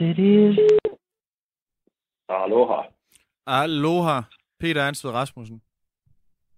it 0.00 0.18
is. 0.18 0.58
Aloha. 2.28 2.82
Aloha. 3.46 4.20
Peter 4.60 4.82
Ansved 4.82 5.12
Rasmussen. 5.12 5.62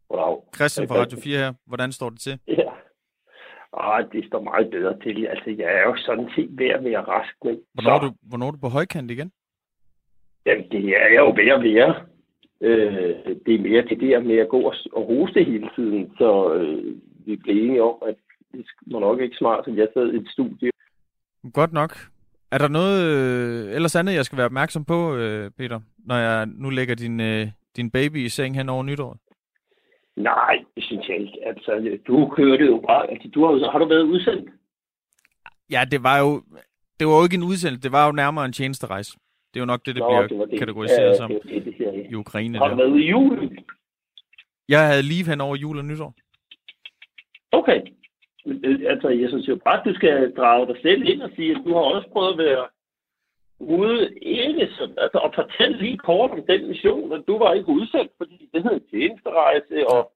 Goddag. 0.08 0.42
Christian 0.54 0.88
fra 0.88 0.96
Radio 0.96 1.18
4 1.24 1.38
her. 1.38 1.52
Hvordan 1.66 1.92
står 1.92 2.10
det 2.10 2.20
til? 2.20 2.38
Ja. 2.48 2.70
Ah, 3.72 4.04
det 4.12 4.26
står 4.26 4.40
meget 4.40 4.70
bedre 4.70 4.98
til. 4.98 5.26
Altså, 5.26 5.50
jeg 5.50 5.70
er 5.78 5.82
jo 5.82 5.96
sådan 5.96 6.30
set 6.36 6.58
ved 6.58 6.66
at 6.66 6.84
være 6.84 7.00
rask, 7.00 7.34
men... 7.44 7.60
Hvornår 7.74 7.90
er, 7.90 8.00
så, 8.00 8.06
du, 8.06 8.12
hvornår 8.28 8.46
er 8.46 8.50
du 8.50 8.58
på 8.58 8.68
højkant 8.68 9.10
igen? 9.10 9.32
Jamen, 10.46 10.70
det 10.70 10.84
er 10.84 11.08
jeg 11.08 11.16
jo 11.16 11.30
ved 11.40 11.48
at 11.56 11.62
være. 11.62 12.06
Øh, 12.60 13.36
det 13.46 13.54
er 13.54 13.62
mere 13.68 13.82
det 13.82 14.00
der 14.00 14.20
med 14.20 14.38
at 14.38 14.48
gå 14.48 14.60
og, 14.60 14.74
og 14.92 15.06
hoste 15.06 15.44
hele 15.44 15.68
tiden, 15.76 16.14
så 16.18 16.54
øh, 16.54 16.96
vi 17.26 17.36
blev 17.36 17.64
enige 17.64 17.82
om, 17.82 17.96
at 18.06 18.14
det 18.52 18.64
var 18.86 19.00
nok 19.00 19.20
ikke 19.20 19.36
smart, 19.36 19.68
at 19.68 19.76
jeg 19.76 19.88
sad 19.94 20.12
i 20.12 20.16
et 20.16 20.28
studie. 20.28 20.70
Godt 21.52 21.72
nok. 21.72 21.92
Er 22.52 22.58
der 22.58 22.68
noget 22.68 22.96
øh, 23.12 23.74
ellers 23.74 23.96
andet, 23.96 24.14
jeg 24.14 24.24
skal 24.24 24.36
være 24.38 24.46
opmærksom 24.46 24.84
på, 24.84 25.16
øh, 25.16 25.50
Peter, 25.58 25.80
når 25.98 26.14
jeg 26.16 26.46
nu 26.46 26.70
lægger 26.70 26.94
din, 26.94 27.20
øh, 27.20 27.46
din 27.76 27.90
baby 27.90 28.16
i 28.16 28.28
seng 28.28 28.56
hen 28.56 28.68
over 28.68 28.82
nytåret? 28.82 29.18
Nej, 30.16 30.54
det 30.76 30.84
synes 30.84 31.08
jeg 31.08 31.16
ikke. 31.20 31.38
Altså, 31.46 31.98
du 32.06 32.32
kørte 32.36 32.64
jo 32.64 32.84
bare... 32.88 33.10
Altså, 33.10 33.28
du 33.28 33.44
har, 33.44 33.70
har 33.72 33.78
du 33.78 33.84
været 33.88 34.02
udsendt? 34.02 34.50
Ja, 35.70 35.84
det 35.90 36.02
var 36.02 36.18
jo 36.18 36.42
det 37.00 37.08
var 37.08 37.16
jo 37.16 37.24
ikke 37.24 37.34
en 37.36 37.42
udsendelse, 37.42 37.82
det 37.82 37.92
var 37.92 38.06
jo 38.06 38.12
nærmere 38.12 38.44
en 38.44 38.52
tjenesterejse. 38.52 39.12
Det 39.54 39.60
er 39.60 39.60
jo 39.60 39.66
nok 39.66 39.86
det, 39.86 39.94
det 39.94 40.00
Nå, 40.00 40.08
bliver 40.08 40.26
det 40.26 40.38
var 40.38 40.44
det. 40.44 40.58
kategoriseret 40.58 41.08
Ja, 41.08 41.14
som 41.16 41.30
det, 41.30 41.64
det, 41.64 41.74
det, 41.78 42.06
i 42.10 42.14
Ukraine. 42.14 42.58
Har 42.58 42.68
du 42.68 42.76
Der. 42.76 42.88
været 42.88 43.00
i 43.00 43.10
julen? 43.10 43.58
Jeg 44.68 44.86
havde 44.88 45.02
lige 45.02 45.26
hen 45.30 45.40
over 45.40 45.56
jul 45.56 45.78
og 45.78 45.84
nytår. 45.84 46.14
Okay. 47.52 47.80
Øh, 48.46 48.80
Altså, 48.92 49.08
jeg 49.08 49.28
synes 49.28 49.48
jo 49.48 49.56
bare, 49.64 49.78
at 49.78 49.84
du 49.84 49.94
skal 49.94 50.32
drage 50.36 50.66
dig 50.66 50.76
selv 50.82 51.08
ind 51.08 51.22
og 51.22 51.30
sige, 51.36 51.50
at 51.50 51.62
du 51.64 51.72
har 51.74 51.80
også 51.80 52.08
prøvet 52.12 52.32
at 52.32 52.38
være 52.38 52.66
ude 53.62 54.18
ikke 54.22 54.68
så, 54.76 54.84
altså, 54.98 55.18
og 55.18 55.32
fortælle 55.34 55.78
lige 55.78 55.98
kort 55.98 56.30
om 56.30 56.42
den 56.48 56.68
mission, 56.68 57.12
at 57.12 57.22
du 57.28 57.38
var 57.38 57.52
ikke 57.52 57.68
udsendt, 57.68 58.12
fordi 58.18 58.48
det 58.54 58.62
hed 58.62 58.72
en 58.72 58.88
tjenesterejse, 58.90 59.88
og 59.88 60.12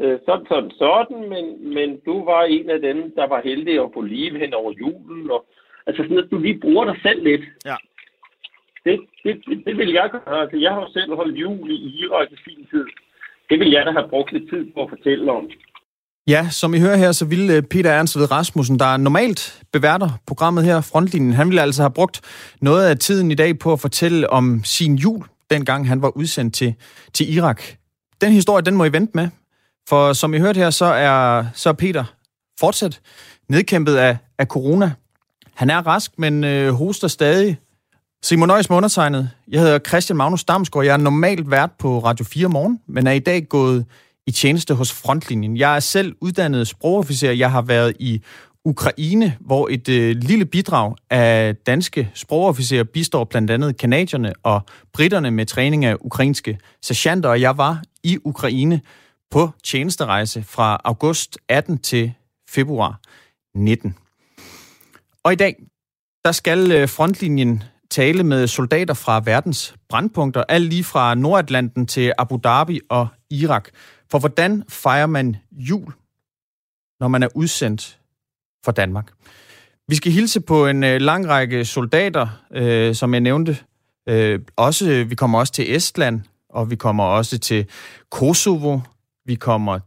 øh, 0.00 0.18
sådan, 0.26 0.46
sådan, 0.46 0.70
sådan, 0.70 1.28
men, 1.28 1.74
men 1.74 2.00
du 2.06 2.24
var 2.24 2.42
en 2.42 2.70
af 2.70 2.80
dem, 2.80 3.14
der 3.14 3.26
var 3.26 3.40
heldig 3.44 3.80
at 3.82 3.90
få 3.94 4.00
liv 4.00 4.32
hen 4.38 4.54
over 4.54 4.72
julen, 4.72 5.30
og 5.30 5.46
altså 5.86 6.02
sådan, 6.02 6.18
at 6.18 6.30
du 6.30 6.38
lige 6.38 6.60
bruger 6.60 6.84
dig 6.84 6.98
selv 7.02 7.22
lidt. 7.22 7.44
Ja. 7.64 7.76
Det, 8.84 9.00
det, 9.24 9.42
det, 9.46 9.66
det 9.66 9.78
vil 9.78 9.92
jeg 9.92 10.10
gøre. 10.10 10.40
Altså, 10.42 10.56
jeg 10.56 10.70
har 10.70 10.80
jo 10.80 10.92
selv 10.92 11.14
holdt 11.14 11.36
jul 11.36 11.70
i 11.70 11.98
Irak 12.00 12.32
i 12.32 12.36
sin 12.44 12.66
tid. 12.70 12.86
Det 13.50 13.60
vil 13.60 13.70
jeg 13.70 13.86
da 13.86 13.90
have 13.90 14.08
brugt 14.08 14.32
lidt 14.32 14.50
tid 14.50 14.72
på 14.72 14.82
at 14.82 14.88
fortælle 14.88 15.32
om. 15.32 15.50
Ja, 16.26 16.48
som 16.50 16.74
I 16.74 16.78
hører 16.78 16.96
her, 16.96 17.12
så 17.12 17.24
ville 17.24 17.52
øh, 17.52 17.62
Peter 17.62 17.90
Ernst 17.90 18.18
ved 18.18 18.30
Rasmussen, 18.30 18.78
der 18.78 18.96
normalt 18.96 19.62
beværter 19.72 20.10
programmet 20.26 20.64
her, 20.64 20.80
Frontlinjen, 20.80 21.32
han 21.32 21.48
ville 21.48 21.62
altså 21.62 21.82
have 21.82 21.90
brugt 21.90 22.20
noget 22.60 22.86
af 22.86 22.98
tiden 22.98 23.30
i 23.30 23.34
dag 23.34 23.58
på 23.58 23.72
at 23.72 23.80
fortælle 23.80 24.30
om 24.30 24.64
sin 24.64 24.94
jul, 24.94 25.24
dengang 25.50 25.88
han 25.88 26.02
var 26.02 26.16
udsendt 26.16 26.54
til, 26.54 26.74
til 27.12 27.34
Irak. 27.34 27.62
Den 28.20 28.32
historie, 28.32 28.62
den 28.62 28.76
må 28.76 28.84
I 28.84 28.92
vente 28.92 29.12
med, 29.14 29.28
for 29.88 30.12
som 30.12 30.34
I 30.34 30.38
hørte 30.38 30.58
her, 30.58 30.70
så 30.70 30.84
er, 30.84 31.44
så 31.54 31.68
er 31.68 31.72
Peter 31.72 32.04
fortsat 32.60 33.00
nedkæmpet 33.48 33.96
af, 33.96 34.16
af 34.38 34.46
corona. 34.46 34.92
Han 35.54 35.70
er 35.70 35.86
rask, 35.86 36.18
men 36.18 36.44
øh, 36.44 36.72
hoster 36.72 37.08
stadig. 37.08 37.58
Simon 38.22 38.48
Nøjes 38.48 38.68
med 38.70 38.76
undertegnet. 38.76 39.30
Jeg 39.48 39.60
hedder 39.60 39.78
Christian 39.78 40.16
Magnus 40.16 40.44
Damsgaard. 40.44 40.84
Jeg 40.84 40.92
er 40.92 40.96
normalt 40.96 41.50
vært 41.50 41.70
på 41.78 41.98
Radio 41.98 42.24
4 42.24 42.48
morgen, 42.48 42.80
men 42.86 43.06
er 43.06 43.12
i 43.12 43.18
dag 43.18 43.48
gået 43.48 43.86
i 44.26 44.30
tjeneste 44.30 44.74
hos 44.74 44.92
Frontlinjen. 44.92 45.56
Jeg 45.56 45.76
er 45.76 45.80
selv 45.80 46.16
uddannet 46.20 46.68
sprogofficer. 46.68 47.32
Jeg 47.32 47.50
har 47.50 47.62
været 47.62 47.96
i 48.00 48.22
Ukraine, 48.64 49.36
hvor 49.40 49.68
et 49.70 49.88
øh, 49.88 50.16
lille 50.16 50.44
bidrag 50.44 50.94
af 51.10 51.56
danske 51.56 52.10
sprogofficerer 52.14 52.84
bistår 52.84 53.24
blandt 53.24 53.50
andet 53.50 53.76
kanadierne 53.76 54.32
og 54.42 54.60
britterne 54.92 55.30
med 55.30 55.46
træning 55.46 55.84
af 55.84 55.96
ukrainske 56.00 56.58
sergeanter, 56.82 57.28
og 57.28 57.40
jeg 57.40 57.58
var 57.58 57.82
i 58.02 58.18
Ukraine 58.24 58.80
på 59.30 59.50
tjenesterejse 59.64 60.42
fra 60.42 60.80
august 60.84 61.38
18 61.48 61.78
til 61.78 62.12
februar 62.48 63.00
19. 63.54 63.94
Og 65.24 65.32
i 65.32 65.36
dag, 65.36 65.54
der 66.24 66.32
skal 66.32 66.72
øh, 66.72 66.88
Frontlinjen 66.88 67.62
tale 67.90 68.24
med 68.24 68.46
soldater 68.46 68.94
fra 68.94 69.22
verdens 69.24 69.74
brandpunkter, 69.88 70.42
alt 70.48 70.64
lige 70.64 70.84
fra 70.84 71.14
Nordatlanten 71.14 71.86
til 71.86 72.12
Abu 72.18 72.40
Dhabi 72.44 72.80
og 72.88 73.08
Irak. 73.30 73.68
For 74.10 74.18
hvordan 74.18 74.64
fejrer 74.68 75.06
man 75.06 75.36
jul, 75.52 75.92
når 77.00 77.08
man 77.08 77.22
er 77.22 77.28
udsendt 77.34 77.98
for 78.64 78.72
Danmark? 78.72 79.12
Vi 79.88 79.94
skal 79.94 80.12
hilse 80.12 80.40
på 80.40 80.66
en 80.66 80.84
øh, 80.84 81.00
lang 81.00 81.28
række 81.28 81.64
soldater, 81.64 82.28
øh, 82.52 82.94
som 82.94 83.14
jeg 83.14 83.20
nævnte. 83.20 83.58
Øh, 84.08 84.40
også, 84.56 85.04
vi 85.04 85.14
kommer 85.14 85.38
også 85.38 85.52
til 85.52 85.76
Estland, 85.76 86.20
og 86.48 86.70
vi 86.70 86.76
kommer 86.76 87.04
også 87.04 87.38
til 87.38 87.66
Kosovo. 88.10 88.80
Vi 89.26 89.34
kommer 89.34 89.80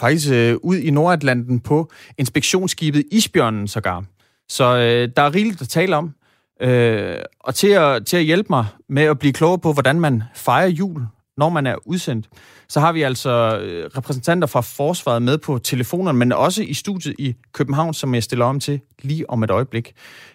faktisk 0.00 0.32
øh, 0.32 0.56
ud 0.62 0.76
i 0.76 0.90
Nordatlanten 0.90 1.60
på 1.60 1.90
inspektionsskibet 2.18 3.04
Isbjørnen 3.12 3.68
sågar. 3.68 4.04
Så 4.48 4.64
øh, 4.64 5.08
der 5.16 5.22
er 5.22 5.34
rigeligt 5.34 5.62
at 5.62 5.68
tale 5.68 5.96
om. 5.96 6.14
Øh, 6.60 7.16
og 7.40 7.54
til 7.54 7.68
at, 7.68 8.06
til 8.06 8.16
at 8.16 8.24
hjælpe 8.24 8.46
mig 8.50 8.66
med 8.88 9.02
at 9.02 9.18
blive 9.18 9.32
klogere 9.32 9.58
på, 9.58 9.72
hvordan 9.72 10.00
man 10.00 10.22
fejrer 10.34 10.68
jul, 10.68 11.02
når 11.38 11.48
man 11.48 11.66
er 11.66 11.76
udsendt, 11.84 12.28
så 12.68 12.80
har 12.80 12.92
vi 12.92 13.02
altså 13.02 13.58
øh, 13.58 13.90
repræsentanter 13.96 14.46
fra 14.46 14.60
Forsvaret 14.60 15.22
med 15.22 15.38
på 15.38 15.58
telefonerne, 15.58 16.18
men 16.18 16.32
også 16.32 16.62
i 16.62 16.74
studiet 16.74 17.14
i 17.18 17.34
København, 17.52 17.94
som 17.94 18.14
jeg 18.14 18.22
stiller 18.22 18.44
om 18.44 18.60
til 18.60 18.80
lige 19.02 19.30
om 19.30 19.42
et 19.42 19.50
øjeblik. 19.50 19.92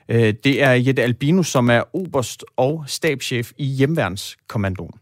Øh, 0.10 0.34
det 0.44 0.64
er 0.64 0.72
Jette 0.72 1.04
Albinus, 1.04 1.48
som 1.48 1.70
er 1.70 1.96
oberst 1.96 2.44
og 2.58 2.84
stabschef 2.88 3.52
i 3.58 3.66
Hjemværnskommandoen. 3.66 4.94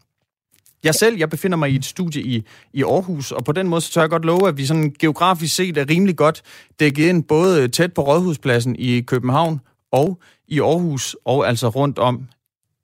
Jeg 0.84 0.94
selv, 0.94 1.18
jeg 1.18 1.30
befinder 1.30 1.56
mig 1.56 1.70
i 1.70 1.76
et 1.76 1.84
studie 1.84 2.22
i, 2.22 2.44
i 2.72 2.82
Aarhus, 2.82 3.32
og 3.32 3.44
på 3.44 3.52
den 3.52 3.68
måde 3.68 3.80
så 3.80 3.92
tør 3.92 4.00
jeg 4.00 4.10
godt 4.10 4.24
love, 4.24 4.48
at 4.48 4.56
vi 4.56 4.66
sådan 4.66 4.94
geografisk 4.98 5.54
set 5.54 5.76
er 5.78 5.90
rimelig 5.90 6.16
godt 6.16 6.42
dækket 6.80 7.04
ind, 7.08 7.24
både 7.24 7.68
tæt 7.68 7.94
på 7.94 8.02
Rådhuspladsen 8.02 8.76
i 8.76 9.00
København 9.00 9.60
og 9.92 10.20
i 10.48 10.60
Aarhus, 10.60 11.16
og 11.24 11.48
altså 11.48 11.68
rundt 11.68 11.98
om 11.98 12.28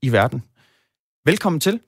i 0.02 0.12
verden. 0.12 0.42
Velkommen 1.24 1.60
til. 1.60 1.80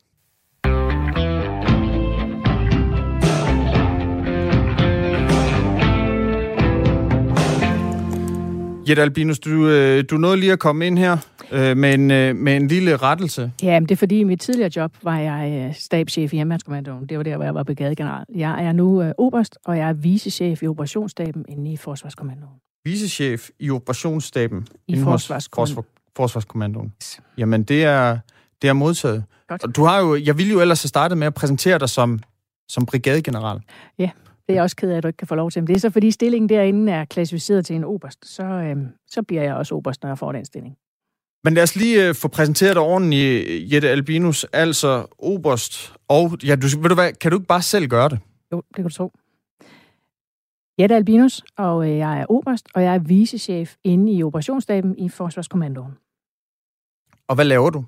Jette 8.91 9.03
Albinus, 9.03 9.39
du, 9.39 9.69
øh, 9.69 10.05
du 10.11 10.17
nåede 10.17 10.37
lige 10.37 10.53
at 10.53 10.59
komme 10.59 10.87
ind 10.87 10.99
her 10.99 11.17
øh, 11.53 11.77
med, 11.77 11.95
en, 11.95 12.11
øh, 12.11 12.37
med 12.37 12.57
en 12.57 12.69
lille 12.69 12.97
rettelse. 12.97 13.53
Ja, 13.63 13.81
men 13.81 13.89
det 13.89 13.95
er 13.95 13.97
fordi 13.97 14.19
i 14.19 14.25
mit 14.25 14.41
tidligere 14.41 14.71
job 14.77 14.93
var 15.03 15.19
jeg 15.19 15.67
øh, 15.69 15.75
stabschef 15.75 16.33
i 16.33 16.37
Hjemmeværnskommandoen. 16.37 17.07
Det 17.07 17.17
var 17.17 17.23
der, 17.23 17.37
hvor 17.37 17.45
jeg 17.45 17.55
var 17.55 17.63
brigadegeneral. 17.63 18.25
Jeg 18.35 18.65
er 18.65 18.73
nu 18.73 19.03
øh, 19.03 19.13
oberst, 19.19 19.59
og 19.65 19.79
jeg 19.79 19.89
er 19.89 19.93
vicechef 19.93 20.63
i 20.63 20.67
operationsstaben 20.67 21.45
inde 21.49 21.73
i 21.73 21.77
Forsvarskommandoen. 21.77 22.53
Vicechef 22.85 23.49
i 23.61 23.71
operationsstaben 23.71 24.67
I 24.89 24.97
Forsvarskommandoen. 24.99 25.75
Forsvar, 25.75 25.85
Forsvarskommandoen. 26.17 26.93
Jamen, 27.39 27.63
det 27.63 27.85
er, 27.85 28.19
det 28.63 28.69
er 28.69 28.73
modtaget. 28.73 29.25
Godt. 29.49 29.65
Og 29.65 29.77
du 29.77 29.85
har 29.85 30.01
jo, 30.01 30.17
jeg 30.17 30.39
ville 30.39 30.53
jo 30.53 30.61
ellers 30.61 30.83
have 30.83 30.89
startet 30.89 31.19
med 31.19 31.27
at 31.27 31.35
præsentere 31.35 31.79
dig 31.79 31.89
som, 31.89 32.21
som 32.69 32.87
brigadegeneral. 32.87 33.61
Det 34.51 34.55
er 34.55 34.59
jeg 34.59 34.63
også 34.63 34.77
ked 34.77 34.91
af, 34.91 34.97
at 34.97 35.03
du 35.03 35.09
ikke 35.09 35.17
kan 35.17 35.29
få 35.29 35.35
lov 35.35 35.51
til. 35.51 35.63
Men 35.63 35.67
det 35.67 35.77
er 35.77 35.81
så, 35.81 35.91
fordi 35.91 36.11
stillingen 36.11 36.49
derinde 36.49 36.93
er 36.93 37.05
klassificeret 37.05 37.67
til 37.67 37.77
en 37.77 37.85
oberst. 37.85 38.27
Så, 38.27 38.43
øh, 38.43 38.77
så 39.07 39.23
bliver 39.23 39.43
jeg 39.43 39.55
også 39.55 39.75
oberst, 39.75 40.03
når 40.03 40.11
jeg 40.11 40.19
får 40.19 40.33
den 40.33 40.45
stilling. 40.45 40.77
Men 41.45 41.55
lad 41.55 41.63
os 41.63 41.77
lige 41.77 42.09
øh, 42.09 42.15
få 42.15 42.29
præsenteret 42.29 42.75
dig 42.75 42.83
ordentligt, 42.83 43.73
Jette 43.73 43.89
Albinus, 43.89 44.45
altså 44.45 45.07
oberst. 45.19 45.95
Og 46.09 46.39
ja, 46.45 46.57
du, 46.57 46.67
ved 46.81 46.89
du 46.89 46.95
hvad, 46.95 47.13
kan 47.13 47.31
du 47.31 47.37
ikke 47.37 47.47
bare 47.47 47.63
selv 47.63 47.87
gøre 47.89 48.09
det? 48.09 48.19
Jo, 48.53 48.63
det 48.69 48.75
kan 48.75 48.85
du 48.85 48.91
tro. 48.91 49.13
Jette 50.79 50.95
Albinus, 50.95 51.43
og 51.57 51.91
øh, 51.91 51.97
jeg 51.97 52.21
er 52.21 52.27
oberst, 52.29 52.69
og 52.75 52.83
jeg 52.83 52.95
er 52.95 52.99
vicechef 52.99 53.75
inde 53.85 54.13
i 54.13 54.23
operationsstaben 54.23 54.99
i 54.99 55.09
Forsvarskommandoen. 55.09 55.93
Og 57.29 57.35
hvad 57.35 57.45
laver 57.45 57.71
du? 57.71 57.85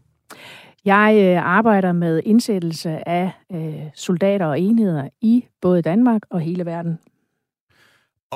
Jeg 0.85 1.17
øh, 1.23 1.47
arbejder 1.47 1.93
med 1.93 2.21
indsættelse 2.25 3.09
af 3.09 3.31
øh, 3.53 3.75
soldater 3.95 4.47
og 4.47 4.61
enheder 4.61 5.09
i 5.21 5.45
både 5.61 5.83
Danmark 5.83 6.23
og 6.31 6.41
hele 6.41 6.67
verden. 6.67 6.99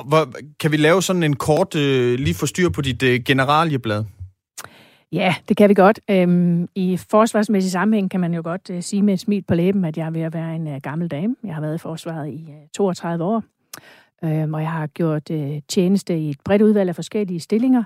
Hvor, 0.05 0.27
kan 0.59 0.71
vi 0.71 0.77
lave 0.77 1.01
sådan 1.01 1.23
en 1.23 1.35
kort, 1.35 1.75
øh, 1.75 2.19
lige 2.19 2.35
få 2.35 2.45
styr 2.45 2.69
på 2.69 2.81
dit 2.81 3.03
øh, 3.03 3.23
generalieblad? 3.23 4.03
Ja, 5.11 5.35
det 5.49 5.57
kan 5.57 5.69
vi 5.69 5.73
godt. 5.73 5.99
Øhm, 6.09 6.67
I 6.75 6.97
forsvarsmæssig 7.09 7.71
sammenhæng 7.71 8.11
kan 8.11 8.19
man 8.19 8.33
jo 8.33 8.41
godt 8.43 8.69
øh, 8.69 8.83
sige 8.83 9.01
med 9.01 9.13
et 9.13 9.19
smil 9.19 9.43
på 9.47 9.55
læben, 9.55 9.85
at 9.85 9.97
jeg 9.97 10.05
er 10.05 10.11
ved 10.11 10.21
at 10.21 10.33
være 10.33 10.55
en 10.55 10.67
øh, 10.67 10.81
gammel 10.83 11.07
dame. 11.07 11.35
Jeg 11.43 11.53
har 11.53 11.61
været 11.61 11.75
i 11.75 11.77
forsvaret 11.77 12.29
i 12.29 12.47
øh, 12.49 12.67
32 12.75 13.23
år, 13.23 13.43
øhm, 14.23 14.53
og 14.53 14.61
jeg 14.61 14.71
har 14.71 14.87
gjort 14.87 15.31
øh, 15.31 15.61
tjeneste 15.67 16.17
i 16.17 16.29
et 16.29 16.39
bredt 16.45 16.61
udvalg 16.61 16.89
af 16.89 16.95
forskellige 16.95 17.39
stillinger, 17.39 17.83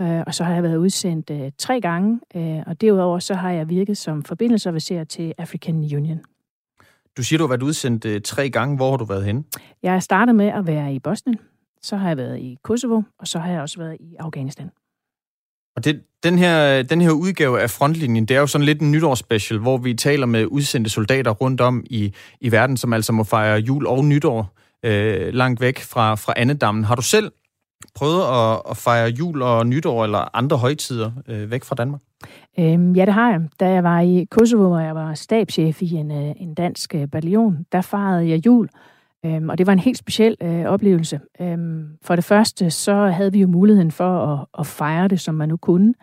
øh, 0.00 0.22
og 0.26 0.34
så 0.34 0.44
har 0.44 0.54
jeg 0.54 0.62
været 0.62 0.76
udsendt 0.76 1.30
øh, 1.30 1.52
tre 1.58 1.80
gange, 1.80 2.20
øh, 2.36 2.62
og 2.66 2.80
derudover 2.80 3.18
så 3.18 3.34
har 3.34 3.50
jeg 3.50 3.68
virket 3.68 3.98
som 3.98 4.22
forbindelsesofficer 4.22 5.04
til 5.04 5.34
African 5.38 5.74
Union. 5.74 6.20
Du 7.16 7.22
siger, 7.22 7.38
du 7.38 7.44
har 7.44 7.48
været 7.48 7.62
udsendt 7.62 8.04
øh, 8.04 8.20
tre 8.20 8.50
gange. 8.50 8.76
Hvor 8.76 8.90
har 8.90 8.96
du 8.96 9.04
været 9.04 9.24
henne? 9.24 9.44
Jeg 9.82 10.02
startede 10.02 10.36
med 10.36 10.46
at 10.46 10.66
være 10.66 10.94
i 10.94 10.98
Bosnien, 10.98 11.38
Så 11.82 11.96
har 11.96 12.08
jeg 12.08 12.16
været 12.16 12.38
i 12.38 12.58
Kosovo, 12.62 13.02
og 13.18 13.28
så 13.28 13.38
har 13.38 13.52
jeg 13.52 13.60
også 13.60 13.78
været 13.78 13.96
i 14.00 14.16
Afghanistan. 14.18 14.70
Og 15.76 15.84
det, 15.84 16.02
den, 16.22 16.38
her, 16.38 16.82
den 16.82 17.00
her 17.00 17.10
udgave 17.10 17.60
af 17.60 17.70
Frontlinjen, 17.70 18.24
det 18.24 18.36
er 18.36 18.40
jo 18.40 18.46
sådan 18.46 18.64
lidt 18.64 18.80
en 18.80 18.90
nytårsspecial, 18.90 19.60
hvor 19.60 19.78
vi 19.78 19.94
taler 19.94 20.26
med 20.26 20.46
udsendte 20.46 20.90
soldater 20.90 21.30
rundt 21.30 21.60
om 21.60 21.84
i, 21.90 22.14
i 22.40 22.52
verden, 22.52 22.76
som 22.76 22.92
altså 22.92 23.12
må 23.12 23.24
fejre 23.24 23.58
jul 23.58 23.86
og 23.86 24.04
nytår 24.04 24.56
øh, 24.84 25.34
langt 25.34 25.60
væk 25.60 25.78
fra, 25.78 26.14
fra 26.14 26.34
andedammen. 26.36 26.84
Har 26.84 26.94
du 26.94 27.02
selv 27.02 27.32
prøvet 27.94 28.22
at, 28.22 28.62
at 28.70 28.76
fejre 28.76 29.08
jul 29.08 29.42
og 29.42 29.66
nytår 29.66 30.04
eller 30.04 30.36
andre 30.36 30.56
højtider 30.56 31.10
øh, 31.28 31.50
væk 31.50 31.64
fra 31.64 31.74
Danmark? 31.74 32.00
Øhm, 32.58 32.92
ja, 32.92 33.04
det 33.04 33.14
har 33.14 33.30
jeg. 33.30 33.40
Da 33.60 33.68
jeg 33.70 33.84
var 33.84 34.00
i 34.00 34.26
Kosovo, 34.30 34.68
hvor 34.68 34.78
jeg 34.78 34.94
var 34.94 35.14
stabschef 35.14 35.82
i 35.82 35.94
en, 35.94 36.10
øh, 36.10 36.34
en 36.36 36.54
dansk 36.54 36.94
øh, 36.94 37.08
bataljon, 37.08 37.66
der 37.72 37.80
fejrede 37.80 38.28
jeg 38.28 38.46
jul. 38.46 38.68
Øhm, 39.26 39.48
og 39.48 39.58
det 39.58 39.66
var 39.66 39.72
en 39.72 39.78
helt 39.78 39.98
speciel 39.98 40.36
øh, 40.42 40.64
oplevelse. 40.64 41.20
Øhm, 41.40 41.88
for 42.02 42.14
det 42.14 42.24
første, 42.24 42.70
så 42.70 43.06
havde 43.06 43.32
vi 43.32 43.40
jo 43.40 43.46
muligheden 43.48 43.90
for 43.90 44.26
at, 44.26 44.46
at 44.58 44.66
fejre 44.66 45.08
det, 45.08 45.20
som 45.20 45.34
man 45.34 45.48
nu 45.48 45.56
kunne. 45.56 45.94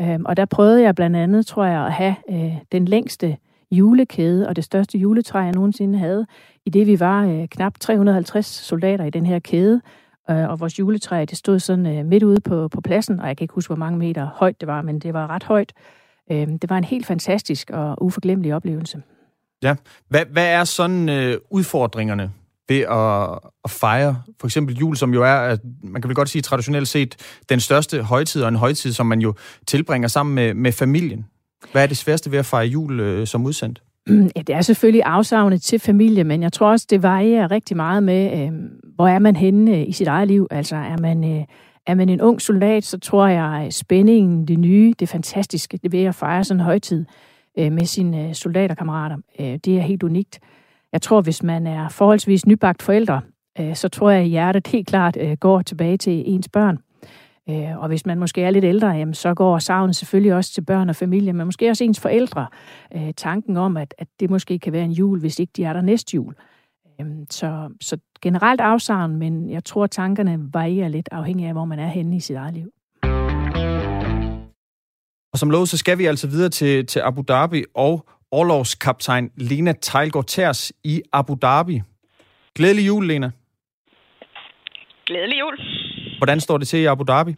Øhm, 0.00 0.24
og 0.24 0.36
der 0.36 0.44
prøvede 0.44 0.82
jeg 0.82 0.94
blandt 0.94 1.16
andet, 1.16 1.46
tror 1.46 1.64
jeg, 1.64 1.86
at 1.86 1.92
have 1.92 2.16
øh, 2.30 2.52
den 2.72 2.84
længste 2.84 3.36
julekæde 3.70 4.48
og 4.48 4.56
det 4.56 4.64
største 4.64 4.98
juletræ, 4.98 5.38
jeg 5.38 5.52
nogensinde 5.52 5.98
havde, 5.98 6.26
i 6.66 6.70
det 6.70 6.86
vi 6.86 7.00
var 7.00 7.26
øh, 7.26 7.48
knap 7.48 7.74
350 7.80 8.46
soldater 8.46 9.04
i 9.04 9.10
den 9.10 9.26
her 9.26 9.38
kæde, 9.38 9.80
øh, 10.30 10.48
og 10.48 10.60
vores 10.60 10.78
juletræ, 10.78 11.24
det 11.24 11.38
stod 11.38 11.58
sådan 11.58 11.86
øh, 11.86 12.06
midt 12.06 12.22
ude 12.22 12.40
på, 12.40 12.68
på 12.68 12.80
pladsen, 12.80 13.20
og 13.20 13.28
jeg 13.28 13.36
kan 13.36 13.44
ikke 13.44 13.54
huske, 13.54 13.68
hvor 13.68 13.76
mange 13.76 13.98
meter 13.98 14.28
højt 14.34 14.60
det 14.60 14.66
var, 14.66 14.82
men 14.82 14.98
det 14.98 15.14
var 15.14 15.30
ret 15.30 15.44
højt. 15.44 15.72
Øh, 16.30 16.48
det 16.48 16.70
var 16.70 16.78
en 16.78 16.84
helt 16.84 17.06
fantastisk 17.06 17.70
og 17.70 18.02
uforglemmelig 18.02 18.54
oplevelse. 18.54 19.02
Ja. 19.62 19.74
Hvad, 20.08 20.24
hvad 20.30 20.46
er 20.46 20.64
sådan 20.64 21.08
øh, 21.08 21.38
udfordringerne 21.50 22.32
ved 22.68 22.80
at, 22.80 23.38
at 23.64 23.70
fejre 23.70 24.22
for 24.40 24.46
eksempel 24.46 24.76
jul, 24.76 24.96
som 24.96 25.14
jo 25.14 25.22
er, 25.22 25.34
at 25.34 25.60
man 25.82 26.02
kan 26.02 26.08
vel 26.08 26.14
godt 26.14 26.28
sige 26.28 26.42
traditionelt 26.42 26.88
set, 26.88 27.16
den 27.48 27.60
største 27.60 28.02
højtid, 28.02 28.42
og 28.42 28.48
en 28.48 28.56
højtid, 28.56 28.92
som 28.92 29.06
man 29.06 29.20
jo 29.20 29.34
tilbringer 29.66 30.08
sammen 30.08 30.34
med, 30.34 30.54
med 30.54 30.72
familien? 30.72 31.26
Hvad 31.72 31.82
er 31.82 31.86
det 31.86 31.96
sværeste 31.96 32.30
ved 32.30 32.38
at 32.38 32.46
fejre 32.46 32.66
jul 32.66 33.00
øh, 33.00 33.26
som 33.26 33.46
udsendt? 33.46 33.82
Ja, 34.36 34.42
det 34.42 34.54
er 34.54 34.62
selvfølgelig 34.62 35.02
afsavnet 35.02 35.62
til 35.62 35.78
familie, 35.78 36.24
men 36.24 36.42
jeg 36.42 36.52
tror 36.52 36.70
også, 36.70 36.86
det 36.90 37.02
varierer 37.02 37.50
rigtig 37.50 37.76
meget 37.76 38.02
med, 38.02 38.46
øh, 38.46 38.52
hvor 38.94 39.08
er 39.08 39.18
man 39.18 39.36
henne 39.36 39.76
øh, 39.76 39.88
i 39.88 39.92
sit 39.92 40.08
eget 40.08 40.28
liv. 40.28 40.46
Altså 40.50 40.76
er 40.76 40.98
man, 41.00 41.24
øh, 41.24 41.44
er 41.86 41.94
man 41.94 42.08
en 42.08 42.20
ung 42.20 42.40
soldat, 42.40 42.84
så 42.84 42.98
tror 42.98 43.26
jeg, 43.26 43.62
øh, 43.64 43.70
spændingen, 43.70 44.48
det 44.48 44.58
nye, 44.58 44.94
det 44.98 45.08
fantastiske, 45.08 45.78
det 45.82 45.92
ved 45.92 46.04
at 46.04 46.14
fejre 46.14 46.44
sådan 46.44 46.60
en 46.60 46.64
højtid 46.64 47.04
med 47.56 47.84
sine 47.84 48.34
soldaterkammerater, 48.34 49.16
det 49.38 49.68
er 49.68 49.80
helt 49.80 50.02
unikt. 50.02 50.40
Jeg 50.92 51.02
tror, 51.02 51.20
hvis 51.20 51.42
man 51.42 51.66
er 51.66 51.88
forholdsvis 51.88 52.46
nybagt 52.46 52.82
forældre, 52.82 53.20
så 53.74 53.88
tror 53.88 54.10
jeg, 54.10 54.22
at 54.22 54.28
hjertet 54.28 54.66
helt 54.66 54.86
klart 54.86 55.18
går 55.40 55.62
tilbage 55.62 55.96
til 55.96 56.22
ens 56.26 56.48
børn. 56.48 56.78
Og 57.78 57.88
hvis 57.88 58.06
man 58.06 58.18
måske 58.18 58.42
er 58.42 58.50
lidt 58.50 58.64
ældre, 58.64 58.88
jamen, 58.88 59.14
så 59.14 59.34
går 59.34 59.58
savnet 59.58 59.96
selvfølgelig 59.96 60.34
også 60.34 60.52
til 60.52 60.60
børn 60.60 60.88
og 60.88 60.96
familie, 60.96 61.32
men 61.32 61.46
måske 61.46 61.70
også 61.70 61.84
ens 61.84 62.00
forældre. 62.00 62.46
Tanken 63.16 63.56
om, 63.56 63.76
at, 63.76 63.94
at 63.98 64.08
det 64.20 64.30
måske 64.30 64.58
kan 64.58 64.72
være 64.72 64.84
en 64.84 64.92
jul, 64.92 65.20
hvis 65.20 65.38
ikke 65.38 65.52
de 65.56 65.64
er 65.64 65.72
der 65.72 65.80
næste 65.80 66.14
jul. 66.14 66.34
Øh, 66.38 66.53
så, 67.30 67.70
så 67.80 67.98
generelt 68.22 68.60
afsavn, 68.60 69.16
men 69.16 69.50
jeg 69.50 69.64
tror, 69.64 69.86
tankerne 69.86 70.38
varierer 70.52 70.88
lidt 70.88 71.08
afhængig 71.12 71.46
af, 71.46 71.52
hvor 71.52 71.64
man 71.64 71.78
er 71.78 71.88
henne 71.88 72.16
i 72.16 72.20
sit 72.20 72.36
eget 72.36 72.54
liv. 72.54 72.70
Og 75.32 75.38
som 75.38 75.50
lovet, 75.50 75.68
så 75.68 75.78
skal 75.78 75.98
vi 75.98 76.06
altså 76.06 76.28
videre 76.28 76.48
til, 76.48 76.86
til 76.86 77.00
Abu 77.00 77.24
Dhabi 77.28 77.64
og 77.74 78.06
overlovskaptajn 78.30 79.30
Lena 79.36 79.72
Tejlgaard 79.72 80.26
Ters 80.26 80.72
i 80.84 81.02
Abu 81.12 81.34
Dhabi. 81.42 81.80
Glædelig 82.54 82.86
jul, 82.86 83.06
Lena. 83.06 83.30
Glædelig 85.06 85.40
jul. 85.40 85.58
Hvordan 86.18 86.40
står 86.40 86.58
det 86.58 86.68
til 86.68 86.78
i 86.80 86.84
Abu 86.84 87.04
Dhabi? 87.08 87.34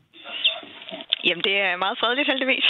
Jamen, 1.24 1.44
det 1.44 1.56
er 1.56 1.76
meget 1.76 1.98
fredeligt 2.00 2.28
heldigvis. 2.28 2.66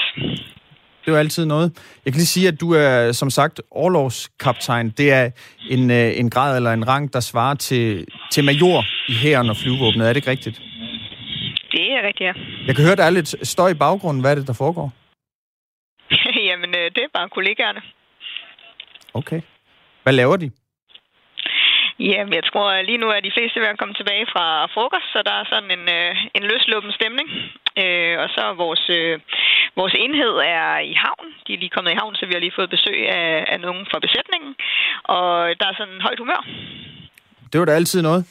Det 1.06 1.12
er 1.12 1.17
jo 1.17 1.19
altid 1.19 1.44
noget. 1.47 1.73
Jeg 2.05 2.12
kan 2.12 2.19
lige 2.19 2.26
sige, 2.26 2.49
at 2.49 2.61
du 2.61 2.73
er, 2.73 3.12
som 3.12 3.31
sagt, 3.31 3.62
overlovskaptajn. 3.70 4.91
Det 4.91 5.12
er 5.12 5.31
en, 5.70 5.91
øh, 5.91 6.19
en 6.19 6.31
grad 6.31 6.56
eller 6.56 6.73
en 6.73 6.88
rang, 6.88 7.12
der 7.12 7.20
svarer 7.20 7.55
til, 7.55 8.06
til 8.32 8.44
major 8.44 8.85
i 9.08 9.12
hæren 9.12 9.50
og 9.50 9.56
flyvåbnet. 9.56 10.05
Er 10.05 10.08
det 10.08 10.17
ikke 10.17 10.31
rigtigt? 10.31 10.62
Det 11.73 11.93
er 11.93 12.06
rigtigt, 12.06 12.26
ja. 12.26 12.32
Jeg 12.67 12.76
kan 12.76 12.85
høre, 12.85 12.97
der 12.97 13.05
er 13.05 13.11
lidt 13.11 13.49
støj 13.49 13.69
i 13.70 13.75
baggrunden. 13.75 14.20
Hvad 14.20 14.31
er 14.31 14.35
det, 14.35 14.47
der 14.47 14.53
foregår? 14.53 14.93
Jamen, 16.49 16.70
øh, 16.70 16.85
det 16.94 16.99
er 16.99 17.08
bare 17.14 17.29
kollegaerne. 17.29 17.81
Okay. 19.14 19.41
Hvad 20.03 20.12
laver 20.12 20.37
de? 20.37 20.50
Jamen, 21.98 22.34
jeg 22.34 22.44
tror, 22.50 22.82
lige 22.82 23.02
nu 23.02 23.08
er 23.08 23.20
de 23.20 23.34
fleste 23.37 23.60
ved 23.60 23.66
at 23.66 23.78
komme 23.78 23.94
tilbage 23.94 24.26
fra 24.32 24.66
frokost, 24.75 25.08
så 25.12 25.19
der 25.28 25.34
er 25.40 25.44
sådan 25.52 25.70
en, 25.78 25.84
øh, 25.98 26.12
en 26.37 26.44
løsluppen 26.50 26.93
stemning. 26.98 27.28
Øh, 27.82 28.14
og 28.22 28.28
så 28.37 28.43
vores, 28.62 28.84
øh, 28.98 29.20
vores 29.76 29.94
enhed 30.04 30.34
er 30.58 30.78
i 30.78 30.94
havn. 31.04 31.26
De 31.46 31.54
er 31.54 31.58
lige 31.58 31.75
kommet 31.75 31.93
i 31.93 31.98
havn, 32.00 32.14
så 32.14 32.26
vi 32.26 32.32
har 32.32 32.40
lige 32.40 32.58
fået 32.58 32.70
besøg 32.76 32.98
af, 33.08 33.44
af 33.52 33.60
nogen 33.60 33.87
fra 33.90 33.98
besætningen. 34.06 34.52
Og 35.16 35.31
der 35.60 35.66
er 35.69 35.75
sådan 35.76 35.94
en 35.94 36.06
højt 36.06 36.19
humør. 36.19 36.40
Det 37.50 37.60
var 37.60 37.66
da 37.66 37.72
altid 37.72 38.02
noget. 38.02 38.22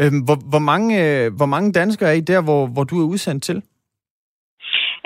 Øh, 0.00 0.12
hvor, 0.26 0.38
hvor, 0.52 0.62
mange, 0.70 0.88
øh, 1.04 1.26
hvor 1.38 1.50
mange 1.54 1.72
danskere 1.72 2.08
er 2.08 2.18
I 2.20 2.20
der, 2.32 2.40
hvor, 2.48 2.62
hvor 2.74 2.84
du 2.84 2.96
er 3.02 3.10
udsendt 3.12 3.42
til? 3.44 3.62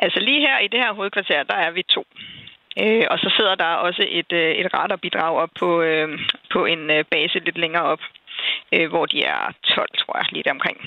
Altså 0.04 0.20
lige 0.20 0.40
her 0.46 0.58
i 0.58 0.68
det 0.72 0.80
her 0.84 0.92
hovedkvarter, 0.92 1.42
der 1.42 1.58
er 1.66 1.70
vi 1.70 1.82
to. 1.82 2.04
Øh, 2.78 3.04
og 3.10 3.18
så 3.18 3.34
sidder 3.36 3.54
der 3.54 3.64
også 3.64 4.04
et, 4.08 4.32
øh, 4.32 4.50
et 4.50 4.74
radarbidrag 4.74 5.36
op 5.36 5.48
på, 5.58 5.82
øh, 5.82 6.08
på 6.52 6.64
en 6.64 6.90
øh, 6.90 7.04
base 7.10 7.38
lidt 7.38 7.58
længere 7.58 7.82
op, 7.82 8.00
øh, 8.72 8.88
hvor 8.88 9.06
de 9.06 9.22
er 9.22 9.52
12, 9.64 9.88
tror 9.98 10.18
jeg, 10.18 10.26
lige 10.32 10.50
omkring. 10.50 10.78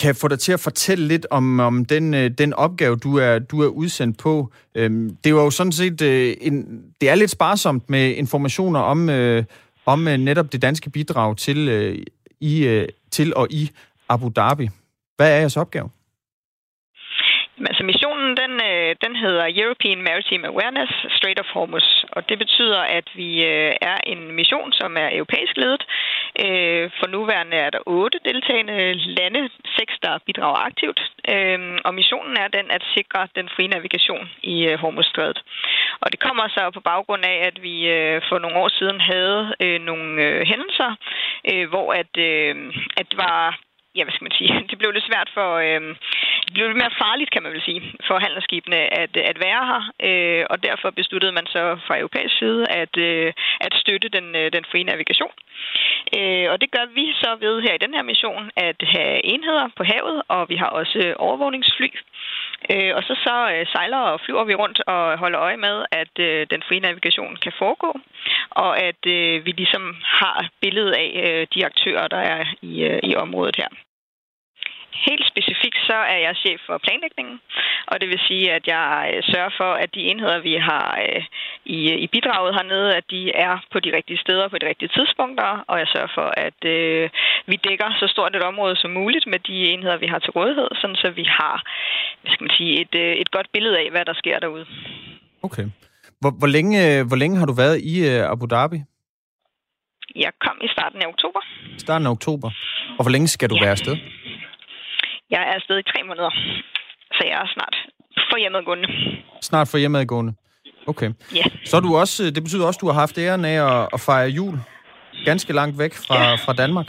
Kan 0.00 0.08
jeg 0.08 0.16
få 0.20 0.28
dig 0.28 0.38
til 0.38 0.52
at 0.52 0.60
fortælle 0.60 1.08
lidt 1.08 1.26
om, 1.30 1.60
om 1.60 1.84
den, 1.84 2.14
øh, 2.14 2.30
den 2.38 2.54
opgave, 2.54 2.96
du 2.96 3.18
er, 3.18 3.38
du 3.38 3.62
er 3.62 3.68
udsendt 3.68 4.18
på? 4.22 4.52
Øhm, 4.74 5.16
det 5.24 5.34
var 5.34 5.42
jo 5.42 5.50
sådan 5.50 5.72
set 5.72 6.02
øh, 6.02 6.36
en, 6.40 6.84
det 7.00 7.10
er 7.10 7.14
lidt 7.14 7.30
sparsomt 7.30 7.90
med 7.90 8.14
informationer 8.16 8.80
om, 8.80 9.10
øh, 9.10 9.44
om 9.86 10.08
øh, 10.08 10.18
netop 10.18 10.52
det 10.52 10.62
danske 10.62 10.90
bidrag 10.90 11.36
til, 11.36 11.68
øh, 11.68 11.98
i, 12.40 12.66
øh, 12.66 12.88
til 13.10 13.34
og 13.36 13.46
i 13.50 13.70
Abu 14.08 14.28
Dhabi. 14.36 14.68
Hvad 15.16 15.32
er 15.32 15.38
jeres 15.38 15.56
opgave? 15.56 15.90
Altså 17.70 17.84
missionen, 17.84 18.19
den, 18.36 18.52
øh, 18.70 18.96
den 19.04 19.16
hedder 19.16 19.46
European 19.62 20.02
Maritime 20.02 20.48
Awareness 20.48 20.92
Strait 21.16 21.40
of 21.40 21.46
Hormuz, 21.54 22.04
og 22.12 22.28
det 22.28 22.38
betyder, 22.38 22.80
at 22.80 23.08
vi 23.14 23.44
øh, 23.44 23.72
er 23.80 23.98
en 24.06 24.32
mission, 24.32 24.72
som 24.72 24.96
er 24.96 25.08
europæisk 25.12 25.56
ledet. 25.56 25.82
Øh, 26.44 26.90
for 26.98 27.06
nuværende 27.06 27.56
er 27.56 27.70
der 27.70 27.82
otte 27.86 28.18
deltagende 28.24 28.94
lande, 28.94 29.50
seks 29.78 29.94
der 30.02 30.18
bidrager 30.26 30.66
aktivt, 30.68 31.00
og 31.84 31.94
missionen 31.94 32.36
er 32.36 32.48
den 32.48 32.70
at 32.70 32.82
sikre 32.94 33.28
den 33.34 33.48
frie 33.48 33.68
navigation 33.68 34.30
i 34.42 34.74
Hormuzstrædet. 34.80 35.38
Og 36.00 36.12
det 36.12 36.20
kommer 36.20 36.48
så 36.48 36.70
på 36.74 36.80
baggrund 36.80 37.24
af, 37.24 37.36
at 37.48 37.62
vi 37.62 37.76
for 38.28 38.38
nogle 38.38 38.56
år 38.56 38.68
siden 38.78 39.00
havde 39.00 39.54
nogle 39.80 40.44
hændelser, 40.50 40.90
hvor 41.72 41.92
at, 41.92 42.12
at 42.96 43.06
det 43.10 43.18
var 43.18 43.58
ja, 43.96 44.02
hvad 44.04 44.12
skal 44.12 44.24
man 44.28 44.38
sige, 44.38 44.52
det 44.70 44.78
blev 44.78 44.90
lidt 44.92 45.08
svært 45.10 45.30
for, 45.34 45.48
øh, 45.66 45.80
det 46.44 46.52
blev 46.54 46.66
lidt 46.66 46.82
mere 46.82 46.98
farligt, 47.04 47.30
kan 47.30 47.42
man 47.42 47.52
vel 47.52 47.62
sige, 47.62 47.82
for 48.06 48.18
handelsskibene 48.18 48.80
at, 49.02 49.16
at 49.16 49.38
være 49.46 49.62
her, 49.70 49.82
øh, 50.08 50.44
og 50.50 50.62
derfor 50.62 50.90
besluttede 50.90 51.32
man 51.32 51.46
så 51.46 51.62
fra 51.86 51.98
europæisk 51.98 52.38
side 52.38 52.60
at, 52.82 52.96
øh, 52.98 53.32
at 53.60 53.72
støtte 53.82 54.08
den, 54.08 54.36
øh, 54.36 54.52
den 54.52 54.64
frie 54.70 54.84
navigation. 54.84 55.34
Øh, 56.18 56.46
og 56.52 56.60
det 56.60 56.70
gør 56.70 56.86
vi 56.94 57.12
så 57.22 57.36
ved 57.40 57.62
her 57.62 57.74
i 57.74 57.82
den 57.84 57.94
her 57.94 58.02
mission 58.02 58.50
at 58.56 58.76
have 58.94 59.26
enheder 59.26 59.68
på 59.76 59.82
havet, 59.84 60.22
og 60.28 60.48
vi 60.48 60.56
har 60.56 60.70
også 60.80 60.98
øh, 61.04 61.14
overvågningsfly. 61.18 61.90
Øh, 62.72 62.92
og 62.96 63.02
så, 63.02 63.14
så 63.26 63.36
øh, 63.54 63.66
sejler 63.72 63.98
og 63.98 64.20
flyver 64.20 64.44
vi 64.44 64.54
rundt 64.54 64.80
og 64.86 65.18
holder 65.18 65.40
øje 65.40 65.56
med, 65.56 65.84
at 65.90 66.14
øh, 66.18 66.46
den 66.50 66.62
frie 66.68 66.80
navigation 66.80 67.36
kan 67.36 67.52
foregå, 67.58 68.00
og 68.50 68.78
at 68.78 69.02
øh, 69.06 69.46
vi 69.46 69.50
ligesom 69.50 69.96
har 70.04 70.48
billedet 70.60 70.92
af 70.92 71.10
øh, 71.26 71.46
de 71.54 71.66
aktører, 71.66 72.08
der 72.08 72.22
er 72.34 72.44
i, 72.62 72.82
øh, 72.82 73.00
i 73.02 73.16
området 73.16 73.56
her. 73.56 73.68
Helt 74.92 75.26
specifikt 75.32 75.78
så 75.90 75.98
er 76.14 76.18
jeg 76.26 76.36
chef 76.36 76.60
for 76.66 76.78
planlægningen, 76.78 77.40
og 77.86 78.00
det 78.00 78.08
vil 78.08 78.20
sige, 78.28 78.52
at 78.52 78.64
jeg 78.66 79.10
øh, 79.14 79.22
sørger 79.32 79.52
for, 79.60 79.72
at 79.82 79.94
de 79.94 80.00
enheder, 80.10 80.38
vi 80.38 80.54
har 80.54 80.98
øh, 81.06 81.22
i, 81.64 81.78
i 82.04 82.06
bidraget 82.06 82.54
hernede, 82.54 82.96
at 82.96 83.04
de 83.10 83.32
er 83.32 83.54
på 83.72 83.80
de 83.80 83.90
rigtige 83.96 84.22
steder 84.24 84.48
på 84.48 84.58
de 84.58 84.68
rigtige 84.68 84.94
tidspunkter, 84.96 85.64
og 85.70 85.78
jeg 85.78 85.88
sørger 85.94 86.12
for, 86.14 86.28
at 86.46 86.60
øh, 86.64 87.10
vi 87.46 87.56
dækker 87.68 87.88
så 88.00 88.06
stort 88.14 88.36
et 88.36 88.42
område 88.42 88.76
som 88.76 88.90
muligt 88.90 89.26
med 89.26 89.38
de 89.38 89.56
enheder, 89.72 89.96
vi 89.96 90.06
har 90.06 90.18
til 90.18 90.30
rådighed, 90.30 90.68
sådan 90.80 90.96
så 90.96 91.10
vi 91.10 91.24
har 91.38 91.56
hvad 92.22 92.32
skal 92.32 92.44
man 92.44 92.54
sige, 92.58 92.80
et, 92.80 92.94
øh, 92.94 93.12
et 93.22 93.30
godt 93.30 93.48
billede 93.52 93.78
af, 93.78 93.90
hvad 93.90 94.04
der 94.04 94.14
sker 94.14 94.38
derude. 94.38 94.66
Okay. 95.42 95.66
Hvor, 96.20 96.30
hvor, 96.30 96.46
længe, 96.46 97.04
hvor 97.08 97.16
længe 97.16 97.36
har 97.38 97.46
du 97.46 97.52
været 97.52 97.80
i 97.92 97.94
Abu 98.34 98.46
Dhabi? 98.46 98.78
Jeg 100.16 100.32
kom 100.46 100.56
i 100.64 100.68
starten 100.68 101.02
af 101.02 101.06
oktober. 101.06 101.40
Starten 101.78 102.06
af 102.06 102.10
oktober. 102.10 102.50
Og 102.98 103.02
hvor 103.04 103.10
længe 103.10 103.28
skal 103.28 103.50
du 103.50 103.54
ja. 103.54 103.60
være 103.60 103.70
afsted? 103.70 103.96
Jeg 105.30 105.40
er 105.40 105.52
afsted 105.58 105.78
i 105.78 105.82
tre 105.82 106.02
måneder, 106.08 106.30
så 107.16 107.22
jeg 107.30 107.36
er 107.42 107.48
snart 107.56 107.76
for 108.30 108.38
hjemmeadgående. 108.38 108.88
Snart 109.40 109.68
for 109.70 109.78
hjemmeadgående. 109.78 110.32
Okay. 110.86 111.10
Ja. 111.34 111.44
Så 111.64 111.76
er 111.76 111.80
du 111.80 111.96
også, 111.96 112.22
det 112.34 112.42
betyder 112.44 112.66
også, 112.66 112.78
at 112.78 112.84
du 112.84 112.90
har 112.92 113.00
haft 113.04 113.18
æren 113.18 113.44
af 113.44 113.56
at, 113.70 113.88
at 113.94 114.00
fejre 114.00 114.28
jul 114.28 114.54
ganske 115.24 115.52
langt 115.52 115.78
væk 115.78 115.94
fra, 116.06 116.16
ja. 116.22 116.34
fra 116.44 116.52
Danmark. 116.52 116.88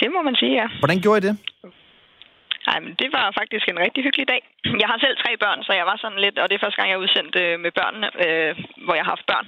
Det 0.00 0.08
må 0.14 0.22
man 0.22 0.36
sige, 0.40 0.52
ja. 0.60 0.66
Hvordan 0.80 1.00
gjorde 1.00 1.18
I 1.22 1.28
det? 1.28 1.34
Nej, 2.68 2.78
men 2.84 2.92
det 3.02 3.08
var 3.16 3.24
faktisk 3.40 3.64
en 3.68 3.78
rigtig 3.86 4.02
hyggelig 4.06 4.26
dag. 4.32 4.42
Jeg 4.82 4.88
har 4.90 4.98
selv 5.04 5.16
tre 5.22 5.32
børn, 5.44 5.60
så 5.66 5.72
jeg 5.80 5.86
var 5.90 5.96
sådan 6.02 6.20
lidt, 6.24 6.36
og 6.38 6.46
det 6.48 6.54
er 6.54 6.64
første 6.64 6.78
gang, 6.78 6.88
jeg 6.90 6.98
er 6.98 7.04
udsendt 7.06 7.34
øh, 7.42 7.54
med 7.64 7.72
børnene, 7.78 8.08
øh, 8.24 8.52
hvor 8.84 8.94
jeg 8.98 9.04
har 9.04 9.12
haft 9.14 9.26
børn. 9.32 9.46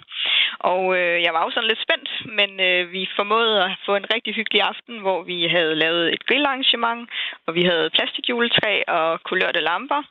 Og 0.58 0.82
øh, 0.98 1.16
jeg 1.24 1.32
var 1.34 1.40
også 1.42 1.56
sådan 1.56 1.70
lidt 1.72 1.84
spændt, 1.86 2.10
men 2.38 2.50
øh, 2.68 2.92
vi 2.92 3.02
formåede 3.18 3.64
at 3.64 3.72
få 3.86 3.92
en 3.96 4.10
rigtig 4.14 4.32
hyggelig 4.34 4.62
aften, 4.72 4.94
hvor 5.04 5.22
vi 5.30 5.38
havde 5.56 5.74
lavet 5.84 6.14
et 6.14 6.26
grillarrangement, 6.28 7.02
og 7.46 7.54
vi 7.54 7.62
havde 7.70 7.90
plastikjuletræ 7.96 8.72
og 8.98 9.22
kulørte 9.28 9.60
lamper, 9.60 10.02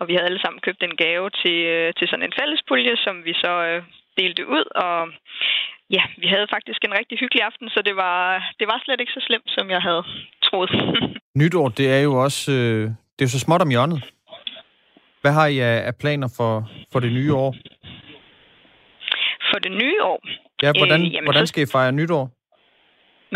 og 0.00 0.08
vi 0.08 0.14
havde 0.14 0.28
alle 0.30 0.42
sammen 0.42 0.60
købt 0.66 0.82
en 0.82 0.96
gave 1.04 1.30
til, 1.42 1.58
øh, 1.74 1.92
til 1.98 2.08
sådan 2.08 2.26
en 2.26 2.38
fællespulje, 2.40 2.94
som 3.04 3.24
vi 3.24 3.32
så 3.44 3.52
øh, 3.68 3.82
delte 4.18 4.44
ud, 4.56 4.64
og 4.84 4.98
ja, 5.96 6.02
vi 6.22 6.26
havde 6.26 6.52
faktisk 6.54 6.80
en 6.84 6.98
rigtig 6.98 7.18
hyggelig 7.18 7.42
aften, 7.42 7.68
så 7.68 7.82
det 7.88 7.96
var, 7.96 8.18
det 8.60 8.66
var 8.70 8.78
slet 8.84 9.00
ikke 9.00 9.16
så 9.16 9.22
slemt, 9.28 9.50
som 9.56 9.70
jeg 9.70 9.82
havde 9.88 10.04
troet. 10.46 10.70
Nytår, 11.40 11.68
det 11.68 11.86
er 11.96 12.00
jo 12.08 12.12
også 12.24 12.52
øh, 12.52 12.90
det 13.14 13.20
er 13.22 13.30
jo 13.30 13.38
så 13.38 13.46
småt 13.46 13.62
om 13.62 13.70
hjørnet. 13.70 14.00
Hvad 15.20 15.32
har 15.32 15.46
I 15.46 15.58
af, 15.58 15.86
af 15.86 15.94
planer 15.96 16.28
for, 16.36 16.70
for 16.92 17.00
det 17.00 17.12
nye 17.12 17.34
år? 17.34 17.54
For 19.52 19.58
det 19.58 19.72
nye 19.72 19.98
år? 20.02 20.20
Ja, 20.62 20.70
hvordan, 20.78 21.00
Øh, 21.00 21.12
jamen, 21.14 21.28
hvordan 21.28 21.46
skal 21.46 21.62
I 21.62 21.72
fejre 21.72 21.92
nytår? 21.92 22.24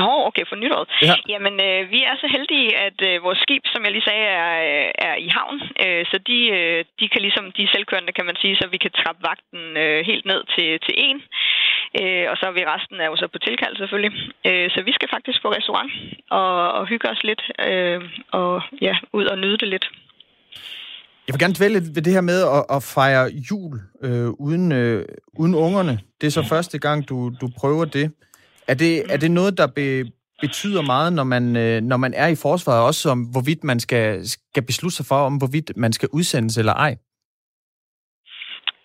Nå, 0.01 0.09
okay, 0.29 0.45
for 0.49 0.57
nytåret. 0.57 0.89
Ja. 1.09 1.15
Jamen, 1.33 1.55
øh, 1.69 1.81
vi 1.95 2.01
er 2.11 2.15
så 2.23 2.29
heldige, 2.37 2.69
at 2.87 2.99
øh, 3.09 3.23
vores 3.27 3.39
skib, 3.45 3.63
som 3.73 3.85
jeg 3.85 3.93
lige 3.93 4.09
sagde, 4.09 4.27
er, 4.43 4.53
øh, 4.71 4.91
er 5.09 5.15
i 5.27 5.29
havn. 5.37 5.59
Øh, 5.85 6.03
så 6.11 6.17
de, 6.31 6.39
øh, 6.59 6.85
de 7.01 7.07
kan 7.13 7.21
ligesom, 7.27 7.45
de 7.59 7.73
selvkørende, 7.75 8.13
kan 8.13 8.27
man 8.27 8.37
sige, 8.43 8.57
så 8.57 8.67
vi 8.75 8.79
kan 8.85 8.93
trappe 9.01 9.21
vagten 9.29 9.63
øh, 9.85 10.01
helt 10.11 10.25
ned 10.33 10.41
til, 10.55 10.69
til 10.87 10.95
en. 11.07 11.19
Øh, 12.01 12.27
og 12.31 12.37
så 12.37 12.45
er 12.47 12.55
vi 12.59 12.71
resten 12.75 12.97
er 13.01 13.09
jo 13.13 13.17
så 13.17 13.27
på 13.33 13.39
tilkald 13.39 13.77
selvfølgelig. 13.77 14.13
Øh, 14.49 14.71
så 14.75 14.79
vi 14.89 14.93
skal 14.93 15.09
faktisk 15.15 15.39
på 15.43 15.49
restaurant 15.57 15.93
og, 16.31 16.73
og 16.79 16.87
hygge 16.87 17.11
os 17.13 17.23
lidt. 17.31 17.43
Øh, 17.69 18.01
og 18.41 18.63
ja, 18.87 18.95
ud 19.13 19.27
og 19.33 19.39
nyde 19.39 19.59
det 19.63 19.69
lidt. 19.69 19.87
Jeg 21.27 21.33
vil 21.35 21.41
gerne 21.41 21.55
dvæle 21.59 21.75
lidt 21.81 21.95
ved 21.97 22.03
det 22.03 22.13
her 22.13 22.21
med 22.21 22.41
at, 22.57 22.77
at 22.77 22.83
fejre 22.95 23.25
jul 23.51 23.75
øh, 24.03 24.29
uden, 24.47 24.73
øh, 24.73 25.05
uden 25.39 25.55
ungerne. 25.55 25.99
Det 26.21 26.27
er 26.27 26.31
så 26.31 26.43
første 26.49 26.79
gang, 26.79 27.09
du, 27.09 27.17
du 27.41 27.49
prøver 27.61 27.85
det. 27.85 28.13
Er 28.69 28.75
det, 28.75 29.13
er 29.13 29.17
det 29.17 29.31
noget, 29.31 29.59
der 29.59 29.67
be, 29.67 30.05
betyder 30.41 30.83
meget, 30.83 31.13
når 31.13 31.25
man, 31.25 31.57
øh, 31.57 31.81
når 31.83 31.97
man 31.97 32.15
er 32.15 32.27
i 32.27 32.37
forsvaret, 32.43 32.87
også 32.87 33.11
om 33.11 33.21
hvorvidt 33.33 33.65
man 33.65 33.81
skal, 33.81 34.29
skal 34.29 34.63
beslutte 34.67 34.97
sig 34.97 35.07
for, 35.07 35.17
om 35.31 35.37
hvorvidt 35.37 35.73
man 35.77 35.93
skal 35.93 36.09
udsendes 36.13 36.59
eller 36.59 36.73
ej? 36.87 36.93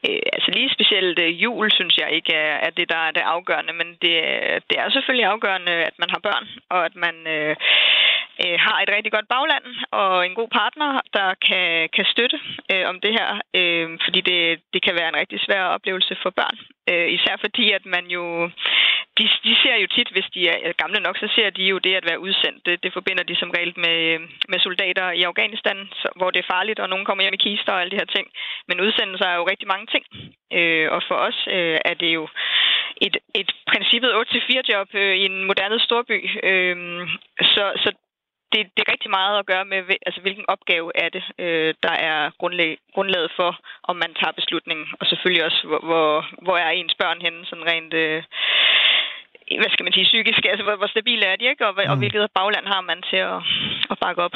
Øh, 0.08 0.22
altså 0.36 0.50
lige 0.58 0.70
specielt 0.78 1.20
øh, 1.26 1.44
jul, 1.44 1.72
synes 1.72 1.96
jeg 1.98 2.10
ikke 2.18 2.34
er, 2.34 2.54
er 2.68 2.72
det, 2.78 2.86
der 2.94 3.00
er 3.08 3.12
det 3.18 3.24
afgørende, 3.36 3.74
men 3.82 3.88
det, 4.04 4.14
er- 4.30 4.60
det 4.70 4.76
er 4.82 4.90
selvfølgelig 4.92 5.26
afgørende, 5.34 5.72
at 5.90 5.96
man 6.02 6.10
har 6.14 6.22
børn, 6.28 6.46
og 6.76 6.80
at 6.86 6.96
man 7.06 7.16
øh, 7.36 7.56
øh, 8.44 8.58
har 8.66 8.78
et 8.80 8.90
rigtig 8.96 9.12
godt 9.12 9.28
bagland 9.28 9.66
og 9.92 10.26
en 10.26 10.36
god 10.36 10.50
partner, 10.60 11.02
der 11.14 11.30
kan, 11.48 11.90
kan 11.96 12.06
støtte 12.14 12.38
øh, 12.72 12.86
om 12.92 12.98
det 13.04 13.12
her, 13.20 13.30
øh, 13.60 13.88
fordi 14.06 14.22
det, 14.22 14.40
det 14.74 14.82
kan 14.84 14.96
være 15.00 15.10
en 15.10 15.22
rigtig 15.22 15.40
svær 15.46 15.64
oplevelse 15.76 16.16
for 16.24 16.30
børn. 16.30 16.58
Øh, 16.90 17.08
især 17.18 17.36
fordi, 17.46 17.72
at 17.72 17.86
man 17.86 18.06
jo 18.06 18.50
de, 19.18 19.24
de 19.44 19.54
ser 19.64 19.76
jo 19.84 19.88
tit, 19.96 20.10
hvis 20.16 20.30
de 20.36 20.42
er 20.48 20.74
gamle 20.82 21.00
nok, 21.00 21.18
så 21.18 21.28
ser 21.36 21.50
de 21.50 21.64
jo 21.64 21.78
det 21.78 21.94
at 21.96 22.06
være 22.10 22.24
udsendt. 22.26 22.66
Det, 22.66 22.84
det 22.84 22.94
forbinder 22.94 23.24
de 23.24 23.36
som 23.36 23.52
regel 23.58 23.74
med, 23.86 24.20
med 24.52 24.60
soldater 24.60 25.12
i 25.12 25.24
Afghanistan, 25.24 25.78
så, 26.02 26.08
hvor 26.16 26.30
det 26.32 26.40
er 26.40 26.54
farligt, 26.56 26.80
og 26.80 26.90
nogen 26.90 27.06
kommer 27.06 27.24
hjem 27.24 27.34
i 27.34 27.46
kister 27.46 27.74
og 27.74 27.82
alle 27.82 27.92
de 27.92 28.02
her 28.02 28.14
ting. 28.16 28.28
Men 28.68 28.82
udsendelser 28.82 29.28
er 29.28 29.36
jo 29.36 29.50
rigtig 29.52 29.68
mange 29.68 29.88
ting. 29.94 30.06
Øh, 30.58 30.92
og 30.92 31.02
for 31.08 31.16
os 31.16 31.40
øh, 31.48 31.78
er 31.86 31.94
det 31.94 32.12
jo 32.18 32.28
et, 33.02 33.18
et 33.36 33.52
princippet 33.72 34.12
8-4 34.12 34.62
job 34.72 34.88
øh, 34.94 35.16
i 35.22 35.26
en 35.26 35.44
moderne 35.50 35.80
storby. 35.80 36.18
Øh, 36.44 36.78
så, 37.54 37.64
så 37.84 37.90
det, 38.52 38.62
det 38.74 38.82
er 38.84 38.92
rigtig 38.94 39.12
meget 39.20 39.40
at 39.40 39.46
gøre 39.52 39.66
med, 39.72 39.80
altså, 40.08 40.22
hvilken 40.22 40.46
opgave 40.54 40.88
er 41.04 41.10
det, 41.16 41.24
øh, 41.44 41.74
der 41.86 41.96
er 42.10 42.20
grundlag, 42.40 42.72
grundlaget 42.96 43.32
for, 43.40 43.52
om 43.90 43.96
man 44.04 44.14
tager 44.20 44.40
beslutningen. 44.40 44.88
Og 45.00 45.06
selvfølgelig 45.12 45.46
også, 45.48 45.62
hvor, 45.70 45.82
hvor, 45.90 46.08
hvor 46.46 46.58
er 46.58 46.70
ens 46.70 46.96
børn 47.02 47.22
henne, 47.26 47.46
sådan 47.46 47.70
rent... 47.72 47.94
Øh, 47.94 48.24
hvad 49.62 49.72
skal 49.74 49.84
man 49.84 49.94
sige, 49.94 50.10
psykisk, 50.12 50.42
altså 50.52 50.64
hvor, 50.64 50.76
hvor 50.76 50.88
stabile 50.88 51.26
er 51.26 51.36
de, 51.36 51.50
ikke? 51.52 51.68
Og, 51.68 51.74
mm. 51.74 51.90
og 51.92 51.96
Mm. 51.96 52.00
hvilket 52.02 52.32
bagland 52.40 52.66
har 52.74 52.82
man 52.82 53.00
til 53.10 53.22
at, 53.32 53.40
at 53.92 53.98
bakke 54.04 54.22
op. 54.28 54.36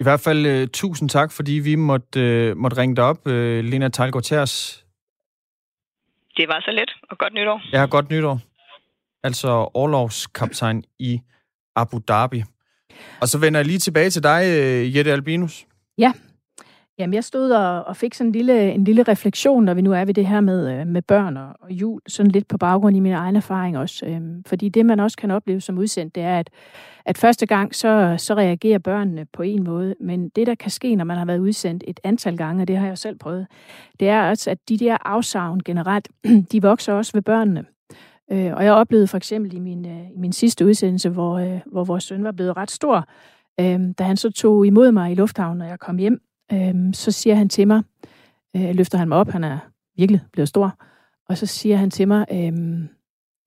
I 0.00 0.04
hvert 0.06 0.22
fald 0.24 0.62
uh, 0.62 0.68
tusind 0.80 1.08
tak, 1.08 1.32
fordi 1.32 1.52
vi 1.52 1.74
måtte, 1.74 2.20
uh, 2.50 2.56
måtte 2.56 2.76
ringe 2.80 2.96
dig 2.96 3.04
op, 3.04 3.20
uh, 3.26 3.32
Lena 3.70 3.88
Talgaard 3.88 4.22
Ters. 4.22 4.84
Det 6.36 6.48
var 6.48 6.60
så 6.60 6.70
let, 6.70 6.90
og 7.10 7.18
godt 7.18 7.34
nytår. 7.34 7.76
Har 7.78 7.86
godt 7.86 8.10
nytår. 8.10 8.38
Altså 9.24 9.48
overlovskaptajn 9.74 10.84
i 10.98 11.20
Abu 11.76 12.00
Dhabi. 12.08 12.44
Og 13.20 13.28
så 13.28 13.38
vender 13.38 13.60
jeg 13.60 13.66
lige 13.66 13.78
tilbage 13.78 14.10
til 14.10 14.22
dig, 14.22 14.42
øh, 14.46 14.96
Jette 14.96 15.12
Albinus. 15.12 15.66
Ja. 15.98 16.12
Jamen, 16.98 17.14
jeg 17.14 17.24
stod 17.24 17.50
og, 17.50 17.84
og 17.84 17.96
fik 17.96 18.14
sådan 18.14 18.28
en 18.28 18.32
lille, 18.32 18.72
en 18.72 18.84
lille 18.84 19.02
refleksion, 19.02 19.64
når 19.64 19.74
vi 19.74 19.82
nu 19.82 19.92
er 19.92 20.04
ved 20.04 20.14
det 20.14 20.26
her 20.26 20.40
med, 20.40 20.72
øh, 20.72 20.86
med 20.86 21.02
børn 21.02 21.36
og, 21.36 21.48
og 21.60 21.72
jul, 21.72 22.00
sådan 22.08 22.30
lidt 22.30 22.48
på 22.48 22.58
baggrund 22.58 22.96
i 22.96 23.00
min 23.00 23.12
egen 23.12 23.36
erfaring 23.36 23.78
også. 23.78 24.06
Øhm, 24.06 24.44
fordi 24.46 24.68
det, 24.68 24.86
man 24.86 25.00
også 25.00 25.16
kan 25.16 25.30
opleve 25.30 25.60
som 25.60 25.78
udsendt, 25.78 26.14
det 26.14 26.22
er, 26.22 26.38
at, 26.38 26.50
at 27.04 27.18
første 27.18 27.46
gang, 27.46 27.74
så, 27.74 28.14
så 28.18 28.34
reagerer 28.34 28.78
børnene 28.78 29.26
på 29.32 29.42
en 29.42 29.64
måde, 29.64 29.94
men 30.00 30.28
det, 30.28 30.46
der 30.46 30.54
kan 30.54 30.70
ske, 30.70 30.94
når 30.94 31.04
man 31.04 31.18
har 31.18 31.24
været 31.24 31.38
udsendt 31.38 31.84
et 31.86 32.00
antal 32.04 32.36
gange, 32.36 32.62
og 32.62 32.68
det 32.68 32.76
har 32.76 32.86
jeg 32.86 32.98
selv 32.98 33.18
prøvet, 33.18 33.46
det 34.00 34.08
er 34.08 34.30
også, 34.30 34.50
at 34.50 34.58
de 34.68 34.78
der 34.78 34.96
afsavn 35.04 35.60
generelt, 35.64 36.08
de 36.52 36.62
vokser 36.62 36.92
også 36.92 37.12
ved 37.14 37.22
børnene. 37.22 37.64
Øh, 38.32 38.54
og 38.54 38.64
jeg 38.64 38.72
oplevede 38.72 39.06
for 39.06 39.16
eksempel 39.16 39.54
i 39.54 39.58
min, 39.58 39.86
øh, 39.86 40.10
i 40.10 40.18
min 40.18 40.32
sidste 40.32 40.66
udsendelse, 40.66 41.08
hvor, 41.08 41.38
øh, 41.38 41.60
hvor 41.66 41.84
vores 41.84 42.04
søn 42.04 42.24
var 42.24 42.32
blevet 42.32 42.56
ret 42.56 42.70
stor, 42.70 43.08
øh, 43.60 43.80
da 43.98 44.04
han 44.04 44.16
så 44.16 44.30
tog 44.30 44.66
imod 44.66 44.92
mig 44.92 45.12
i 45.12 45.14
lufthavnen, 45.14 45.58
når 45.58 45.66
jeg 45.66 45.78
kom 45.78 45.98
hjem, 45.98 46.22
øh, 46.52 46.74
så 46.92 47.10
siger 47.10 47.34
han 47.34 47.48
til 47.48 47.66
mig, 47.66 47.82
øh, 48.56 48.74
løfter 48.74 48.98
han 48.98 49.08
mig 49.08 49.18
op, 49.18 49.28
han 49.28 49.44
er 49.44 49.58
virkelig 49.96 50.20
blevet 50.32 50.48
stor, 50.48 50.76
og 51.28 51.38
så 51.38 51.46
siger 51.46 51.76
han 51.76 51.90
til 51.90 52.08
mig, 52.08 52.26
øh, 52.32 52.52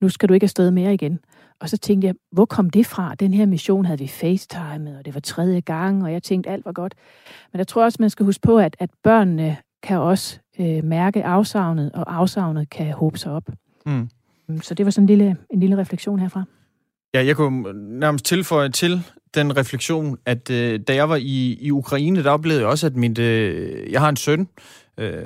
nu 0.00 0.08
skal 0.08 0.28
du 0.28 0.34
ikke 0.34 0.44
afsted 0.44 0.70
mere 0.70 0.94
igen. 0.94 1.18
Og 1.60 1.68
så 1.68 1.76
tænkte 1.76 2.06
jeg, 2.06 2.14
hvor 2.32 2.44
kom 2.44 2.70
det 2.70 2.86
fra? 2.86 3.14
Den 3.14 3.34
her 3.34 3.46
mission 3.46 3.84
havde 3.84 3.98
vi 3.98 4.08
facetimet, 4.08 4.98
og 4.98 5.04
det 5.04 5.14
var 5.14 5.20
tredje 5.20 5.60
gang, 5.60 6.04
og 6.04 6.12
jeg 6.12 6.22
tænkte, 6.22 6.50
alt 6.50 6.64
var 6.64 6.72
godt. 6.72 6.94
Men 7.52 7.58
jeg 7.58 7.68
tror 7.68 7.84
også, 7.84 7.96
man 8.00 8.10
skal 8.10 8.26
huske 8.26 8.42
på, 8.42 8.58
at, 8.58 8.76
at 8.78 8.90
børnene 9.02 9.56
kan 9.82 9.98
også 9.98 10.38
øh, 10.60 10.84
mærke 10.84 11.24
afsavnet, 11.24 11.92
og 11.92 12.16
afsavnet 12.16 12.70
kan 12.70 12.92
håbe 12.92 13.18
sig 13.18 13.32
op. 13.32 13.48
Mm. 13.86 14.08
Så 14.62 14.74
det 14.74 14.86
var 14.86 14.90
sådan 14.90 15.02
en 15.02 15.06
lille, 15.06 15.36
en 15.50 15.60
lille 15.60 15.76
refleksion 15.76 16.18
herfra. 16.18 16.44
Ja, 17.14 17.24
jeg 17.24 17.36
kunne 17.36 17.98
nærmest 17.98 18.24
tilføje 18.24 18.68
til 18.68 19.02
den 19.34 19.56
refleksion, 19.56 20.18
at 20.26 20.50
øh, 20.50 20.80
da 20.88 20.94
jeg 20.94 21.08
var 21.08 21.16
i, 21.16 21.58
i 21.60 21.70
Ukraine, 21.70 22.24
der 22.24 22.30
oplevede 22.30 22.60
jeg 22.60 22.68
også, 22.68 22.86
at 22.86 22.96
mit, 22.96 23.18
øh, 23.18 23.92
jeg 23.92 24.00
har 24.00 24.08
en 24.08 24.16
søn, 24.16 24.48
øh, 24.98 25.22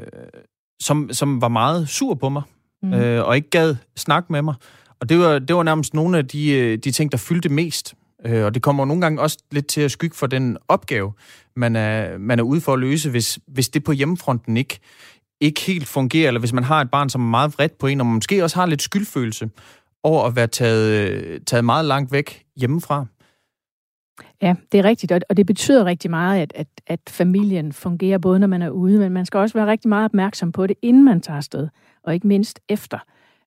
som, 0.82 1.08
som 1.12 1.40
var 1.40 1.48
meget 1.48 1.88
sur 1.88 2.14
på 2.14 2.28
mig, 2.28 2.42
mm. 2.82 2.94
øh, 2.94 3.26
og 3.26 3.36
ikke 3.36 3.50
gad 3.50 3.76
snakke 3.96 4.32
med 4.32 4.42
mig. 4.42 4.54
Og 5.00 5.08
det 5.08 5.18
var, 5.18 5.38
det 5.38 5.56
var 5.56 5.62
nærmest 5.62 5.94
nogle 5.94 6.18
af 6.18 6.28
de, 6.28 6.50
øh, 6.50 6.78
de 6.78 6.90
ting, 6.90 7.12
der 7.12 7.18
fyldte 7.18 7.48
mest. 7.48 7.94
Øh, 8.26 8.44
og 8.44 8.54
det 8.54 8.62
kommer 8.62 8.84
nogle 8.84 9.00
gange 9.00 9.20
også 9.20 9.38
lidt 9.50 9.66
til 9.66 9.80
at 9.80 9.90
skygge 9.90 10.16
for 10.16 10.26
den 10.26 10.56
opgave, 10.68 11.12
man 11.56 11.76
er, 11.76 12.18
man 12.18 12.38
er 12.38 12.42
ude 12.42 12.60
for 12.60 12.72
at 12.72 12.78
løse, 12.78 13.10
hvis, 13.10 13.38
hvis 13.46 13.68
det 13.68 13.84
på 13.84 13.92
hjemmefronten 13.92 14.56
ikke, 14.56 14.78
ikke 15.40 15.60
helt 15.60 15.86
fungerer, 15.86 16.26
eller 16.28 16.38
hvis 16.40 16.52
man 16.52 16.64
har 16.64 16.80
et 16.80 16.90
barn, 16.90 17.08
som 17.08 17.20
er 17.20 17.30
meget 17.30 17.54
vredt 17.58 17.78
på 17.78 17.86
en, 17.86 18.00
og 18.00 18.06
man 18.06 18.14
måske 18.14 18.44
også 18.44 18.56
har 18.56 18.66
lidt 18.66 18.82
skyldfølelse 18.82 19.50
over 20.02 20.24
at 20.24 20.36
være 20.36 20.46
taget, 20.46 21.10
øh, 21.10 21.40
taget 21.46 21.64
meget 21.64 21.84
langt 21.84 22.12
væk 22.12 22.44
hjemmefra. 22.56 23.06
Ja, 24.42 24.54
det 24.72 24.80
er 24.80 24.84
rigtigt, 24.84 25.12
og- 25.12 25.20
og 25.30 25.36
det 25.36 25.46
betyder 25.46 25.84
rigtig 25.84 26.10
meget, 26.10 26.40
at, 26.42 26.52
at, 26.56 26.66
at 26.86 27.00
familien 27.08 27.72
fungerer 27.72 28.18
både, 28.18 28.38
når 28.38 28.46
man 28.46 28.62
er 28.62 28.70
ude, 28.70 28.98
men 28.98 29.12
man 29.12 29.26
skal 29.26 29.38
også 29.38 29.58
være 29.58 29.66
rigtig 29.66 29.88
meget 29.88 30.04
opmærksom 30.04 30.52
på 30.52 30.66
det, 30.66 30.76
inden 30.82 31.04
man 31.04 31.20
tager 31.20 31.36
afsted, 31.36 31.68
og 32.02 32.14
ikke 32.14 32.26
mindst 32.26 32.60
efter, 32.68 32.98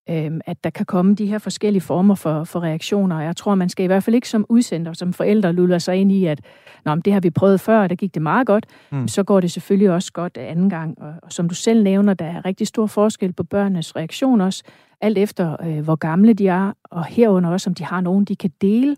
øhm, 0.09 0.41
at 0.45 0.63
der 0.63 0.69
kan 0.69 0.85
komme 0.85 1.15
de 1.15 1.25
her 1.25 1.37
forskellige 1.37 1.81
former 1.81 2.15
for, 2.15 2.43
for 2.43 2.59
reaktioner. 2.59 3.21
Jeg 3.21 3.35
tror, 3.35 3.55
man 3.55 3.69
skal 3.69 3.83
i 3.83 3.87
hvert 3.87 4.03
fald 4.03 4.15
ikke 4.15 4.29
som 4.29 4.45
udsender, 4.49 4.93
som 4.93 5.13
forældre, 5.13 5.53
lulle 5.53 5.79
sig 5.79 5.95
ind 5.95 6.11
i, 6.11 6.25
at 6.25 6.41
Nå, 6.85 6.95
men 6.95 7.01
det 7.01 7.13
har 7.13 7.19
vi 7.19 7.29
prøvet 7.29 7.59
før, 7.61 7.81
og 7.81 7.89
der 7.89 7.95
gik 7.95 8.13
det 8.13 8.21
meget 8.21 8.47
godt, 8.47 8.65
Mm. 8.91 9.07
så 9.07 9.23
går 9.23 9.39
det 9.39 9.51
selvfølgelig 9.51 9.91
også 9.91 10.11
godt 10.13 10.37
anden 10.37 10.69
gang. 10.69 11.01
Og, 11.01 11.13
og 11.23 11.31
som 11.31 11.49
du 11.49 11.55
selv 11.55 11.83
nævner, 11.83 12.13
der 12.13 12.25
er 12.25 12.45
rigtig 12.45 12.67
stor 12.67 12.87
forskel 12.87 13.33
på 13.33 13.43
børnenes 13.43 13.95
reaktion 13.95 14.41
også, 14.41 14.63
alt 15.01 15.17
efter 15.17 15.57
øh, 15.65 15.79
hvor 15.83 15.95
gamle 15.95 16.33
de 16.33 16.47
er, 16.47 16.73
og 16.83 17.05
herunder 17.05 17.49
også, 17.49 17.69
om 17.69 17.73
de 17.73 17.83
har 17.83 18.01
nogen, 18.01 18.25
de 18.25 18.35
kan 18.35 18.51
dele 18.61 18.95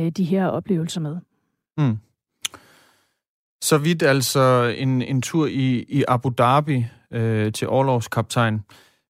øh, 0.00 0.10
de 0.10 0.24
her 0.24 0.46
oplevelser 0.46 1.00
med. 1.00 1.16
Mm. 1.78 1.98
Så 3.62 3.78
vidt 3.78 4.02
altså 4.02 4.74
en, 4.76 5.02
en 5.02 5.22
tur 5.22 5.46
i, 5.46 5.84
i 5.88 6.04
Abu 6.08 6.28
Dhabi 6.38 6.86
øh, 7.10 7.52
til 7.52 7.68
overlovskaptajn. 7.68 8.62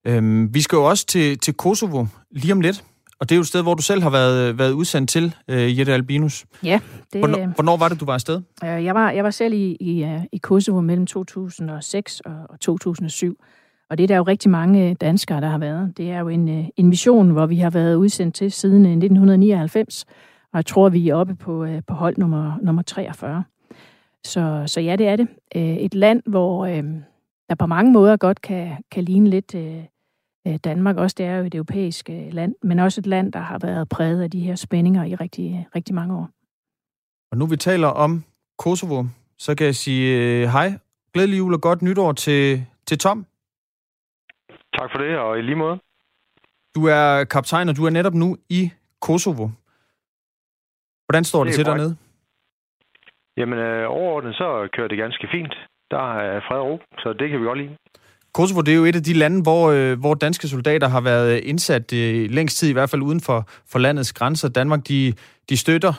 Øhm, 0.04 0.54
vi 0.54 0.60
skal 0.60 0.76
jo 0.76 0.84
også 0.84 1.06
til, 1.06 1.38
til 1.38 1.54
Kosovo 1.54 2.06
lige 2.30 2.52
om 2.52 2.60
lidt, 2.60 2.84
og 3.18 3.28
det 3.28 3.34
er 3.34 3.36
jo 3.36 3.40
et 3.40 3.46
sted, 3.46 3.62
hvor 3.62 3.74
du 3.74 3.82
selv 3.82 4.02
har 4.02 4.10
været, 4.10 4.58
været 4.58 4.72
udsendt 4.72 5.10
til, 5.10 5.34
øh, 5.48 5.78
Jette 5.78 5.92
Albinus. 5.92 6.44
Ja, 6.62 6.80
det, 7.12 7.20
Hvornår, 7.20 7.46
hvornår 7.54 7.76
var 7.76 7.88
det, 7.88 8.00
du 8.00 8.04
var 8.04 8.14
afsted? 8.14 8.40
Øh, 8.64 8.84
Jeg 8.84 8.94
var, 8.94 9.10
jeg 9.10 9.24
var 9.24 9.30
selv 9.30 9.54
i, 9.54 9.76
i, 9.80 10.04
øh, 10.04 10.20
i 10.32 10.38
Kosovo 10.38 10.80
mellem 10.80 11.06
2006 11.06 12.20
og, 12.20 12.32
og 12.48 12.60
2007. 12.60 13.36
Og 13.90 13.98
det 13.98 14.04
er 14.04 14.08
der 14.08 14.16
jo 14.16 14.22
rigtig 14.22 14.50
mange 14.50 14.94
danskere, 14.94 15.40
der 15.40 15.48
har 15.48 15.58
været. 15.58 15.92
Det 15.96 16.10
er 16.10 16.18
jo 16.18 16.28
en, 16.28 16.48
øh, 16.48 16.64
en 16.76 16.86
mission, 16.88 17.30
hvor 17.30 17.46
vi 17.46 17.56
har 17.56 17.70
været 17.70 17.94
udsendt 17.96 18.34
til 18.34 18.52
siden 18.52 18.86
øh, 18.86 18.92
1999. 18.92 20.04
Og 20.52 20.56
jeg 20.56 20.66
tror, 20.66 20.88
vi 20.88 21.08
er 21.08 21.14
oppe 21.14 21.34
på, 21.34 21.64
øh, 21.64 21.82
på 21.86 21.94
hold 21.94 22.16
nummer, 22.18 22.52
nummer 22.62 22.82
43. 22.82 23.44
Så, 24.24 24.62
så 24.66 24.80
ja, 24.80 24.96
det 24.96 25.08
er 25.08 25.16
det. 25.16 25.28
Øh, 25.56 25.62
et 25.76 25.94
land, 25.94 26.22
hvor 26.26 26.66
øh, 26.66 26.84
der 27.48 27.54
på 27.54 27.66
mange 27.66 27.92
måder 27.92 28.16
godt 28.16 28.42
kan, 28.42 28.70
kan 28.90 29.04
ligne 29.04 29.30
lidt 29.30 29.54
øh, 29.54 29.76
øh, 29.76 29.82
Danmark. 30.64 30.96
Også 30.96 31.14
det 31.18 31.26
er 31.26 31.36
jo 31.36 31.44
et 31.44 31.54
europæisk 31.54 32.10
øh, 32.10 32.32
land, 32.32 32.54
men 32.62 32.78
også 32.78 33.00
et 33.00 33.06
land, 33.06 33.32
der 33.32 33.38
har 33.38 33.58
været 33.58 33.88
præget 33.88 34.22
af 34.22 34.30
de 34.30 34.40
her 34.40 34.54
spændinger 34.54 35.04
i 35.04 35.14
rigtig, 35.14 35.68
rigtig 35.76 35.94
mange 35.94 36.14
år. 36.16 36.28
Og 37.30 37.38
nu 37.38 37.46
vi 37.46 37.56
taler 37.56 37.88
om 37.88 38.24
Kosovo, 38.58 39.04
så 39.38 39.54
kan 39.56 39.66
jeg 39.66 39.74
sige 39.74 40.04
øh, 40.18 40.48
hej, 40.48 40.68
glædelig 41.14 41.38
jul 41.38 41.54
og 41.54 41.60
godt 41.60 41.82
nytår 41.82 42.12
til, 42.12 42.66
til 42.86 42.98
Tom. 42.98 43.26
Tak 44.78 44.90
for 44.92 44.98
det, 44.98 45.18
og 45.18 45.38
i 45.38 45.42
lige 45.42 45.56
måde. 45.56 45.80
Du 46.74 46.86
er 46.86 47.24
kaptajn, 47.24 47.68
og 47.68 47.76
du 47.76 47.84
er 47.86 47.90
netop 47.90 48.14
nu 48.14 48.36
i 48.48 48.70
Kosovo. 49.00 49.48
Hvordan 51.06 51.24
står 51.24 51.44
det, 51.44 51.46
det 51.46 51.54
til 51.54 51.64
korrekt. 51.64 51.80
dernede? 51.80 51.96
Jamen, 53.36 53.58
øh, 53.58 53.90
overordnet 53.90 54.34
så 54.34 54.68
kører 54.72 54.88
det 54.88 54.98
ganske 54.98 55.28
fint. 55.32 55.54
Der 55.90 56.18
er 56.18 56.40
fred 56.48 56.58
og 56.58 56.66
ro, 56.66 56.80
så 56.98 57.12
det 57.12 57.30
kan 57.30 57.40
vi 57.40 57.44
godt 57.44 57.58
lide. 57.58 57.76
Kosovo, 58.34 58.60
det 58.60 58.72
er 58.72 58.76
jo 58.76 58.84
et 58.84 58.96
af 58.96 59.02
de 59.02 59.12
lande, 59.12 59.42
hvor, 59.42 59.70
øh, 59.70 59.98
hvor 60.00 60.14
danske 60.14 60.48
soldater 60.48 60.88
har 60.88 61.00
været 61.00 61.38
indsat 61.38 61.92
øh, 61.92 62.30
længst 62.30 62.58
tid, 62.58 62.68
i 62.68 62.72
hvert 62.72 62.90
fald 62.90 63.02
uden 63.02 63.20
for, 63.20 63.48
for 63.66 63.78
landets 63.78 64.12
grænser. 64.12 64.48
Danmark, 64.48 64.88
de, 64.88 65.12
de 65.48 65.56
støtter, 65.56 65.92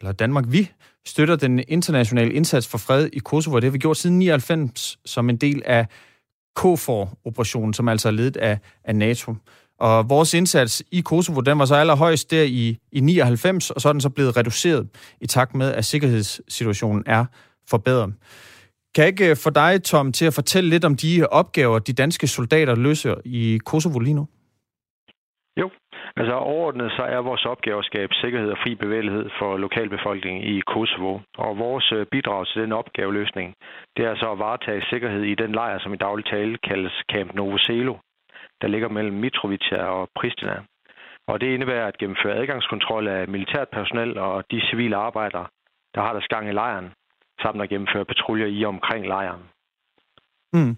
eller 0.00 0.12
Danmark, 0.12 0.44
vi 0.48 0.70
støtter 1.06 1.36
den 1.36 1.60
internationale 1.68 2.32
indsats 2.32 2.68
for 2.68 2.78
fred 2.78 3.08
i 3.12 3.18
Kosovo. 3.18 3.56
Det 3.56 3.64
har 3.64 3.70
vi 3.70 3.78
gjort 3.78 3.96
siden 3.96 4.18
99 4.18 4.98
som 5.04 5.30
en 5.30 5.36
del 5.36 5.62
af 5.64 5.86
KFOR-operationen, 6.56 7.74
som 7.74 7.88
altså 7.88 8.08
er 8.08 8.12
ledet 8.12 8.36
af, 8.36 8.58
af 8.84 8.96
NATO. 8.96 9.34
Og 9.80 10.10
vores 10.10 10.34
indsats 10.34 10.82
i 10.90 11.00
Kosovo, 11.00 11.40
den 11.40 11.58
var 11.58 11.64
så 11.64 11.74
allerhøjst 11.74 12.30
der 12.30 12.42
i, 12.42 12.78
i 12.92 13.00
99, 13.00 13.70
og 13.70 13.80
så 13.80 13.88
er 13.88 13.92
den 13.92 14.00
så 14.00 14.08
blevet 14.08 14.36
reduceret 14.36 14.88
i 15.20 15.26
takt 15.26 15.54
med, 15.54 15.72
at 15.72 15.84
sikkerhedssituationen 15.84 17.02
er 17.06 17.24
forbedret. 17.68 18.12
Kan 18.94 19.02
jeg 19.02 19.08
ikke 19.08 19.30
øh, 19.30 19.36
få 19.44 19.50
dig, 19.50 19.82
Tom, 19.84 20.12
til 20.12 20.26
at 20.26 20.34
fortælle 20.34 20.70
lidt 20.70 20.84
om 20.84 20.96
de 20.96 21.26
opgaver, 21.30 21.78
de 21.78 21.92
danske 21.92 22.26
soldater 22.26 22.74
løser 22.74 23.14
i 23.24 23.58
Kosovo 23.66 23.98
lige 23.98 24.18
nu? 24.20 24.26
Jo, 25.60 25.70
altså 26.16 26.34
overordnet 26.34 26.92
så 26.92 27.02
er 27.02 27.20
vores 27.30 27.44
opgave 27.44 27.78
at 27.78 27.84
skabe 27.84 28.14
sikkerhed 28.14 28.50
og 28.50 28.58
fri 28.62 28.74
bevægelighed 28.74 29.26
for 29.38 29.56
lokalbefolkningen 29.56 30.42
i 30.54 30.60
Kosovo. 30.60 31.18
Og 31.38 31.58
vores 31.58 31.92
øh, 31.92 32.06
bidrag 32.12 32.46
til 32.46 32.62
den 32.62 32.72
opgaveløsning, 32.72 33.54
det 33.96 34.04
er 34.04 34.14
så 34.16 34.32
at 34.32 34.38
varetage 34.38 34.86
sikkerhed 34.90 35.22
i 35.22 35.34
den 35.34 35.52
lejr, 35.52 35.78
som 35.78 35.94
i 35.94 35.96
daglig 35.96 36.24
tale 36.26 36.58
kaldes 36.68 36.96
Camp 37.12 37.34
Novoselo, 37.34 37.94
der 38.60 38.68
ligger 38.68 38.88
mellem 38.88 39.16
Mitrovica 39.16 39.76
og 39.76 40.08
Pristina. 40.18 40.56
Og 41.28 41.40
det 41.40 41.46
indebærer 41.46 41.86
at 41.86 41.98
gennemføre 41.98 42.36
adgangskontrol 42.40 43.08
af 43.08 43.28
militært 43.28 43.68
personel 43.68 44.18
og 44.18 44.44
de 44.50 44.60
civile 44.70 44.96
arbejdere, 44.96 45.46
der 45.94 46.00
har 46.00 46.12
deres 46.12 46.28
gang 46.34 46.48
i 46.48 46.52
lejren, 46.52 46.90
samt 47.42 47.62
at 47.62 47.68
gennemføre 47.68 48.04
patruljer 48.04 48.46
i 48.46 48.64
omkring 48.64 49.06
lejren. 49.06 49.42
Mm. 50.52 50.76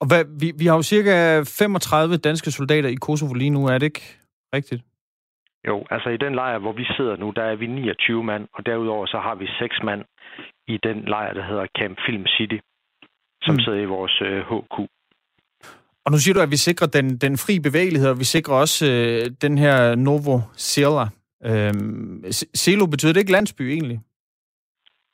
Og 0.00 0.06
hvad, 0.06 0.24
vi, 0.40 0.52
vi 0.58 0.66
har 0.66 0.76
jo 0.76 0.82
cirka 0.82 1.40
35 1.40 2.16
danske 2.16 2.50
soldater 2.50 2.88
i 2.88 2.94
Kosovo 2.94 3.34
lige 3.34 3.50
nu, 3.50 3.66
er 3.66 3.78
det 3.78 3.86
ikke 3.86 4.04
rigtigt? 4.54 4.82
Jo, 5.68 5.84
altså 5.90 6.08
i 6.08 6.16
den 6.16 6.34
lejr, 6.34 6.58
hvor 6.58 6.72
vi 6.72 6.84
sidder 6.96 7.16
nu, 7.16 7.32
der 7.36 7.42
er 7.42 7.56
vi 7.56 7.66
29 7.66 8.24
mand, 8.24 8.48
og 8.54 8.66
derudover 8.66 9.06
så 9.06 9.18
har 9.18 9.34
vi 9.34 9.46
6 9.58 9.76
mand 9.84 10.02
i 10.68 10.78
den 10.82 10.98
lejr, 11.04 11.32
der 11.32 11.44
hedder 11.46 11.66
Camp 11.78 11.98
Film 12.06 12.24
City, 12.26 12.58
som 13.42 13.54
mm. 13.54 13.60
sidder 13.60 13.78
i 13.78 13.84
vores 13.84 14.22
øh, 14.24 14.40
HQ. 14.50 14.76
Og 16.04 16.12
nu 16.12 16.18
siger 16.18 16.34
du, 16.34 16.40
at 16.40 16.50
vi 16.50 16.56
sikrer 16.56 16.86
den, 16.86 17.16
den 17.16 17.38
fri 17.38 17.58
bevægelighed, 17.58 18.10
og 18.10 18.18
vi 18.18 18.24
sikrer 18.24 18.54
også 18.54 18.86
øh, 18.92 19.30
den 19.42 19.58
her 19.58 19.94
Novo 19.94 20.40
Sela. 20.56 21.06
Øh, 21.44 21.74
Selo 22.54 22.86
betyder 22.86 23.12
det 23.12 23.20
ikke 23.20 23.32
landsby 23.32 23.62
egentlig? 23.62 24.00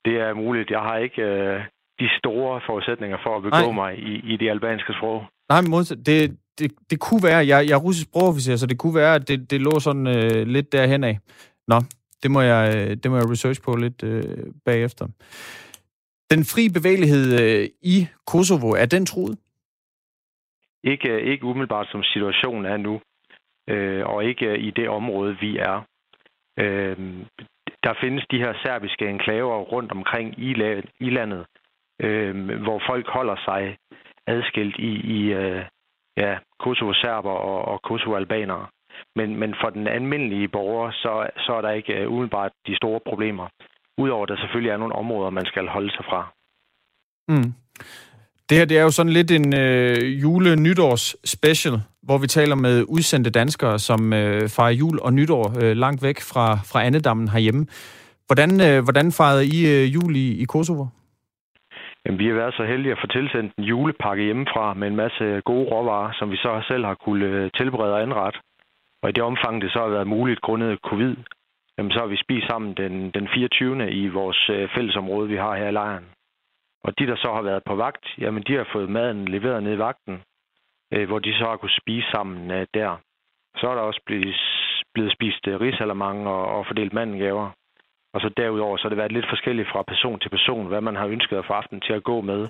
Det 0.06 0.14
er 0.26 0.34
muligt. 0.34 0.70
Jeg 0.70 0.80
har 0.88 0.96
ikke 0.96 1.22
øh, 1.22 1.60
de 2.00 2.08
store 2.18 2.60
forudsætninger 2.66 3.18
for 3.24 3.36
at 3.36 3.42
begå 3.42 3.70
Nej. 3.72 3.80
mig 3.80 3.98
i, 3.98 4.12
i 4.32 4.36
det 4.36 4.48
albanske 4.50 4.92
sprog. 4.98 5.18
Nej, 5.48 5.60
men 5.60 5.72
det, 6.08 6.38
det, 6.58 6.72
det 6.90 7.00
kunne 7.00 7.22
være, 7.22 7.46
jeg, 7.46 7.68
jeg 7.68 7.74
er 7.78 7.84
russisk 7.86 8.08
sprogofficer, 8.08 8.56
så 8.56 8.66
det 8.66 8.78
kunne 8.78 8.94
være, 8.94 9.14
at 9.14 9.28
det, 9.28 9.50
det 9.50 9.60
lå 9.60 9.80
sådan 9.80 10.06
øh, 10.06 10.46
lidt 10.46 10.72
derhen 10.72 11.04
af. 11.04 11.18
Nå, 11.68 11.78
det 12.22 12.30
må 12.30 12.40
jeg, 12.40 12.62
øh, 12.76 12.96
det 12.96 13.10
må 13.10 13.16
jeg 13.16 13.30
research 13.30 13.60
på 13.62 13.76
lidt 13.76 14.02
øh, 14.02 14.22
bagefter. 14.64 15.06
Den 16.30 16.44
fri 16.52 16.68
bevægelighed 16.78 17.26
øh, 17.42 17.68
i 17.82 18.06
Kosovo, 18.26 18.70
er 18.70 18.86
den 18.86 19.06
truet? 19.06 19.38
Ikke, 20.84 21.20
ikke 21.22 21.44
umiddelbart 21.44 21.88
som 21.90 22.02
situationen 22.02 22.66
er 22.66 22.76
nu, 22.76 23.00
øh, 23.68 24.06
og 24.06 24.24
ikke 24.24 24.58
i 24.58 24.70
det 24.70 24.88
område, 24.88 25.36
vi 25.40 25.56
er. 25.56 25.86
Øh, 26.58 26.96
der 27.86 27.94
findes 28.02 28.24
de 28.30 28.38
her 28.44 28.52
serbiske 28.64 29.04
enklaver 29.08 29.56
rundt 29.74 29.92
omkring 29.92 30.28
i, 30.38 30.50
i 31.06 31.10
landet, 31.18 31.42
øh, 32.02 32.34
hvor 32.64 32.78
folk 32.90 33.06
holder 33.16 33.36
sig 33.48 33.62
adskilt 34.26 34.76
i, 34.78 34.92
i 35.18 35.20
øh, 35.40 35.62
ja, 36.16 36.32
Kosovo-serber 36.62 37.36
og, 37.50 37.58
og 37.72 37.82
Kosovo-albanere. 37.82 38.66
Men, 39.16 39.36
men 39.40 39.54
for 39.60 39.70
den 39.70 39.86
almindelige 39.86 40.48
borger, 40.48 40.90
så, 40.90 41.12
så 41.44 41.52
er 41.52 41.60
der 41.60 41.70
ikke 41.70 41.92
øh, 41.92 42.08
udenbart 42.08 42.52
de 42.66 42.76
store 42.76 43.00
problemer. 43.08 43.46
Udover 43.98 44.22
at 44.22 44.28
der 44.28 44.36
selvfølgelig 44.36 44.70
er 44.70 44.76
nogle 44.76 44.94
områder, 44.94 45.30
man 45.30 45.46
skal 45.46 45.66
holde 45.66 45.90
sig 45.90 46.04
fra. 46.10 46.20
Mm. 47.28 47.52
Det 48.48 48.58
her 48.58 48.64
det 48.64 48.78
er 48.78 48.82
jo 48.82 48.90
sådan 48.90 49.12
lidt 49.12 49.30
en 49.30 49.54
øh, 49.64 50.22
jule-nytårs-special, 50.22 51.76
hvor 52.06 52.18
vi 52.18 52.26
taler 52.26 52.56
med 52.66 52.84
udsendte 52.88 53.30
danskere, 53.30 53.78
som 53.78 54.12
øh, 54.12 54.48
fejrer 54.56 54.78
jul 54.82 54.98
og 55.06 55.12
nytår 55.12 55.44
øh, 55.62 55.76
langt 55.84 56.02
væk 56.02 56.18
fra, 56.30 56.46
fra 56.70 56.84
andedammen 56.86 57.28
herhjemme. 57.28 57.66
Hvordan, 58.28 58.50
øh, 58.66 58.78
hvordan 58.86 59.06
fejrede 59.18 59.44
I 59.56 59.58
øh, 59.74 59.94
jul 59.94 60.16
i, 60.16 60.26
i 60.42 60.44
Kosovo? 60.44 60.84
Jamen, 62.04 62.18
vi 62.18 62.26
har 62.28 62.34
været 62.34 62.54
så 62.54 62.64
heldige 62.64 62.92
at 62.92 63.02
få 63.02 63.06
tilsendt 63.06 63.52
en 63.58 63.64
julepakke 63.64 64.24
hjemmefra 64.24 64.74
med 64.74 64.88
en 64.88 64.96
masse 64.96 65.24
gode 65.44 65.66
råvarer, 65.72 66.12
som 66.18 66.30
vi 66.30 66.36
så 66.36 66.62
selv 66.68 66.84
har 66.84 66.96
kunne 67.04 67.26
øh, 67.26 67.50
tilberede 67.58 67.94
og 67.94 68.02
anrette. 68.02 68.38
Og 69.02 69.08
i 69.08 69.12
det 69.12 69.22
omfang, 69.22 69.62
det 69.62 69.72
så 69.72 69.78
har 69.78 69.88
været 69.88 70.12
muligt 70.16 70.40
grundet 70.40 70.78
covid, 70.88 71.16
jamen, 71.78 71.92
så 71.92 71.98
har 71.98 72.06
vi 72.06 72.24
spist 72.24 72.46
sammen 72.46 72.74
den, 72.74 73.10
den 73.10 73.28
24. 73.34 73.90
i 73.90 74.08
vores 74.08 74.50
øh, 74.50 74.68
fællesområde, 74.76 75.28
vi 75.28 75.36
har 75.36 75.56
her 75.56 75.68
i 75.68 75.72
lejren. 75.72 76.06
Og 76.84 76.98
de, 76.98 77.06
der 77.06 77.16
så 77.16 77.30
har 77.34 77.42
været 77.42 77.62
på 77.66 77.74
vagt, 77.74 78.06
jamen 78.18 78.42
de 78.46 78.54
har 78.56 78.68
fået 78.72 78.88
maden 78.90 79.24
leveret 79.24 79.62
ned 79.62 79.72
i 79.72 79.78
vagten, 79.78 80.16
øh, 80.94 81.06
hvor 81.08 81.18
de 81.18 81.32
så 81.32 81.44
har 81.44 81.56
kunne 81.56 81.80
spise 81.82 82.10
sammen 82.10 82.50
øh, 82.50 82.66
der. 82.74 82.90
Så 83.56 83.68
er 83.68 83.74
der 83.74 83.82
også 83.82 84.02
blevet, 84.06 84.36
blevet 84.94 85.12
spist 85.12 85.46
øh, 85.48 85.60
risalamang 85.60 86.26
og, 86.26 86.46
og 86.56 86.66
fordelt 86.66 86.92
mandengaver. 86.92 87.50
Og 88.14 88.20
så 88.20 88.28
derudover, 88.36 88.76
så 88.76 88.82
har 88.82 88.88
det 88.88 88.98
været 88.98 89.12
lidt 89.12 89.28
forskelligt 89.28 89.68
fra 89.72 89.82
person 89.82 90.20
til 90.20 90.28
person, 90.28 90.66
hvad 90.66 90.80
man 90.80 90.96
har 90.96 91.06
ønsket 91.06 91.36
at 91.36 91.46
få 91.46 91.52
aften 91.52 91.80
til 91.80 91.92
at 91.92 92.04
gå 92.04 92.20
med. 92.20 92.48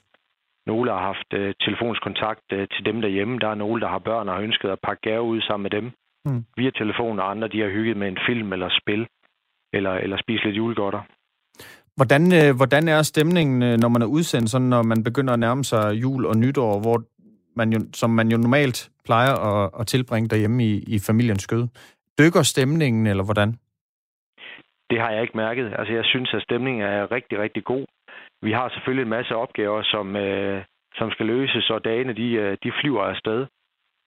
Nogle 0.66 0.90
har 0.90 0.99
haft 0.99 1.31
øh, 1.33 1.55
telefonskontakt 1.61 2.46
øh, 2.53 2.68
til 2.72 2.85
dem 2.85 3.01
derhjemme. 3.01 3.38
Der 3.38 3.49
er 3.49 3.55
nogle, 3.55 3.81
der 3.81 3.88
har 3.88 3.99
børn 3.99 4.29
og 4.29 4.35
har 4.35 4.42
ønsket 4.42 4.68
at 4.68 4.79
pakke 4.83 5.03
gave 5.03 5.22
ud 5.22 5.40
sammen 5.40 5.62
med 5.62 5.70
dem 5.70 5.92
mm. 6.25 6.44
via 6.57 6.70
telefon, 6.70 7.18
og 7.20 7.31
andre 7.31 7.49
de 7.49 7.61
har 7.61 7.68
hygget 7.68 7.96
med 7.96 8.09
en 8.09 8.18
film 8.29 8.53
eller 8.53 8.68
spil, 8.81 9.07
eller, 9.72 9.92
eller 9.92 10.16
spist 10.16 10.44
lidt 10.44 10.57
julegodter. 10.57 11.03
Hvordan, 11.96 12.22
øh, 12.40 12.57
hvordan 12.57 12.88
er 12.88 13.03
stemningen, 13.03 13.62
øh, 13.62 13.77
når 13.83 13.88
man 13.88 14.03
er 14.03 14.07
udsendt, 14.07 14.51
sådan 14.51 14.66
når 14.66 14.83
man 14.83 15.05
begynder 15.05 15.33
at 15.33 15.38
nærme 15.38 15.64
sig 15.64 15.94
jul 16.03 16.27
og 16.27 16.37
nytår, 16.37 16.81
hvor 16.81 17.03
man 17.57 17.73
jo, 17.73 17.79
som 17.92 18.11
man 18.11 18.29
jo 18.29 18.37
normalt 18.37 18.90
plejer 19.05 19.35
at, 19.51 19.71
at 19.81 19.87
tilbringe 19.87 20.29
derhjemme 20.29 20.64
i, 20.64 20.85
i 20.95 20.99
familiens 21.07 21.42
skød? 21.42 21.69
Dykker 22.19 22.42
stemningen, 22.42 23.07
eller 23.07 23.25
hvordan? 23.25 23.59
Det 24.90 25.01
har 25.01 25.11
jeg 25.11 25.23
ikke 25.23 25.37
mærket. 25.37 25.75
Altså, 25.79 25.95
jeg 25.95 26.05
synes, 26.05 26.35
at 26.35 26.42
stemningen 26.42 26.83
er 26.83 27.12
rigtig, 27.12 27.38
rigtig 27.38 27.64
god. 27.64 27.87
Vi 28.42 28.53
har 28.53 28.69
selvfølgelig 28.69 29.03
en 29.03 29.16
masse 29.19 29.37
opgaver, 29.37 29.83
som, 29.83 30.16
øh, 30.16 30.64
som 30.95 31.11
skal 31.11 31.27
løses, 31.27 31.71
og 31.71 31.85
dagene 31.85 32.12
de, 32.12 32.33
øh, 32.33 32.57
de 32.62 32.73
flyver 32.81 33.03
afsted. 33.03 33.47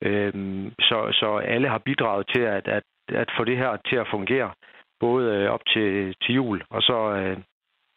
Øhm, 0.04 0.74
så, 0.80 1.10
så 1.12 1.38
alle 1.38 1.70
har 1.70 1.78
bidraget 1.78 2.28
til 2.34 2.42
at, 2.42 2.68
at, 2.68 2.84
at 3.08 3.30
få 3.38 3.44
det 3.44 3.58
her 3.58 3.78
til 3.90 3.96
at 3.96 4.08
fungere, 4.12 4.52
både 5.00 5.36
øh, 5.36 5.50
op 5.50 5.62
til, 5.74 6.16
til 6.22 6.36
jul, 6.36 6.64
og 6.70 6.82
så 6.82 6.98
øh, 7.12 7.38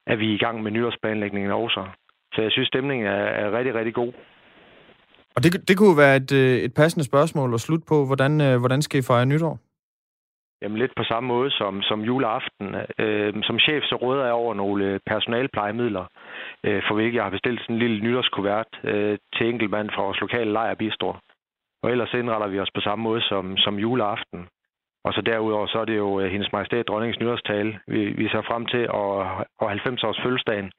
er 0.07 0.17
vi 0.17 0.35
i 0.35 0.39
gang 0.39 0.63
med 0.63 0.71
nyårsplanlægningen 0.71 1.53
også. 1.53 1.87
Så 2.35 2.43
jeg 2.43 2.53
synes, 2.53 2.69
stemningen 2.69 3.07
er, 3.07 3.25
er 3.43 3.59
rigtig, 3.59 3.75
rigtig 3.75 3.95
god. 3.95 4.13
Og 5.37 5.43
det, 5.43 5.69
det 5.69 5.79
kunne 5.79 5.97
være 5.97 6.17
et, 6.17 6.33
øh, 6.33 6.57
et 6.67 6.75
passende 6.75 7.05
spørgsmål 7.05 7.55
at 7.55 7.61
slutte 7.61 7.85
på. 7.89 8.07
Hvordan, 8.07 8.41
øh, 8.41 8.59
hvordan 8.59 8.83
skal 8.83 9.01
I 9.01 9.09
fejre 9.11 9.27
nytår? 9.27 9.59
Jamen 10.63 10.79
lidt 10.79 10.93
på 10.97 11.05
samme 11.05 11.27
måde 11.27 11.51
som, 11.51 11.83
som 11.83 12.01
juleaften. 12.01 12.69
Øh, 12.99 13.35
som 13.43 13.59
chef 13.59 13.83
så 13.85 13.97
råder 13.97 14.25
jeg 14.25 14.33
over 14.33 14.55
nogle 14.55 14.85
øh, 14.85 15.01
personalplejemidler, 15.07 16.05
øh, 16.67 16.83
for 16.87 16.95
hvilket 16.95 17.17
jeg 17.17 17.25
har 17.25 17.37
bestilt 17.37 17.61
sådan 17.61 17.77
en 17.77 17.83
lille 17.83 18.01
nytårskuvert 18.01 18.71
øh, 18.85 19.19
til 19.37 19.49
enkeltmand 19.49 19.91
fra 19.91 20.03
vores 20.03 20.21
lokale 20.21 20.53
lejrbistro. 20.53 21.15
Og 21.83 21.91
ellers 21.91 22.15
indretter 22.15 22.49
vi 22.49 22.59
os 22.61 22.75
på 22.75 22.81
samme 22.81 23.03
måde 23.03 23.23
som, 23.23 23.57
som 23.57 23.79
juleaften. 23.79 24.41
Og 25.05 25.13
så 25.13 25.21
derudover, 25.21 25.67
så 25.67 25.79
er 25.79 25.85
det 25.85 25.97
jo 25.97 26.21
hendes 26.21 26.53
majestæt 26.53 26.89
dronningens 26.89 27.21
nytårstale. 27.21 27.79
Vi, 27.87 28.01
vi 28.21 28.29
ser 28.29 28.43
frem 28.43 28.67
til 28.67 28.91
og, 28.91 29.17
og 29.61 29.69
90 29.69 30.05
års 30.05 30.21
fødselsdagen, 30.25 30.71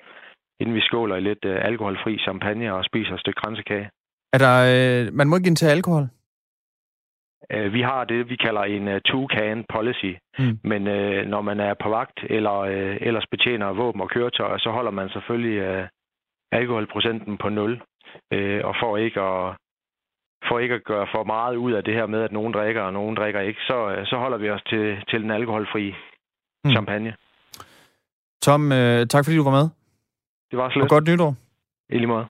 inden 0.60 0.76
vi 0.76 0.82
skåler 0.82 1.16
i 1.16 1.22
lidt 1.30 1.46
øh, 1.46 1.66
alkoholfri 1.66 2.18
champagne 2.18 2.74
og 2.74 2.86
spiser 2.86 3.14
et 3.14 3.20
stykke 3.20 3.42
kransekage. 3.42 3.90
Er 4.34 4.38
der, 4.38 4.56
øh, 4.74 5.14
man 5.14 5.28
må 5.28 5.36
ikke 5.36 5.48
indtage 5.48 5.72
alkohol? 5.72 6.06
Øh, 7.52 7.74
vi 7.74 7.82
har 7.82 8.04
det, 8.04 8.30
vi 8.30 8.36
kalder 8.36 8.64
en 8.64 8.88
uh, 8.88 9.00
two-can 9.10 9.64
policy. 9.76 10.12
Mm. 10.40 10.60
Men 10.64 10.82
uh, 10.88 11.30
når 11.34 11.42
man 11.42 11.60
er 11.60 11.74
på 11.84 11.90
vagt 11.90 12.20
eller 12.30 12.56
uh, 12.60 13.08
ellers 13.08 13.28
betjener 13.32 13.74
våben 13.74 14.02
og 14.02 14.10
køretøjer, 14.10 14.58
så 14.58 14.70
holder 14.72 14.92
man 14.92 15.10
selvfølgelig 15.10 15.58
uh, 15.70 15.88
alkoholprocenten 16.52 17.38
på 17.38 17.50
nul. 17.50 17.74
Uh, 18.36 18.60
og 18.64 18.76
for 18.82 18.98
ikke 18.98 19.22
at 19.22 19.56
for 20.48 20.60
ikke 20.60 20.76
at 20.76 20.84
gøre 20.84 21.08
for 21.12 21.24
meget 21.24 21.56
ud 21.56 21.72
af 21.72 21.84
det 21.84 21.94
her 21.94 22.06
med, 22.06 22.22
at 22.22 22.32
nogen 22.32 22.54
drikker 22.54 22.82
og 22.82 22.94
nogen 22.94 23.16
drikker 23.16 23.40
ikke, 23.40 23.62
så, 23.62 24.04
så 24.06 24.16
holder 24.18 24.38
vi 24.38 24.50
os 24.50 24.64
til, 24.64 25.04
til 25.10 25.22
den 25.22 25.32
alkoholfri 25.32 25.96
mm. 26.64 26.72
champagne. 26.72 27.16
Tom, 28.42 28.72
øh, 28.72 29.08
tak 29.08 29.26
fordi 29.26 29.38
du 29.38 29.44
var 29.44 29.58
med. 29.60 29.70
Det 30.52 30.58
var 30.60 30.70
slet. 30.70 30.84
Og 30.84 30.90
godt 30.90 31.08
nytår. 31.08 31.36
I 31.90 31.98
lige 31.98 32.08
måde. 32.08 32.26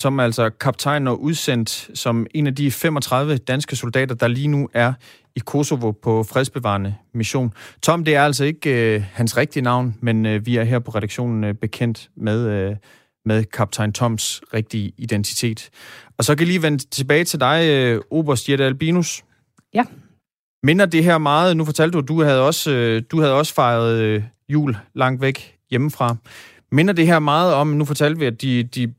Tom 0.00 0.18
er 0.18 0.24
altså 0.24 0.50
kaptajn 0.50 1.06
og 1.06 1.22
udsendt 1.22 1.90
som 1.94 2.26
en 2.34 2.46
af 2.46 2.54
de 2.54 2.70
35 2.70 3.36
danske 3.36 3.76
soldater, 3.76 4.14
der 4.14 4.28
lige 4.28 4.48
nu 4.48 4.68
er 4.74 4.92
i 5.36 5.40
Kosovo 5.46 5.90
på 5.90 6.22
fredsbevarende 6.22 6.94
mission. 7.14 7.52
Tom, 7.82 8.04
det 8.04 8.14
er 8.14 8.22
altså 8.22 8.44
ikke 8.44 8.94
øh, 8.94 9.04
hans 9.12 9.36
rigtige 9.36 9.62
navn, 9.62 9.96
men 10.00 10.26
øh, 10.26 10.46
vi 10.46 10.56
er 10.56 10.64
her 10.64 10.78
på 10.78 10.90
redaktionen 10.90 11.44
øh, 11.44 11.54
bekendt 11.54 12.10
med, 12.16 12.48
øh, 12.48 12.76
med 13.24 13.44
kaptajn 13.44 13.92
Toms 13.92 14.42
rigtige 14.54 14.92
identitet. 14.96 15.70
Og 16.18 16.24
så 16.24 16.34
kan 16.34 16.40
jeg 16.40 16.46
lige 16.46 16.62
vende 16.62 16.78
tilbage 16.78 17.24
til 17.24 17.40
dig, 17.40 17.68
øh, 17.68 18.00
Oberst 18.10 18.48
Jette 18.48 18.64
Albinus. 18.64 19.24
Ja. 19.74 19.84
Minder 20.62 20.86
det 20.86 21.04
her 21.04 21.18
meget, 21.18 21.56
nu 21.56 21.64
fortalte 21.64 21.92
du, 21.92 21.98
at 21.98 22.08
du 22.08 22.22
havde 22.22 22.42
også, 22.46 22.70
øh, 22.70 23.02
du 23.10 23.20
havde 23.20 23.34
også 23.34 23.54
fejret 23.54 24.00
øh, 24.00 24.22
jul 24.48 24.76
langt 24.94 25.22
væk 25.22 25.58
hjemmefra. 25.70 26.16
Minder 26.72 26.94
det 26.94 27.06
her 27.06 27.18
meget 27.18 27.54
om, 27.54 27.66
nu 27.66 27.84
fortalte 27.84 28.18
vi, 28.18 28.26
at 28.26 28.42
de, 28.42 28.62
de 28.62 28.94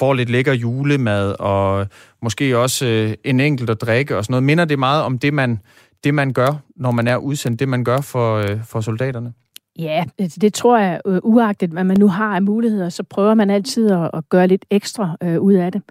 får 0.00 0.14
lidt 0.14 0.30
lækker 0.30 0.52
julemad, 0.52 1.34
og 1.38 1.86
måske 2.22 2.58
også 2.58 2.86
øh, 2.86 3.14
en 3.24 3.40
enkelt 3.40 3.70
at 3.70 3.80
drikke 3.80 4.16
og 4.16 4.24
sådan 4.24 4.32
noget. 4.32 4.42
Minder 4.42 4.64
det 4.64 4.78
meget 4.78 5.02
om 5.04 5.18
det, 5.18 5.34
man, 5.34 5.60
det, 6.04 6.14
man 6.14 6.32
gør, 6.32 6.52
når 6.76 6.90
man 6.90 7.08
er 7.08 7.16
udsendt, 7.16 7.60
det 7.60 7.68
man 7.68 7.84
gør 7.84 8.00
for, 8.00 8.36
øh, 8.36 8.64
for 8.64 8.80
soldaterne? 8.80 9.32
Ja, 9.78 10.04
det, 10.18 10.54
tror 10.54 10.78
jeg, 10.78 11.00
øh, 11.06 11.18
uagtet 11.22 11.70
hvad 11.70 11.84
man 11.84 11.96
nu 11.98 12.08
har 12.08 12.34
af 12.34 12.42
muligheder, 12.42 12.88
så 12.88 13.02
prøver 13.02 13.34
man 13.34 13.50
altid 13.50 13.90
at, 13.90 14.10
at 14.14 14.28
gøre 14.28 14.46
lidt 14.46 14.64
ekstra 14.70 15.16
øh, 15.22 15.40
ud 15.40 15.54
af 15.54 15.72
det. 15.72 15.82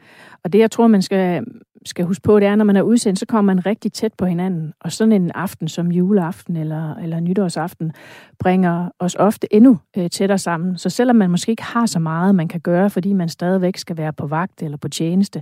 Og 0.44 0.54
det, 0.54 0.60
jeg 0.60 0.72
tror, 0.72 0.88
man 0.88 1.02
skal, 1.02 1.44
skal 1.86 2.06
huske 2.06 2.22
på, 2.22 2.40
det 2.40 2.48
er, 2.48 2.56
når 2.56 2.66
man 2.66 2.76
er 2.76 2.82
udsendt, 2.82 3.20
så 3.20 3.26
kommer 3.26 3.54
man 3.54 3.66
rigtig 3.66 3.94
tæt 3.94 4.14
på 4.14 4.26
hinanden. 4.26 4.74
Og 4.80 4.92
sådan 4.92 5.12
en 5.12 5.32
aften 5.36 5.68
som 5.68 5.92
juleaften 5.92 6.58
eller, 6.58 6.96
eller 6.96 7.20
nytårsaften 7.20 7.92
bringer 8.40 8.90
os 9.00 9.16
ofte 9.16 9.54
endnu 9.54 9.80
øh, 9.98 10.10
tættere 10.10 10.38
sammen. 10.38 10.78
Så 10.78 10.90
selvom 10.90 11.16
man 11.16 11.32
måske 11.32 11.50
ikke 11.50 11.64
har 11.64 11.86
så 11.86 12.00
meget, 12.00 12.36
man 12.36 12.48
kan 12.48 12.60
gøre, 12.60 12.90
fordi 12.90 13.14
man 13.14 13.30
stadigvæk 13.30 13.78
skal 13.78 13.98
være 13.98 14.14
på 14.14 14.28
vagt 14.28 14.64
eller 14.64 14.78
på 14.78 14.88
tjeneste, 14.88 15.42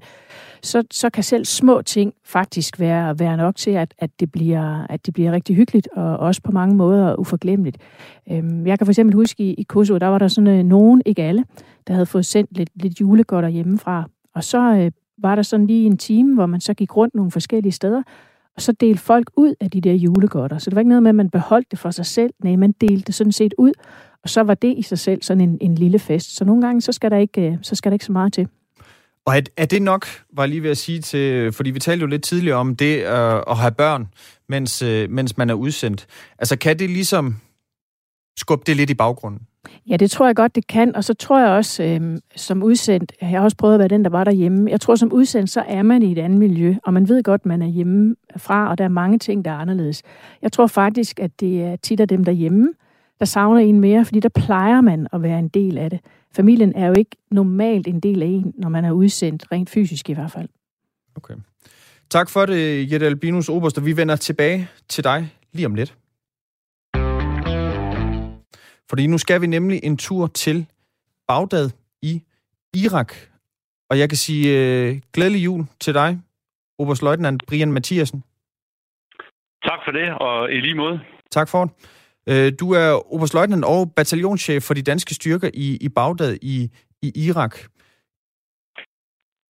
så, 0.62 0.84
så 0.91 1.10
kan 1.10 1.23
selv 1.23 1.45
små 1.45 1.82
ting 1.82 2.13
faktisk 2.26 2.80
være, 2.80 3.19
være 3.19 3.38
nok 3.38 3.56
til, 3.56 3.71
at, 3.71 3.93
at, 4.00 4.10
det 4.19 4.32
bliver, 4.32 4.86
at 4.89 5.06
det 5.06 5.13
bliver 5.13 5.32
rigtig 5.32 5.56
hyggeligt 5.56 5.88
og 5.95 6.17
også 6.17 6.41
på 6.41 6.52
mange 6.52 6.76
måder 6.76 7.15
uforglemmeligt. 7.15 7.78
Øhm, 8.32 8.67
jeg 8.67 8.80
kan 8.80 8.86
for 8.86 8.91
eksempel 8.91 9.15
huske 9.15 9.43
i, 9.43 9.54
i 9.54 9.63
Kosovo, 9.63 9.97
der 9.97 10.08
var 10.08 10.17
der 10.17 10.28
sådan 10.28 10.60
øh, 10.60 10.63
nogen, 10.65 11.02
ikke 11.06 11.23
alle, 11.23 11.43
der 11.88 11.93
havde 11.93 12.06
fået 12.06 12.26
sendt 12.26 12.58
lidt, 12.58 12.69
lidt 12.76 13.02
julegodter 13.02 13.50
hjemmefra. 13.50 14.10
Og 14.36 14.43
så 14.43 14.76
øh, 14.76 14.91
var 15.17 15.36
der 15.36 15.41
sådan 15.41 15.67
lige 15.67 15.86
en 15.86 15.97
time, 15.97 16.34
hvor 16.34 16.45
man 16.45 16.62
så 16.62 16.73
gik 16.73 16.97
rundt 16.97 17.15
nogle 17.15 17.32
forskellige 17.32 17.71
steder, 17.71 18.03
og 18.56 18.62
så 18.62 18.71
delte 18.71 19.03
folk 19.03 19.32
ud 19.36 19.53
af 19.60 19.71
de 19.71 19.82
der 19.82 19.93
julegodter. 19.93 20.58
Så 20.58 20.69
det 20.69 20.75
var 20.75 20.80
ikke 20.80 20.89
noget 20.89 21.03
med, 21.03 21.10
at 21.10 21.15
man 21.15 21.30
beholdt 21.30 21.71
det 21.71 21.80
for 21.80 21.91
sig 21.91 22.06
selv. 22.06 22.34
Nej, 22.43 22.56
man 22.56 22.71
delte 22.71 23.03
det 23.08 23.15
sådan 23.15 23.32
set 23.32 23.53
ud, 23.58 23.71
og 24.23 24.30
så 24.30 24.41
var 24.41 24.53
det 24.53 24.77
i 24.77 24.82
sig 24.82 24.99
selv 24.99 25.21
sådan 25.21 25.41
en, 25.41 25.58
en 25.62 25.75
lille 25.75 25.99
fest. 25.99 26.36
Så 26.36 26.45
nogle 26.45 26.62
gange, 26.62 26.82
så 26.82 26.91
skal 26.91 27.12
der 27.12 27.17
ikke 27.17 27.41
øh, 27.41 27.58
så, 27.62 27.75
skal 27.75 27.91
der 27.91 27.93
ikke 27.93 28.06
så 28.06 28.12
meget 28.12 28.34
til. 28.34 28.47
Og 29.25 29.38
er, 29.38 29.41
er 29.58 29.65
det 29.65 29.82
nok, 29.82 30.08
var 30.34 30.43
jeg 30.43 30.49
lige 30.49 30.63
ved 30.63 30.69
at 30.69 30.77
sige 30.77 31.01
til, 31.01 31.51
fordi 31.51 31.71
vi 31.71 31.80
talte 31.80 32.01
jo 32.01 32.08
lidt 32.08 32.23
tidligere 32.23 32.58
om 32.58 32.75
det 32.75 32.97
øh, 32.97 33.41
at 33.47 33.58
have 33.58 33.71
børn, 33.71 34.08
mens, 34.49 34.82
øh, 34.82 35.10
mens 35.10 35.38
man 35.38 35.49
er 35.49 35.53
udsendt. 35.53 36.08
Altså 36.39 36.58
kan 36.58 36.80
det 36.80 36.89
ligesom 36.89 37.36
skubbe 38.38 38.63
det 38.67 38.75
lidt 38.75 38.89
i 38.89 38.93
baggrunden? 38.93 39.46
Ja, 39.89 39.97
det 39.97 40.12
tror 40.12 40.26
jeg 40.26 40.36
godt, 40.36 40.56
det 40.56 40.67
kan. 40.67 40.95
Og 40.95 41.04
så 41.04 41.13
tror 41.13 41.39
jeg 41.39 41.50
også, 41.50 41.84
øh, 41.84 42.17
som 42.36 42.63
udsendt, 42.63 43.13
jeg 43.21 43.30
har 43.30 43.39
også 43.39 43.58
prøvet 43.58 43.73
at 43.73 43.80
være 43.80 43.88
den, 43.88 44.04
der 44.04 44.10
var 44.10 44.23
derhjemme. 44.23 44.71
Jeg 44.71 44.82
tror, 44.82 44.95
som 44.95 45.13
udsendt, 45.13 45.50
så 45.50 45.63
er 45.67 45.82
man 45.82 46.04
i 46.04 46.12
et 46.12 46.17
andet 46.17 46.39
miljø, 46.39 46.76
og 46.84 46.93
man 46.93 47.10
ved 47.10 47.23
godt, 47.23 47.45
man 47.45 47.62
er 47.62 47.67
hjemme 47.67 48.15
fra, 48.38 48.69
og 48.69 48.78
der 48.78 48.84
er 48.84 48.89
mange 48.89 49.19
ting, 49.19 49.45
der 49.45 49.52
er 49.52 49.56
anderledes. 49.56 50.04
Jeg 50.41 50.52
tror 50.52 50.67
faktisk, 50.67 51.19
at 51.19 51.39
det 51.39 51.62
er 51.63 51.76
tit 51.76 52.00
af 52.00 52.08
dem 52.08 52.23
derhjemme, 52.23 52.73
der 53.19 53.26
savner 53.26 53.62
en 53.62 53.80
mere, 53.80 54.06
fordi 54.06 54.19
der 54.19 54.30
plejer 54.30 54.82
man 54.82 55.08
at 55.13 55.21
være 55.21 55.39
en 55.39 55.47
del 55.47 55.78
af 55.78 55.89
det. 55.89 56.00
Familien 56.36 56.76
er 56.76 56.88
jo 56.88 56.93
ikke 56.97 57.15
normalt 57.32 57.88
en 57.88 58.00
del 58.00 58.21
af 58.21 58.28
en, 58.28 58.54
når 58.58 58.69
man 58.69 58.86
er 58.86 58.91
udsendt, 58.91 59.45
rent 59.52 59.69
fysisk 59.69 60.10
i 60.10 60.13
hvert 60.13 60.32
fald. 60.32 60.50
Okay. 61.15 61.34
Tak 62.10 62.30
for 62.30 62.45
det, 62.45 62.91
Jette 62.91 63.06
Albinus 63.06 63.50
Oberst, 63.50 63.78
og 63.78 63.86
vi 63.86 63.97
vender 63.97 64.15
tilbage 64.15 64.67
til 64.89 65.04
dig 65.04 65.30
lige 65.52 65.65
om 65.65 65.76
lidt. 65.76 65.95
Fordi 68.89 69.08
nu 69.08 69.17
skal 69.17 69.41
vi 69.41 69.47
nemlig 69.47 69.80
en 69.84 69.97
tur 69.97 70.28
til 70.28 70.65
Bagdad 71.28 71.69
i 72.02 72.23
Irak. 72.76 73.13
Og 73.89 74.00
jeg 74.00 74.10
kan 74.10 74.17
sige 74.17 74.43
uh, 74.47 74.97
glædelig 75.13 75.45
jul 75.45 75.65
til 75.80 75.93
dig, 75.93 76.21
Oberstløjtnant 76.80 77.43
Brian 77.47 77.71
Mathiasen. 77.71 78.23
Tak 79.63 79.80
for 79.86 79.91
det, 79.91 80.13
og 80.13 80.52
i 80.52 80.60
lige 80.60 80.76
måde. 80.76 81.00
Tak 81.32 81.50
for 81.50 81.65
det. 81.65 81.73
Uh, 82.32 82.60
du 82.60 82.71
er 82.71 83.13
oberstløjtnant 83.13 83.65
og 83.65 83.93
bataljonschef 83.95 84.63
for 84.63 84.73
de 84.73 84.82
danske 84.82 85.13
styrker 85.13 85.50
i, 85.54 85.78
i 85.82 85.89
Bagdad 85.89 86.38
i, 86.41 86.71
i 87.02 87.12
Irak. 87.15 87.58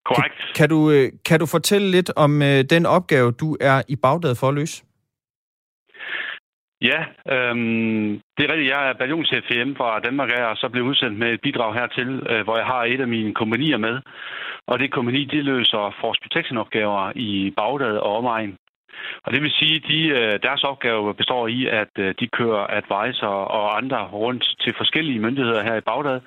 Korrekt. 0.04 0.34
Kan, 0.36 0.54
kan, 0.54 0.68
du, 0.68 0.90
uh, 0.90 1.08
kan 1.24 1.40
du 1.40 1.46
fortælle 1.46 1.90
lidt 1.90 2.10
om 2.16 2.40
uh, 2.40 2.60
den 2.70 2.86
opgave, 2.86 3.32
du 3.32 3.56
er 3.60 3.82
i 3.88 3.96
Bagdad 3.96 4.34
for 4.34 4.48
at 4.48 4.54
løse? 4.54 4.84
Ja, 6.80 7.04
øhm, 7.34 8.20
det 8.36 8.44
er 8.44 8.52
rigtigt. 8.52 8.70
Jeg 8.70 8.88
er 8.88 8.92
bataljonschef 8.92 9.50
hjemme 9.50 9.76
fra 9.76 10.00
Danmark 10.00 10.30
er, 10.30 10.44
og 10.44 10.56
så 10.56 10.68
blev 10.68 10.84
udsendt 10.84 11.18
med 11.18 11.32
et 11.32 11.40
bidrag 11.40 11.74
hertil, 11.74 12.26
øh, 12.30 12.44
hvor 12.44 12.56
jeg 12.56 12.66
har 12.66 12.84
et 12.84 13.00
af 13.00 13.08
mine 13.08 13.34
kompanier 13.34 13.76
med. 13.76 14.00
Og 14.66 14.78
det 14.78 14.92
kompani, 14.92 15.24
de 15.24 15.42
løser 15.42 15.94
force 16.00 16.20
protection-opgaver 16.22 17.12
i 17.14 17.52
Bagdad 17.56 17.96
og 17.96 18.16
omegn. 18.16 18.56
Og 19.24 19.32
det 19.32 19.42
vil 19.42 19.50
sige, 19.50 19.76
at 19.76 19.88
de, 19.88 20.08
øh, 20.08 20.38
deres 20.42 20.64
opgave 20.64 21.14
består 21.14 21.48
i, 21.48 21.66
at 21.66 21.92
øh, 21.98 22.14
de 22.20 22.28
kører 22.28 22.66
advisor 22.78 23.36
og 23.56 23.76
andre 23.76 24.06
rundt 24.06 24.44
til 24.60 24.74
forskellige 24.76 25.20
myndigheder 25.20 25.62
her 25.62 25.76
i 25.76 25.86
Bagdad, 25.90 26.20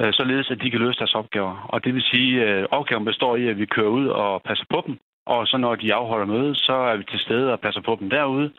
øh, 0.00 0.12
således 0.12 0.50
at 0.50 0.62
de 0.62 0.70
kan 0.70 0.80
løse 0.80 0.98
deres 0.98 1.14
opgaver. 1.14 1.66
Og 1.68 1.84
det 1.84 1.94
vil 1.94 2.02
sige, 2.02 2.44
at 2.44 2.66
opgaven 2.70 3.04
består 3.04 3.36
i, 3.36 3.48
at 3.48 3.58
vi 3.58 3.66
kører 3.66 3.88
ud 3.88 4.06
og 4.08 4.42
passer 4.42 4.64
på 4.70 4.82
dem, 4.86 4.98
og 5.26 5.46
så 5.46 5.56
når 5.56 5.74
de 5.74 5.94
afholder 5.94 6.26
møde, 6.26 6.54
så 6.54 6.72
er 6.72 6.96
vi 6.96 7.04
til 7.04 7.20
stede 7.20 7.52
og 7.52 7.60
passer 7.60 7.80
på 7.80 7.96
dem 8.00 8.10
derude, 8.10 8.50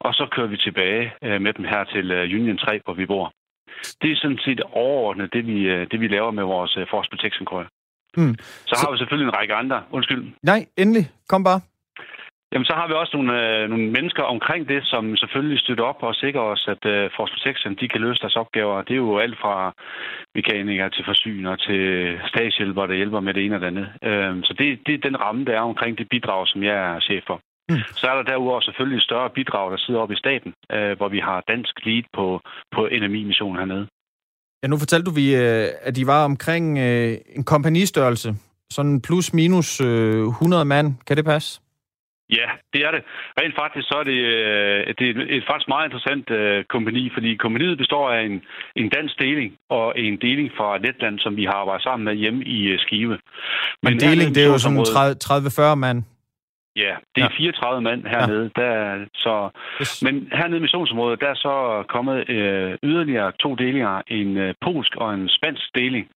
og 0.00 0.14
så 0.14 0.28
kører 0.34 0.46
vi 0.46 0.56
tilbage 0.56 1.12
øh, 1.24 1.40
med 1.40 1.52
dem 1.52 1.64
her 1.64 1.84
til 1.84 2.10
øh, 2.10 2.22
Union 2.38 2.58
3, 2.58 2.80
hvor 2.84 2.94
vi 2.94 3.06
bor. 3.06 3.32
Det 4.02 4.12
er 4.12 4.16
sådan 4.16 4.38
set 4.44 4.60
overordnet 4.60 5.32
det, 5.32 5.46
vi, 5.46 5.58
øh, 5.62 5.86
det, 5.90 6.00
vi 6.00 6.08
laver 6.08 6.30
med 6.30 6.44
vores 6.44 6.72
Force 6.90 7.10
Protection 7.10 7.46
Core. 7.46 7.66
Mm. 8.16 8.34
Så, 8.38 8.74
så 8.74 8.74
har 8.82 8.92
vi 8.92 8.98
selvfølgelig 8.98 9.28
en 9.28 9.36
række 9.38 9.54
andre. 9.54 9.82
Undskyld. 9.90 10.32
Nej, 10.42 10.66
endelig. 10.76 11.10
Kom 11.28 11.44
bare. 11.44 11.60
Jamen, 12.52 12.64
så 12.64 12.74
har 12.74 12.86
vi 12.88 12.94
også 12.94 13.16
nogle, 13.16 13.32
øh, 13.42 13.68
nogle 13.68 13.90
mennesker 13.96 14.22
omkring 14.22 14.68
det, 14.68 14.80
som 14.84 15.16
selvfølgelig 15.16 15.60
støtter 15.60 15.84
op 15.84 16.02
og 16.02 16.14
sikrer 16.14 16.40
os, 16.40 16.68
at 16.68 16.84
øh, 16.94 17.10
Force 17.16 17.32
Protection 17.34 17.76
de 17.80 17.88
kan 17.88 18.00
løse 18.00 18.20
deres 18.20 18.36
opgaver. 18.36 18.82
Det 18.82 18.92
er 18.94 19.04
jo 19.08 19.18
alt 19.18 19.38
fra 19.42 19.72
mekanikere 20.34 20.90
til 20.90 21.04
forsyner 21.04 21.56
til 21.56 21.80
statshjælpere, 22.28 22.88
der 22.88 22.94
hjælper 22.94 23.20
med 23.20 23.34
det 23.34 23.44
ene 23.44 23.54
og 23.56 23.60
det 23.60 23.66
andet. 23.66 23.88
Øh, 24.02 24.32
så 24.44 24.52
det, 24.58 24.66
det 24.86 24.94
er 24.94 25.08
den 25.08 25.20
ramme, 25.20 25.44
der 25.44 25.52
er 25.52 25.70
omkring 25.70 25.98
det 25.98 26.08
bidrag, 26.08 26.48
som 26.48 26.62
jeg 26.62 26.76
er 26.90 27.00
chef 27.00 27.24
for. 27.26 27.40
Mm. 27.70 27.82
Så 28.00 28.04
er 28.10 28.14
der 28.14 28.22
derudover 28.22 28.60
selvfølgelig 28.60 28.96
et 28.96 29.08
større 29.08 29.30
bidrag, 29.30 29.70
der 29.72 29.78
sidder 29.78 30.00
oppe 30.00 30.14
i 30.14 30.22
staten, 30.24 30.54
øh, 30.74 30.96
hvor 30.96 31.08
vi 31.08 31.18
har 31.18 31.44
dansk 31.52 31.74
lead 31.86 32.04
på, 32.16 32.40
på 32.74 32.88
NMI-missionen 33.00 33.58
hernede. 33.58 33.86
Ja, 34.62 34.68
nu 34.68 34.76
fortalte 34.78 35.06
du, 35.10 35.14
vi, 35.20 35.36
øh, 35.36 35.66
at 35.82 35.96
de 35.96 36.06
var 36.06 36.24
omkring 36.24 36.78
øh, 36.78 37.18
en 37.36 37.44
kompanistørrelse, 37.44 38.34
sådan 38.70 39.02
plus 39.02 39.32
minus 39.32 39.80
øh, 39.80 40.26
100 40.26 40.64
mand. 40.64 40.94
Kan 41.06 41.16
det 41.16 41.24
passe? 41.24 41.60
Ja, 42.38 42.48
det 42.72 42.80
er 42.86 42.90
det. 42.96 43.02
Rent 43.40 43.54
faktisk 43.62 43.86
så 43.88 43.96
er 44.02 44.06
det, 44.12 44.20
øh, 44.40 44.78
det 44.98 45.06
er 45.08 45.36
et 45.38 45.44
faktisk 45.50 45.68
meget 45.68 45.86
interessant 45.88 46.30
øh, 46.30 46.64
kompani, 46.64 47.10
fordi 47.16 47.30
kompaniet 47.34 47.78
består 47.78 48.10
af 48.10 48.22
en, 48.28 48.36
en 48.76 48.88
dansk 48.88 49.14
deling 49.20 49.50
og 49.70 49.86
en 50.04 50.14
deling 50.26 50.50
fra 50.56 50.78
Letland, 50.78 51.18
som 51.18 51.36
vi 51.36 51.44
har 51.44 51.56
arbejdet 51.62 51.82
sammen 51.82 52.04
med 52.04 52.14
hjemme 52.14 52.44
i 52.44 52.58
øh, 52.72 52.78
Skive. 52.78 53.08
Men, 53.08 53.18
Men 53.82 54.00
deling, 54.00 54.34
det 54.34 54.42
er 54.42 54.50
jo 54.54 54.58
sådan 54.58 54.78
30-40 55.72 55.74
mand. 55.74 55.98
Ja, 56.76 56.96
det 57.14 57.22
er 57.22 57.28
ja. 57.30 57.36
34 57.36 57.80
mand 57.80 58.06
hernede. 58.06 58.50
Ja. 58.56 58.62
Der, 58.62 59.06
så, 59.14 59.50
yes. 59.80 60.02
Men 60.02 60.28
hernede 60.32 60.58
i 60.58 60.60
missionsområdet, 60.60 61.20
der 61.20 61.28
er 61.28 61.34
så 61.34 61.84
kommet 61.88 62.30
øh, 62.30 62.78
yderligere 62.82 63.32
to 63.40 63.54
delinger. 63.54 64.02
En 64.06 64.36
øh, 64.36 64.54
polsk 64.60 64.96
og 64.96 65.14
en 65.14 65.28
spansk 65.28 65.74
deling. 65.74 66.06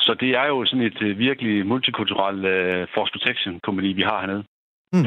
Så 0.00 0.16
det 0.20 0.30
er 0.30 0.46
jo 0.46 0.64
sådan 0.64 0.86
et 0.86 1.02
øh, 1.02 1.18
virkelig 1.18 1.66
multikulturelt 1.66 2.44
øh, 2.44 2.86
force 2.94 3.12
protection 3.12 3.60
company, 3.60 3.94
vi 3.94 4.02
har 4.02 4.20
hernede. 4.20 4.44
Mm. 4.92 5.06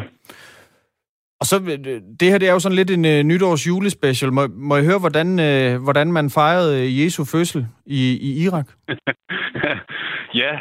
Og 1.44 1.48
så, 1.48 1.58
øh, 1.72 2.02
det 2.20 2.32
her 2.32 2.38
det 2.38 2.48
er 2.50 2.54
jo 2.54 2.60
sådan 2.60 2.76
lidt 2.76 2.92
en 2.92 3.06
øh, 3.06 3.20
uh, 3.20 3.26
nytårs 3.26 3.68
julespecial. 3.68 4.32
Må, 4.34 4.42
må 4.48 4.76
jeg 4.76 4.86
høre, 4.86 5.04
hvordan, 5.06 5.30
uh, 5.48 5.84
hvordan 5.84 6.08
man 6.12 6.30
fejrede 6.30 7.04
Jesu 7.04 7.26
fødsel 7.34 7.68
i, 7.86 8.02
i 8.28 8.30
Irak? 8.46 8.68
Ja, 10.42 10.60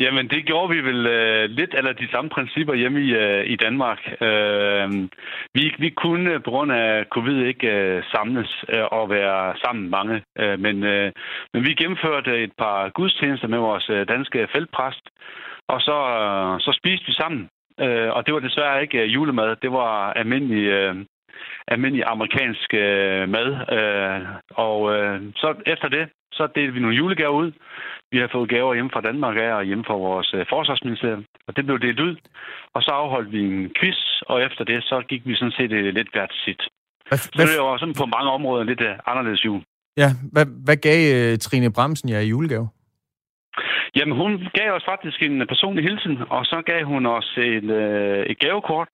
jamen 0.00 0.28
det 0.28 0.46
gjorde 0.46 0.74
vi 0.74 0.80
vel 0.80 1.06
øh, 1.06 1.50
lidt 1.50 1.74
eller 1.74 1.92
de 1.92 2.08
samme 2.10 2.30
principper 2.30 2.74
hjemme 2.74 3.00
i, 3.00 3.10
øh, 3.10 3.44
i 3.46 3.56
Danmark. 3.56 3.98
Øh, 4.20 4.88
vi, 5.54 5.74
vi 5.78 5.90
kunne 5.90 6.40
på 6.40 6.50
grund 6.50 6.72
af 6.72 7.04
covid 7.10 7.46
ikke 7.46 7.68
øh, 7.68 8.02
samles 8.12 8.64
øh, 8.74 8.84
og 8.84 9.10
være 9.10 9.54
sammen 9.64 9.90
mange, 9.90 10.22
øh, 10.38 10.60
men, 10.60 10.82
øh, 10.82 11.12
men 11.54 11.64
vi 11.66 11.74
gennemførte 11.74 12.42
et 12.44 12.52
par 12.58 12.88
gudstjenester 12.88 13.48
med 13.48 13.58
vores 13.58 13.86
øh, 13.90 14.08
danske 14.08 14.48
feltpræst, 14.52 15.04
og 15.68 15.80
så, 15.80 15.96
øh, 16.22 16.60
så 16.60 16.70
spiste 16.80 17.06
vi 17.06 17.12
sammen. 17.12 17.48
Øh, 17.80 18.10
og 18.16 18.26
det 18.26 18.34
var 18.34 18.40
desværre 18.40 18.82
ikke 18.82 18.98
øh, 18.98 19.14
julemad, 19.14 19.56
det 19.62 19.72
var 19.72 20.12
almindelig... 20.12 20.64
Øh, 20.64 20.96
almindelig 21.68 22.04
amerikansk 22.06 22.74
øh, 22.74 23.28
mad. 23.28 23.48
Øh, 23.76 24.20
og 24.66 24.78
øh, 24.94 25.20
så 25.36 25.54
efter 25.66 25.88
det, 25.88 26.04
så 26.32 26.48
delte 26.54 26.72
vi 26.72 26.80
nogle 26.80 26.96
julegaver 26.96 27.38
ud. 27.42 27.52
Vi 28.12 28.18
har 28.18 28.28
fået 28.32 28.48
gaver 28.48 28.74
hjemme 28.74 28.90
fra 28.94 29.00
Danmark 29.00 29.36
af 29.36 29.52
og 29.54 29.64
hjemme 29.64 29.84
fra 29.86 29.94
vores 29.94 30.34
øh, 30.34 30.46
forsvarsministerium, 30.48 31.24
og 31.46 31.56
det 31.56 31.66
blev 31.66 31.78
delt 31.80 32.00
ud. 32.00 32.16
Og 32.74 32.82
så 32.82 32.90
afholdt 32.90 33.32
vi 33.32 33.40
en 33.40 33.70
quiz, 33.80 34.00
og 34.30 34.42
efter 34.42 34.64
det, 34.64 34.82
så 34.82 35.02
gik 35.08 35.22
vi 35.26 35.34
sådan 35.34 35.58
set 35.58 35.72
øh, 35.72 35.94
lidt 35.94 36.12
hvert 36.12 36.32
sit. 36.44 36.62
Hvad, 37.08 37.18
Så 37.18 37.52
det 37.52 37.62
var 37.64 37.78
sådan 37.78 38.00
på 38.02 38.06
mange 38.16 38.30
områder 38.30 38.64
lidt 38.64 38.80
øh, 38.80 38.94
anderledes 39.06 39.44
jul. 39.44 39.62
ja, 39.96 40.08
hvad, 40.32 40.46
hvad 40.64 40.76
gav 40.76 41.00
øh, 41.14 41.38
Trine 41.38 41.72
Bremsen 41.72 42.08
jer 42.08 42.20
i 42.20 42.28
julegave? 42.28 42.68
Jamen, 43.96 44.16
hun 44.16 44.32
gav 44.58 44.70
os 44.72 44.84
faktisk 44.92 45.22
en 45.22 45.40
øh, 45.42 45.46
personlig 45.46 45.84
hilsen, 45.84 46.14
og 46.30 46.42
så 46.44 46.62
gav 46.66 46.84
hun 46.84 47.06
os 47.06 47.28
en, 47.36 47.70
øh, 47.70 48.26
et 48.26 48.38
gavekort, 48.38 48.88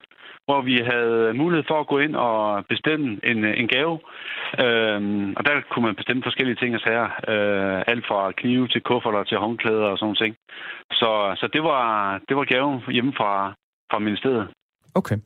hvor 0.45 0.61
vi 0.61 0.75
havde 0.91 1.33
mulighed 1.41 1.63
for 1.67 1.79
at 1.79 1.87
gå 1.87 1.97
ind 2.05 2.15
og 2.15 2.65
bestemme 2.73 3.07
en, 3.31 3.39
øh, 3.49 3.53
en 3.61 3.67
gave. 3.67 3.95
Øhm, 4.63 5.33
og 5.37 5.41
der 5.47 5.55
kunne 5.71 5.85
man 5.85 5.95
bestemme 5.95 6.23
forskellige 6.23 6.59
ting 6.61 6.75
og 6.75 6.81
sager. 6.81 7.07
Øh, 7.31 7.83
alt 7.91 8.05
fra 8.09 8.31
knive 8.31 8.67
til 8.67 8.81
kufferter 8.81 9.23
til 9.23 9.37
håndklæder 9.37 9.87
og 9.93 9.97
sådan 9.97 10.21
ting. 10.23 10.35
Så, 10.91 11.11
så 11.39 11.45
det, 11.53 11.63
var, 11.63 11.85
det 12.27 12.35
var 12.37 12.45
gaven 12.53 12.81
hjemme 12.95 13.13
fra, 13.19 13.33
fra 13.91 13.99
ministeriet. 13.99 14.47
Okay. 14.95 15.17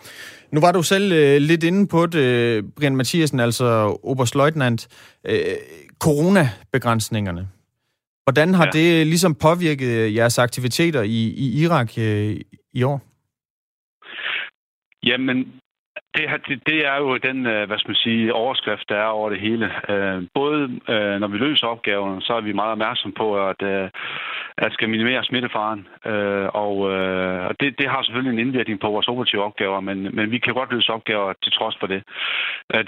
Nu 0.52 0.60
var 0.62 0.72
du 0.72 0.84
selv 0.84 1.12
øh, 1.12 1.38
lidt 1.50 1.64
inde 1.64 1.88
på 1.88 2.06
det, 2.06 2.28
Brian 2.76 2.96
Mathiasen, 2.96 3.40
altså 3.40 3.98
Oberstløjtnant. 4.04 4.82
Øh, 5.30 5.58
coronabegrænsningerne. 6.04 7.48
Hvordan 8.26 8.54
har 8.54 8.66
ja. 8.66 8.72
Det 8.72 9.08
ligesom 9.08 9.36
påvirket 9.36 10.16
jeres 10.16 10.40
aktiviteter 10.40 11.02
i, 11.02 11.22
i 11.46 11.64
Irak 11.64 11.90
øh, 11.98 12.36
i 12.74 12.84
år? 12.84 13.02
Jamen, 15.04 15.60
det, 16.18 16.30
her- 16.30 16.46
det, 16.48 16.68
det 16.68 16.80
er 16.86 16.98
jo 16.98 17.18
den, 17.18 17.46
øh, 17.46 17.68
hvad 17.68 17.78
skal 17.78 17.90
man 17.90 17.96
sige, 17.96 18.34
overskrift, 18.34 18.90
der 18.90 18.96
er 18.96 19.06
over 19.20 19.30
det 19.30 19.40
hele. 19.40 19.66
Øh, 19.90 20.24
både 20.34 20.62
øh, 20.90 21.20
når 21.20 21.28
vi 21.28 21.38
løser 21.38 21.68
opgaverne, 21.68 22.22
så 22.22 22.34
er 22.34 22.42
vi 22.42 22.54
meget 22.54 22.72
opmærksom 22.72 23.12
på, 23.12 23.48
at, 23.50 23.62
at 24.58 24.74
skal 24.74 24.90
minimere 24.90 25.24
smittefaren. 25.24 25.88
Og, 26.64 26.78
og 27.48 27.54
det, 27.60 27.78
det 27.80 27.90
har 27.90 28.04
selvfølgelig 28.04 28.34
en 28.34 28.48
indvirkning 28.48 28.80
på 28.80 28.90
vores 28.90 29.08
operative 29.08 29.44
opgaver, 29.44 29.80
men, 29.80 30.16
men 30.16 30.32
vi 30.32 30.38
kan 30.38 30.54
godt 30.54 30.72
løse 30.74 30.94
opgaver 30.94 31.34
til 31.44 31.52
trods 31.52 31.78
for 31.80 31.88
det. 31.88 32.04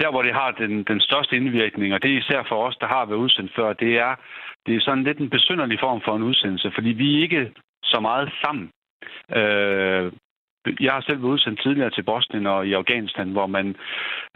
Der, 0.01 0.11
hvor 0.11 0.21
det 0.21 0.33
har 0.33 0.51
den, 0.51 0.83
den 0.83 0.99
største 1.01 1.35
indvirkning, 1.35 1.93
og 1.93 2.03
det 2.03 2.13
er 2.13 2.17
især 2.17 2.43
for 2.49 2.67
os, 2.67 2.77
der 2.77 2.87
har 2.87 3.05
været 3.05 3.17
udsendt 3.19 3.51
før, 3.55 3.73
det 3.73 3.97
er, 3.97 4.15
det 4.65 4.75
er 4.75 4.81
sådan 4.81 5.03
lidt 5.03 5.17
en 5.17 5.29
besynderlig 5.29 5.79
form 5.79 6.01
for 6.05 6.15
en 6.15 6.23
udsendelse, 6.23 6.71
fordi 6.75 6.89
vi 6.89 7.17
er 7.17 7.21
ikke 7.21 7.51
så 7.83 7.99
meget 7.99 8.29
sammen. 8.43 8.69
Øh, 9.35 10.11
jeg 10.79 10.91
har 10.93 11.01
selv 11.01 11.21
været 11.21 11.31
udsendt 11.31 11.61
tidligere 11.61 11.89
til 11.89 12.03
Bosnien 12.03 12.47
og 12.47 12.67
i 12.67 12.73
Afghanistan, 12.73 13.29
hvor 13.31 13.47
man 13.47 13.67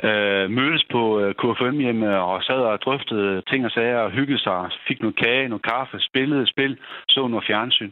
øh, 0.04 0.50
mødtes 0.50 0.86
på 0.92 1.20
øh, 1.20 1.36
KFM 1.36 1.78
hjemme 1.80 2.20
og 2.20 2.44
sad 2.44 2.62
og 2.72 2.82
drøftede 2.82 3.42
ting 3.50 3.66
og 3.66 3.72
sager 3.72 4.00
og 4.00 4.12
hyggede 4.12 4.40
sig, 4.40 4.70
fik 4.88 5.00
noget 5.02 5.16
kage, 5.16 5.50
noget 5.50 5.64
kaffe, 5.64 6.00
spillede 6.00 6.48
spil, 6.48 6.78
så 7.10 7.28
noget 7.28 7.46
fjernsyn. 7.48 7.92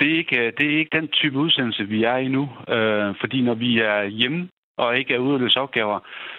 Det 0.00 0.12
er 0.12 0.16
ikke, 0.18 0.38
øh, 0.38 0.52
det 0.58 0.66
er 0.66 0.78
ikke 0.78 0.96
den 0.98 1.08
type 1.08 1.38
udsendelse, 1.38 1.84
vi 1.84 2.04
er 2.04 2.16
i 2.16 2.28
nu, 2.28 2.48
øh, 2.68 3.14
fordi 3.20 3.40
når 3.42 3.54
vi 3.54 3.78
er 3.78 4.04
hjemme 4.04 4.48
og 4.78 4.98
ikke 4.98 5.14
er 5.14 5.18
ude 5.18 5.34
at 5.34 5.40
løse 5.40 5.60
opgaver, 5.60 5.98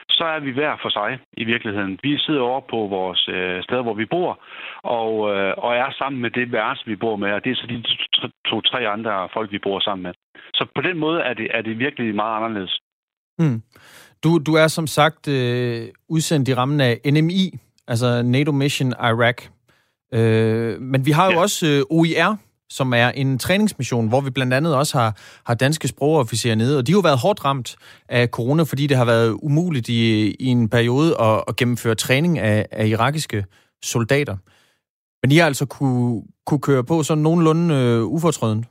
så 0.09 0.23
er 0.23 0.39
vi 0.39 0.51
hver 0.51 0.73
for 0.81 0.89
sig 0.89 1.19
i 1.37 1.43
virkeligheden. 1.43 1.99
Vi 2.03 2.17
sidder 2.17 2.41
over 2.41 2.59
på 2.59 2.77
vores 2.97 3.27
øh, 3.27 3.63
sted, 3.63 3.81
hvor 3.81 3.93
vi 3.93 4.05
bor, 4.05 4.39
og, 4.83 5.11
øh, 5.35 5.53
og 5.57 5.75
er 5.75 5.89
sammen 5.97 6.21
med 6.21 6.31
det 6.31 6.51
værelse, 6.51 6.85
vi 6.85 6.95
bor 6.95 7.15
med, 7.15 7.31
og 7.31 7.43
det 7.43 7.51
er 7.51 7.55
så 7.55 7.67
de 7.67 7.83
to-tre 8.49 8.87
andre 8.87 9.29
folk, 9.33 9.51
vi 9.51 9.59
bor 9.59 9.79
sammen 9.79 10.03
med. 10.03 10.13
Så 10.53 10.65
på 10.75 10.81
den 10.81 10.97
måde 10.97 11.21
er 11.21 11.33
det, 11.33 11.47
er 11.53 11.61
det 11.61 11.79
virkelig 11.79 12.15
meget 12.15 12.35
anderledes. 12.37 12.79
Mm. 13.39 13.61
Du, 14.23 14.37
du 14.47 14.53
er 14.53 14.67
som 14.67 14.87
sagt 14.87 15.27
øh, 15.27 15.87
udsendt 16.09 16.49
i 16.49 16.53
rammen 16.53 16.81
af 16.81 16.99
NMI, 17.05 17.51
altså 17.87 18.21
NATO 18.21 18.51
Mission 18.51 18.91
Iraq. 18.91 19.39
Øh, 20.13 20.81
men 20.81 21.05
vi 21.05 21.11
har 21.11 21.25
jo. 21.25 21.31
Ja. 21.31 21.41
også 21.41 21.67
øh, 21.67 21.97
OIR, 21.97 22.37
som 22.71 22.93
er 22.93 23.09
en 23.09 23.39
træningsmission, 23.39 24.07
hvor 24.07 24.21
vi 24.21 24.29
blandt 24.29 24.53
andet 24.53 24.75
også 24.75 24.97
har, 24.97 25.17
har 25.45 25.53
danske 25.53 25.87
sprogofficerer 25.87 26.55
nede, 26.55 26.77
og 26.77 26.87
de 26.87 26.91
har 26.91 26.97
jo 26.97 27.01
været 27.01 27.17
hårdt 27.17 27.45
ramt 27.45 27.75
af 28.09 28.27
corona, 28.27 28.63
fordi 28.63 28.87
det 28.87 28.97
har 28.97 29.05
været 29.05 29.29
umuligt 29.41 29.89
i, 29.89 30.31
i 30.39 30.45
en 30.45 30.69
periode 30.69 31.21
at, 31.21 31.43
at 31.47 31.55
gennemføre 31.55 31.95
træning 31.95 32.39
af, 32.39 32.65
af 32.71 32.87
irakiske 32.87 33.45
soldater. 33.83 34.37
Men 35.23 35.31
I 35.31 35.35
har 35.35 35.45
altså 35.45 35.65
kunne, 35.65 36.21
kunne 36.45 36.59
køre 36.59 36.83
på 36.83 37.03
sådan 37.03 37.23
nogenlunde 37.23 37.75
øh, 37.75 38.03
ufortrødent. 38.03 38.65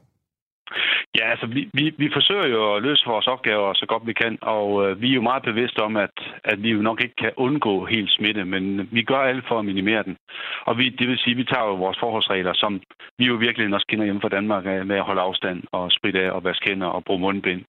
Ja, 1.18 1.30
altså 1.30 1.46
vi, 1.46 1.68
vi, 1.74 1.94
vi 1.98 2.10
forsøger 2.12 2.46
jo 2.46 2.74
at 2.74 2.82
løse 2.82 3.06
vores 3.06 3.26
opgaver 3.26 3.74
så 3.74 3.86
godt 3.86 4.06
vi 4.06 4.12
kan, 4.12 4.38
og 4.42 4.68
øh, 4.84 5.02
vi 5.02 5.10
er 5.10 5.14
jo 5.14 5.22
meget 5.22 5.42
bevidste 5.42 5.78
om, 5.78 5.96
at, 5.96 6.16
at 6.44 6.62
vi 6.62 6.70
jo 6.70 6.82
nok 6.82 7.00
ikke 7.02 7.16
kan 7.16 7.32
undgå 7.36 7.84
helt 7.84 8.10
smitte, 8.10 8.44
men 8.44 8.88
vi 8.92 9.02
gør 9.02 9.22
alt 9.30 9.44
for 9.48 9.58
at 9.58 9.64
minimere 9.64 10.02
den. 10.02 10.16
Og 10.64 10.78
vi, 10.78 10.88
det 10.88 11.08
vil 11.08 11.18
sige, 11.18 11.34
at 11.34 11.38
vi 11.38 11.44
tager 11.44 11.66
jo 11.66 11.74
vores 11.74 11.98
forholdsregler, 12.00 12.52
som 12.54 12.80
vi 13.18 13.24
jo 13.24 13.34
virkelig 13.34 13.74
også 13.74 13.86
kender 13.86 14.04
hjemme 14.04 14.20
fra 14.20 14.34
Danmark 14.36 14.66
af, 14.66 14.86
med 14.86 14.96
at 14.96 15.04
holde 15.08 15.20
afstand 15.20 15.62
og 15.72 15.92
spritte 15.92 16.20
af 16.20 16.30
og 16.30 16.44
vaske 16.44 16.68
hænder 16.68 16.86
og 16.86 17.04
bruge 17.04 17.20
mundbind. 17.20 17.62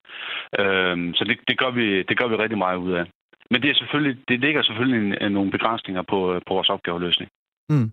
Øh, 0.59 0.97
så 1.17 1.23
det, 1.23 1.37
det, 1.47 1.57
gør 1.57 1.71
vi, 1.71 2.03
det 2.03 2.17
gør 2.17 2.27
vi 2.27 2.35
rigtig 2.35 2.57
meget 2.57 2.77
ud 2.77 2.91
af. 2.91 3.05
Men 3.51 3.61
det, 3.61 3.69
er 3.69 3.75
selvfølgelig, 3.75 4.17
det 4.29 4.39
ligger 4.39 4.61
selvfølgelig 4.63 5.21
en, 5.21 5.31
nogle 5.31 5.51
begrænsninger 5.51 6.01
på, 6.01 6.33
øh, 6.33 6.41
på 6.47 6.53
vores 6.53 6.69
opgaveløsning. 6.69 7.29
Mm. 7.69 7.91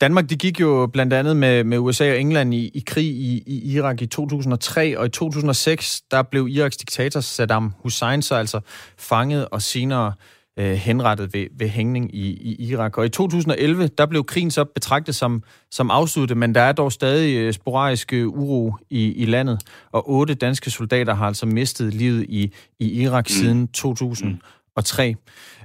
Danmark 0.00 0.30
de 0.30 0.36
gik 0.36 0.60
jo 0.60 0.86
blandt 0.92 1.12
andet 1.12 1.36
med, 1.36 1.64
med 1.64 1.78
USA 1.78 2.10
og 2.10 2.20
England 2.20 2.54
i, 2.54 2.70
i 2.74 2.82
krig 2.86 3.06
i, 3.06 3.42
i 3.46 3.74
Irak 3.74 4.02
i 4.02 4.06
2003, 4.06 4.98
og 4.98 5.06
i 5.06 5.08
2006 5.08 6.00
der 6.10 6.22
blev 6.22 6.48
Iraks 6.50 6.76
diktator 6.76 7.20
Saddam 7.20 7.74
Hussein 7.78 8.22
så 8.22 8.34
altså 8.34 8.60
fanget 8.98 9.48
og 9.48 9.62
senere 9.62 10.12
øh, 10.58 10.72
henrettet 10.72 11.34
ved, 11.34 11.46
ved 11.58 11.68
hængning 11.68 12.14
i, 12.14 12.28
i 12.30 12.68
Irak. 12.68 12.98
Og 12.98 13.06
i 13.06 13.08
2011 13.08 13.88
der 13.88 14.06
blev 14.06 14.24
krigen 14.24 14.50
så 14.50 14.64
betragtet 14.64 15.14
som, 15.14 15.42
som 15.70 15.90
afsluttet, 15.90 16.36
men 16.36 16.54
der 16.54 16.60
er 16.60 16.72
dog 16.72 16.92
stadig 16.92 17.36
øh, 17.36 17.52
sporadisk 17.52 18.12
øh, 18.12 18.28
uro 18.28 18.74
i, 18.90 19.12
i 19.12 19.24
landet, 19.24 19.60
og 19.92 20.10
otte 20.10 20.34
danske 20.34 20.70
soldater 20.70 21.14
har 21.14 21.26
altså 21.26 21.46
mistet 21.46 21.94
livet 21.94 22.26
i, 22.28 22.52
i 22.80 23.02
Irak 23.02 23.24
mm. 23.24 23.28
siden 23.28 23.68
2003. 23.68 25.14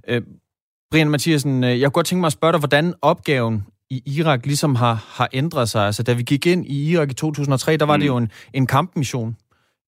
Øh, 0.08 0.22
Brian 0.92 1.10
Mathiasen, 1.10 1.64
øh, 1.64 1.70
jeg 1.70 1.86
kunne 1.88 1.92
godt 2.00 2.06
tænke 2.06 2.20
mig 2.22 2.28
at 2.28 2.38
spørge 2.40 2.54
dig, 2.54 2.60
hvordan 2.60 2.94
opgaven 3.02 3.56
i 3.90 3.98
Irak 4.20 4.46
ligesom 4.46 4.76
har, 4.76 4.96
har 5.18 5.30
ændret 5.34 5.70
sig. 5.70 5.86
Altså, 5.86 6.04
da 6.04 6.14
vi 6.14 6.24
gik 6.24 6.46
ind 6.48 6.66
i 6.66 6.92
Irak 6.92 7.10
i 7.12 7.14
2003, 7.14 7.78
der 7.78 7.86
var 7.86 7.96
mm. 7.96 8.02
det 8.02 8.08
jo 8.08 8.18
en, 8.18 8.32
en 8.54 8.68
kampmission. 8.68 9.36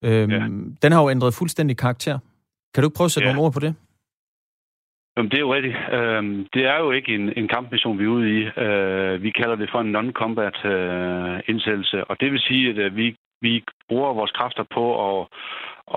Øhm, 0.06 0.32
Ja. 0.32 0.40
Den 0.84 0.92
har 0.92 1.02
jo 1.04 1.10
ændret 1.10 1.34
fuldstændig 1.34 1.78
karakter. 1.78 2.20
Kan 2.74 2.82
du 2.82 2.88
ikke 2.88 2.96
prøve 2.98 3.06
at 3.06 3.12
sætte 3.12 3.28
Ja. 3.28 3.34
nogle 3.34 3.46
ord 3.46 3.54
på 3.54 3.60
det? 3.60 3.76
Jamen, 5.18 5.30
det 5.32 5.38
er 5.38 5.46
jo 5.48 5.54
rigtigt. 5.54 5.76
Øhm, 5.98 6.48
det 6.54 6.64
er 6.66 6.78
jo 6.84 6.92
ikke 6.92 7.16
en, 7.16 7.34
en 7.38 7.48
kampmission, 7.48 8.00
vi 8.00 8.04
er 8.04 8.08
ude 8.18 8.28
i. 8.38 8.40
Øh, 8.66 9.24
vi 9.24 9.32
kalder 9.32 9.56
det 9.56 9.70
for 9.72 9.80
en 9.82 9.92
non-combat 9.96 10.58
øh, 10.74 11.40
indsættelse, 11.52 11.98
og 12.10 12.16
det 12.20 12.32
vil 12.32 12.40
sige, 12.40 12.70
at 12.70 12.78
øh, 12.78 12.96
vi, 12.96 13.16
vi 13.42 13.64
bruger 13.90 14.14
vores 14.14 14.32
kræfter 14.32 14.66
på 14.74 14.86
at, 15.10 15.28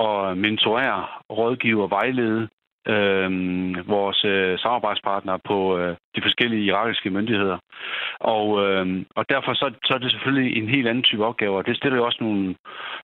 at 0.05 0.39
mentorere, 0.39 1.05
rådgive 1.31 1.83
og 1.83 1.91
vejlede 1.91 2.49
øh, 2.87 3.31
vores 3.89 4.25
øh, 4.25 4.59
samarbejdspartnere 4.59 5.39
på 5.45 5.79
øh, 5.79 5.97
de 6.17 6.23
forskellige 6.23 6.65
irakiske 6.65 7.11
myndigheder. 7.11 7.59
Og, 8.21 8.47
øh, 8.65 8.87
og 9.17 9.25
derfor 9.29 9.55
så, 9.55 9.73
så 9.85 9.95
er 9.95 9.99
det 9.99 10.11
selvfølgelig 10.11 10.57
en 10.57 10.69
helt 10.69 10.89
anden 10.89 11.05
type 11.05 11.25
opgave, 11.25 11.57
og 11.57 11.67
det 11.67 11.77
stiller 11.77 11.99
jo 11.99 12.05
også 12.05 12.19
nogle, 12.21 12.55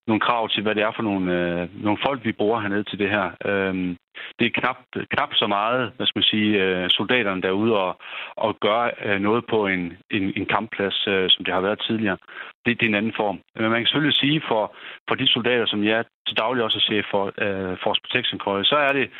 nogle 0.06 0.20
krav 0.20 0.48
til, 0.48 0.62
hvad 0.62 0.74
det 0.74 0.82
er 0.82 0.92
for 0.96 1.02
nogle, 1.02 1.26
øh, 1.38 1.68
nogle 1.84 1.98
folk, 2.06 2.24
vi 2.24 2.32
bruger 2.32 2.60
hernede 2.60 2.84
til 2.84 2.98
det 2.98 3.10
her. 3.10 3.26
Øh, 3.44 3.96
det 4.38 4.46
er 4.46 4.60
knap, 4.60 4.78
knap 5.10 5.34
så 5.34 5.46
meget, 5.46 5.92
hvad 5.96 6.06
skal 6.06 6.18
man 6.18 6.32
sige, 6.34 6.62
øh, 6.64 6.90
soldaterne 6.90 7.42
derude 7.42 7.76
og, 7.76 8.00
og 8.36 8.56
gøre 8.60 8.90
øh, 9.04 9.20
noget 9.20 9.44
på 9.46 9.66
en, 9.66 9.96
en, 10.10 10.32
en 10.36 10.46
kampplads, 10.46 11.06
øh, 11.08 11.30
som 11.30 11.44
det 11.44 11.54
har 11.54 11.60
været 11.60 11.82
tidligere. 11.86 12.18
Det, 12.64 12.80
det 12.80 12.86
er 12.86 12.90
en 12.90 13.00
anden 13.00 13.16
form. 13.16 13.40
Men 13.56 13.70
man 13.70 13.80
kan 13.80 13.86
selvfølgelig 13.86 14.20
sige, 14.20 14.42
for, 14.48 14.74
for 15.08 15.14
de 15.14 15.26
soldater, 15.28 15.66
som 15.66 15.84
jeg 15.84 16.04
til 16.26 16.36
daglig 16.36 16.64
også 16.64 16.78
er 16.78 16.88
chef 16.88 17.04
for 17.10 17.24
øh, 17.44 17.76
Force 17.82 18.00
Protection 18.04 18.38
Corps, 18.38 18.68
så 18.68 18.76
er 18.76 18.92
det, 18.92 19.10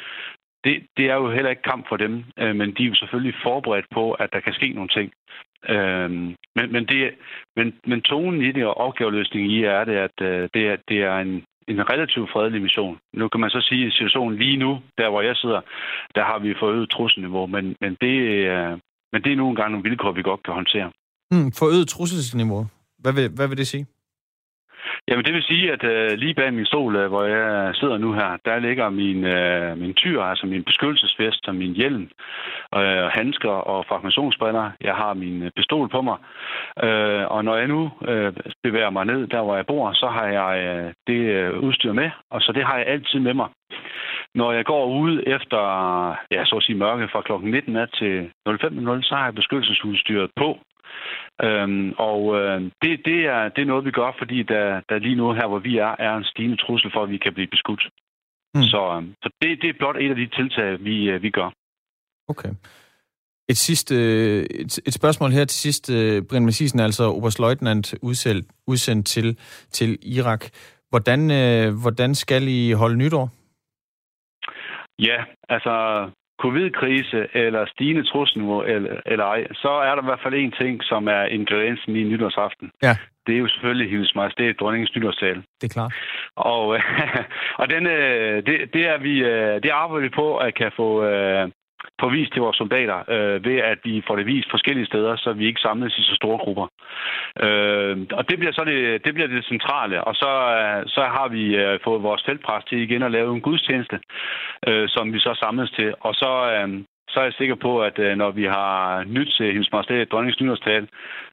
det, 0.64 0.74
det 0.96 1.04
er 1.10 1.14
jo 1.14 1.30
heller 1.30 1.50
ikke 1.50 1.62
kamp 1.62 1.88
for 1.88 1.96
dem, 1.96 2.24
øh, 2.38 2.56
men 2.56 2.74
de 2.74 2.82
er 2.82 2.88
jo 2.88 2.94
selvfølgelig 2.94 3.34
forberedt 3.42 3.86
på, 3.94 4.12
at 4.12 4.28
der 4.32 4.40
kan 4.40 4.52
ske 4.52 4.68
nogle 4.72 4.90
ting. 4.96 5.12
Øh, 5.68 6.10
men, 6.56 6.66
men, 6.74 6.86
det, 6.86 7.10
men, 7.56 7.74
men 7.86 8.02
tonen 8.02 8.42
i 8.42 8.52
det 8.52 8.64
og 8.66 8.76
opgaveløsningen 8.76 9.50
i 9.50 9.64
er 9.64 9.84
det, 9.84 9.96
at 10.06 10.16
øh, 10.20 10.48
det, 10.54 10.62
er, 10.68 10.76
det 10.88 10.98
er 11.02 11.16
en, 11.18 11.44
en 11.68 11.90
relativt 11.90 12.30
fredelig 12.32 12.62
mission. 12.62 12.98
Nu 13.12 13.28
kan 13.28 13.40
man 13.40 13.50
så 13.50 13.60
sige, 13.60 13.86
at 13.86 13.92
situationen 13.92 14.38
lige 14.38 14.56
nu, 14.56 14.78
der 14.98 15.10
hvor 15.10 15.22
jeg 15.22 15.36
sidder, 15.36 15.60
der 16.14 16.24
har 16.24 16.38
vi 16.38 16.54
forøget 16.58 16.90
trusselniveau, 16.90 17.46
men, 17.46 17.76
men, 17.80 17.96
det, 18.00 18.14
øh, 18.52 18.72
men 19.12 19.22
det 19.24 19.32
er 19.32 19.36
nu 19.36 19.48
engang 19.48 19.70
nogle 19.70 19.88
vilkår, 19.88 20.12
vi 20.12 20.22
godt 20.22 20.42
kan 20.42 20.54
håndtere. 20.54 20.90
Mm, 21.30 21.52
forøget 21.52 21.88
trusselsniveau. 21.88 22.66
Hvad 22.98 23.12
vil, 23.12 23.30
hvad 23.36 23.48
vil 23.48 23.58
det 23.58 23.66
sige? 23.66 23.86
Jamen, 25.08 25.24
det 25.24 25.34
vil 25.34 25.42
sige, 25.42 25.72
at 25.72 25.84
øh, 25.84 26.10
lige 26.18 26.34
bag 26.34 26.54
min 26.54 26.66
stol, 26.66 26.96
øh, 26.96 27.08
hvor 27.08 27.24
jeg 27.24 27.74
sidder 27.74 27.98
nu 27.98 28.12
her, 28.12 28.36
der 28.44 28.58
ligger 28.58 28.90
min, 28.90 29.24
øh, 29.24 29.78
min 29.78 29.94
tyr, 29.94 30.22
altså 30.22 30.46
min 30.46 30.64
beskyttelsesvest 30.64 31.48
og 31.48 31.54
min 31.54 31.72
hjelm, 31.72 32.10
øh, 32.74 33.06
handsker 33.18 33.50
og 33.72 33.84
fragmentationsbriller. 33.88 34.70
Jeg 34.80 34.94
har 34.94 35.14
min 35.14 35.42
øh, 35.42 35.50
pistol 35.56 35.88
på 35.88 36.02
mig. 36.02 36.16
Øh, 36.84 37.24
og 37.34 37.44
når 37.44 37.56
jeg 37.56 37.68
nu 37.68 37.90
øh, 38.08 38.32
bevæger 38.62 38.90
mig 38.90 39.04
ned 39.04 39.26
der, 39.26 39.42
hvor 39.42 39.56
jeg 39.56 39.66
bor, 39.66 39.92
så 39.92 40.06
har 40.06 40.26
jeg 40.26 40.52
øh, 40.66 40.92
det 41.06 41.20
øh, 41.36 41.58
udstyr 41.58 41.92
med, 41.92 42.10
og 42.30 42.40
så 42.40 42.52
det 42.52 42.64
har 42.64 42.76
jeg 42.76 42.86
altid 42.86 43.18
med 43.20 43.34
mig. 43.34 43.48
Når 44.34 44.52
jeg 44.52 44.64
går 44.64 44.86
ud 44.86 45.22
efter, 45.26 45.60
ja, 46.30 46.44
så 46.44 46.56
at 46.56 46.62
sige 46.62 46.78
mørke 46.78 47.08
fra 47.12 47.22
klokken 47.22 47.50
19 47.50 47.72
nat 47.72 47.90
til 47.98 48.30
05.00, 48.48 49.02
så 49.02 49.14
har 49.14 49.24
jeg 49.24 49.34
beskyttelsesudstyret 49.34 50.30
på. 50.36 50.58
Øhm, 51.42 51.92
og 51.98 52.20
øh, 52.40 52.60
det, 52.82 52.92
det, 53.04 53.18
er, 53.34 53.48
det 53.48 53.62
er 53.62 53.70
noget, 53.72 53.84
vi 53.84 53.90
gør, 53.90 54.10
fordi 54.18 54.42
der, 54.42 54.80
der 54.88 54.98
lige 54.98 55.16
nu 55.16 55.32
her, 55.32 55.46
hvor 55.46 55.58
vi 55.58 55.78
er, 55.78 55.94
er 55.98 56.16
en 56.16 56.24
stigende 56.24 56.56
trussel 56.56 56.90
for, 56.94 57.02
at 57.02 57.10
vi 57.10 57.18
kan 57.18 57.34
blive 57.34 57.54
beskudt. 57.54 57.88
Mm. 58.54 58.62
Så, 58.62 58.82
øhm, 58.96 59.14
så 59.22 59.30
det, 59.42 59.62
det 59.62 59.68
er 59.68 59.78
blot 59.78 59.96
et 59.96 60.10
af 60.10 60.16
de 60.16 60.26
tiltag, 60.26 60.84
vi, 60.84 61.10
øh, 61.10 61.22
vi 61.22 61.30
gør. 61.30 61.50
Okay. 62.28 62.50
Et, 63.48 63.56
sidste, 63.56 63.94
et, 64.60 64.78
et 64.86 64.94
spørgsmål 64.94 65.30
her 65.30 65.44
til 65.44 65.60
sidst. 65.60 65.90
Øh, 65.90 66.22
Brian 66.28 66.44
Mathisen, 66.44 66.80
altså 66.80 67.04
Oberstløjtnant 67.04 67.94
udsendt, 68.02 68.46
udsendt 68.66 69.06
til, 69.06 69.38
til 69.70 69.98
Irak. 70.16 70.44
Hvordan, 70.90 71.30
øh, 71.30 71.80
hvordan 71.82 72.14
skal 72.14 72.42
I 72.48 72.72
holde 72.72 72.96
nytår? 72.96 73.30
Ja, 74.98 75.24
altså 75.48 75.74
covid-krise 76.40 77.36
eller 77.36 77.66
stigende 77.66 78.04
trusselniveau 78.10 78.62
eller, 78.62 79.00
eller 79.06 79.24
ej, 79.24 79.46
så 79.54 79.68
er 79.68 79.94
der 79.94 80.02
i 80.02 80.04
hvert 80.04 80.22
fald 80.22 80.34
en 80.34 80.54
ting, 80.60 80.84
som 80.84 81.08
er 81.08 81.24
ingrediensen 81.24 81.96
i 81.96 82.02
nytårsaften. 82.02 82.70
Ja. 82.82 82.96
Det 83.26 83.34
er 83.34 83.38
jo 83.38 83.48
selvfølgelig 83.48 83.90
Hendes 83.90 84.14
Majestæt 84.14 84.60
Dronningens 84.60 84.94
nytårstale. 84.96 85.42
Det 85.60 85.66
er 85.70 85.74
klart. 85.78 85.92
Og, 86.36 86.66
og 87.60 87.70
den, 87.70 87.86
øh, 87.86 88.46
det, 88.46 88.56
det, 88.74 88.88
er 88.88 88.98
vi, 88.98 89.14
øh, 89.18 89.62
det 89.62 89.70
arbejder 89.70 90.02
vi 90.02 90.14
på 90.14 90.36
at 90.36 90.54
kan 90.54 90.72
få, 90.76 91.04
øh, 92.02 92.08
få 92.08 92.08
vist 92.16 92.32
til 92.32 92.42
vores 92.42 92.56
soldater, 92.56 92.98
øh, 93.14 93.44
ved 93.44 93.58
at 93.72 93.78
vi 93.84 94.02
får 94.06 94.16
det 94.16 94.26
vist 94.26 94.50
forskellige 94.50 94.86
steder, 94.86 95.16
så 95.16 95.32
vi 95.32 95.46
ikke 95.46 95.60
samles 95.60 95.98
i 95.98 96.02
så 96.02 96.14
store 96.14 96.38
grupper. 96.38 96.66
Øh, 97.46 97.96
og 98.18 98.22
det 98.28 98.38
bliver 98.38 98.52
så 98.52 98.64
det, 98.64 99.04
det, 99.04 99.14
bliver 99.14 99.28
det 99.28 99.44
centrale. 99.44 100.04
Og 100.04 100.14
så, 100.14 100.32
øh, 100.58 100.82
så 100.86 101.02
har 101.16 101.28
vi 101.28 101.44
øh, 101.56 101.78
fået 101.84 102.02
vores 102.02 102.22
feltpræst 102.26 102.68
til 102.68 102.78
igen 102.78 103.02
at 103.02 103.12
lave 103.12 103.34
en 103.34 103.40
gudstjeneste, 103.40 103.98
øh, 104.68 104.88
som 104.88 105.12
vi 105.12 105.18
så 105.18 105.32
samles 105.42 105.70
til. 105.70 105.94
Og 106.00 106.14
så, 106.14 106.32
øh, 106.54 106.68
så 107.12 107.20
er 107.20 107.24
jeg 107.24 107.32
sikker 107.32 107.54
på, 107.54 107.82
at 107.82 107.98
øh, 107.98 108.16
når 108.16 108.30
vi 108.30 108.44
har 108.44 109.04
nyt 109.04 109.30
til 109.36 109.52
hendes 109.52 109.72
majestæt 109.72 110.12
dronningens 110.12 110.40
nyårstal, 110.40 110.88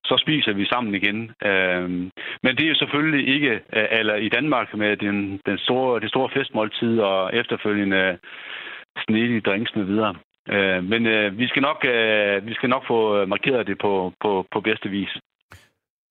så 0.05 0.15
spiser 0.23 0.53
vi 0.53 0.65
sammen 0.65 0.95
igen. 0.95 1.31
Øh, 1.49 1.89
men 2.43 2.51
det 2.55 2.63
er 2.63 2.73
jo 2.73 2.81
selvfølgelig 2.81 3.33
ikke, 3.35 3.53
øh, 3.75 3.87
eller 3.99 4.15
i 4.15 4.29
Danmark 4.29 4.77
med 4.77 4.97
den, 4.97 5.39
den 5.45 5.57
store, 5.57 5.99
det 5.99 6.09
store 6.09 6.29
festmåltid 6.33 6.99
og 6.99 7.35
efterfølgende 7.35 7.97
øh, 7.97 8.17
snedige 9.07 9.41
drinks 9.41 9.75
med 9.75 9.83
videre. 9.83 10.15
Øh, 10.47 10.83
men 10.83 11.05
øh, 11.05 11.37
vi, 11.37 11.47
skal 11.47 11.61
nok, 11.61 11.85
øh, 11.85 12.45
vi 12.45 12.53
skal 12.53 12.69
nok 12.69 12.83
få 12.87 13.25
markeret 13.25 13.67
det 13.67 13.77
på, 13.81 14.13
på, 14.21 14.45
på 14.53 14.61
bedste 14.61 14.89
vis. 14.89 15.09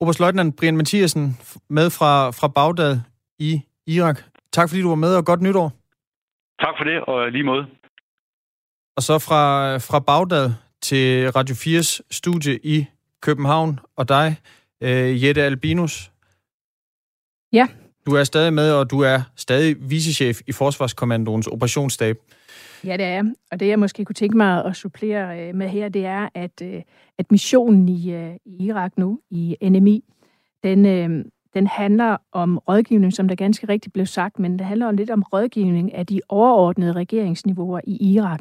Oberstløjtnant 0.01 0.57
Brian 0.57 0.77
Mathiasen 0.77 1.37
med 1.71 1.91
fra, 1.91 2.31
fra 2.31 2.49
Bagdad 2.49 3.01
i 3.39 3.61
Irak. 3.87 4.19
Tak 4.53 4.69
fordi 4.69 4.83
du 4.83 4.89
var 4.89 4.95
med, 4.95 5.17
og 5.17 5.25
godt 5.25 5.43
nytår. 5.43 5.73
Tak 6.61 6.75
for 6.79 6.85
det, 6.85 7.01
og 7.01 7.33
lige 7.33 7.45
måde. 7.45 7.67
Og 8.97 9.03
så 9.03 9.19
fra, 9.19 9.77
fra 9.77 9.99
Bagdad 9.99 10.51
til 10.83 11.31
Radio 11.31 11.55
4's 11.55 12.01
studie 12.11 12.59
i 12.63 12.87
København, 13.23 13.81
og 13.97 14.09
dig, 14.09 14.37
øh, 14.83 15.25
Jette 15.25 15.43
Albinus. 15.43 16.11
Ja. 17.53 17.67
Du 18.07 18.15
er 18.15 18.25
stadig 18.25 18.53
med, 18.53 18.73
og 18.73 18.91
du 18.91 19.01
er 19.01 19.19
stadig 19.37 19.91
vicechef 19.91 20.41
i 20.47 20.53
Forsvarskommandoens 20.53 21.47
operationsstab. 21.47 22.17
Ja, 22.85 22.97
det 22.97 23.07
er 23.07 23.33
Og 23.51 23.61
det, 23.61 23.69
jeg 23.69 23.79
måske 23.79 24.05
kunne 24.05 24.15
tænke 24.15 24.37
mig 24.37 24.65
at 24.65 24.77
supplere 24.77 25.49
øh, 25.49 25.55
med 25.55 25.69
her, 25.69 25.89
det 25.89 26.07
er, 26.07 26.29
at, 26.35 26.63
øh, 26.63 26.83
at 27.19 27.31
missionen 27.31 27.89
i, 27.89 28.13
øh, 28.13 28.35
i 28.45 28.67
Irak 28.67 28.99
nu, 28.99 29.21
i 29.31 29.57
NMI, 29.63 30.05
den, 30.63 30.87
øh, 30.87 31.25
den 31.55 31.67
handler 31.67 32.17
om 32.33 32.59
rådgivning, 32.59 33.13
som 33.13 33.29
der 33.29 33.35
ganske 33.35 33.69
rigtigt 33.69 33.93
blev 33.93 34.07
sagt, 34.07 34.39
men 34.39 34.59
det 34.59 34.67
handler 34.67 34.91
lidt 34.93 35.11
om 35.11 35.23
rådgivning 35.23 35.95
af 35.95 36.07
de 36.07 36.21
overordnede 36.29 36.93
regeringsniveauer 36.93 37.81
i 37.85 38.15
Irak. 38.15 38.41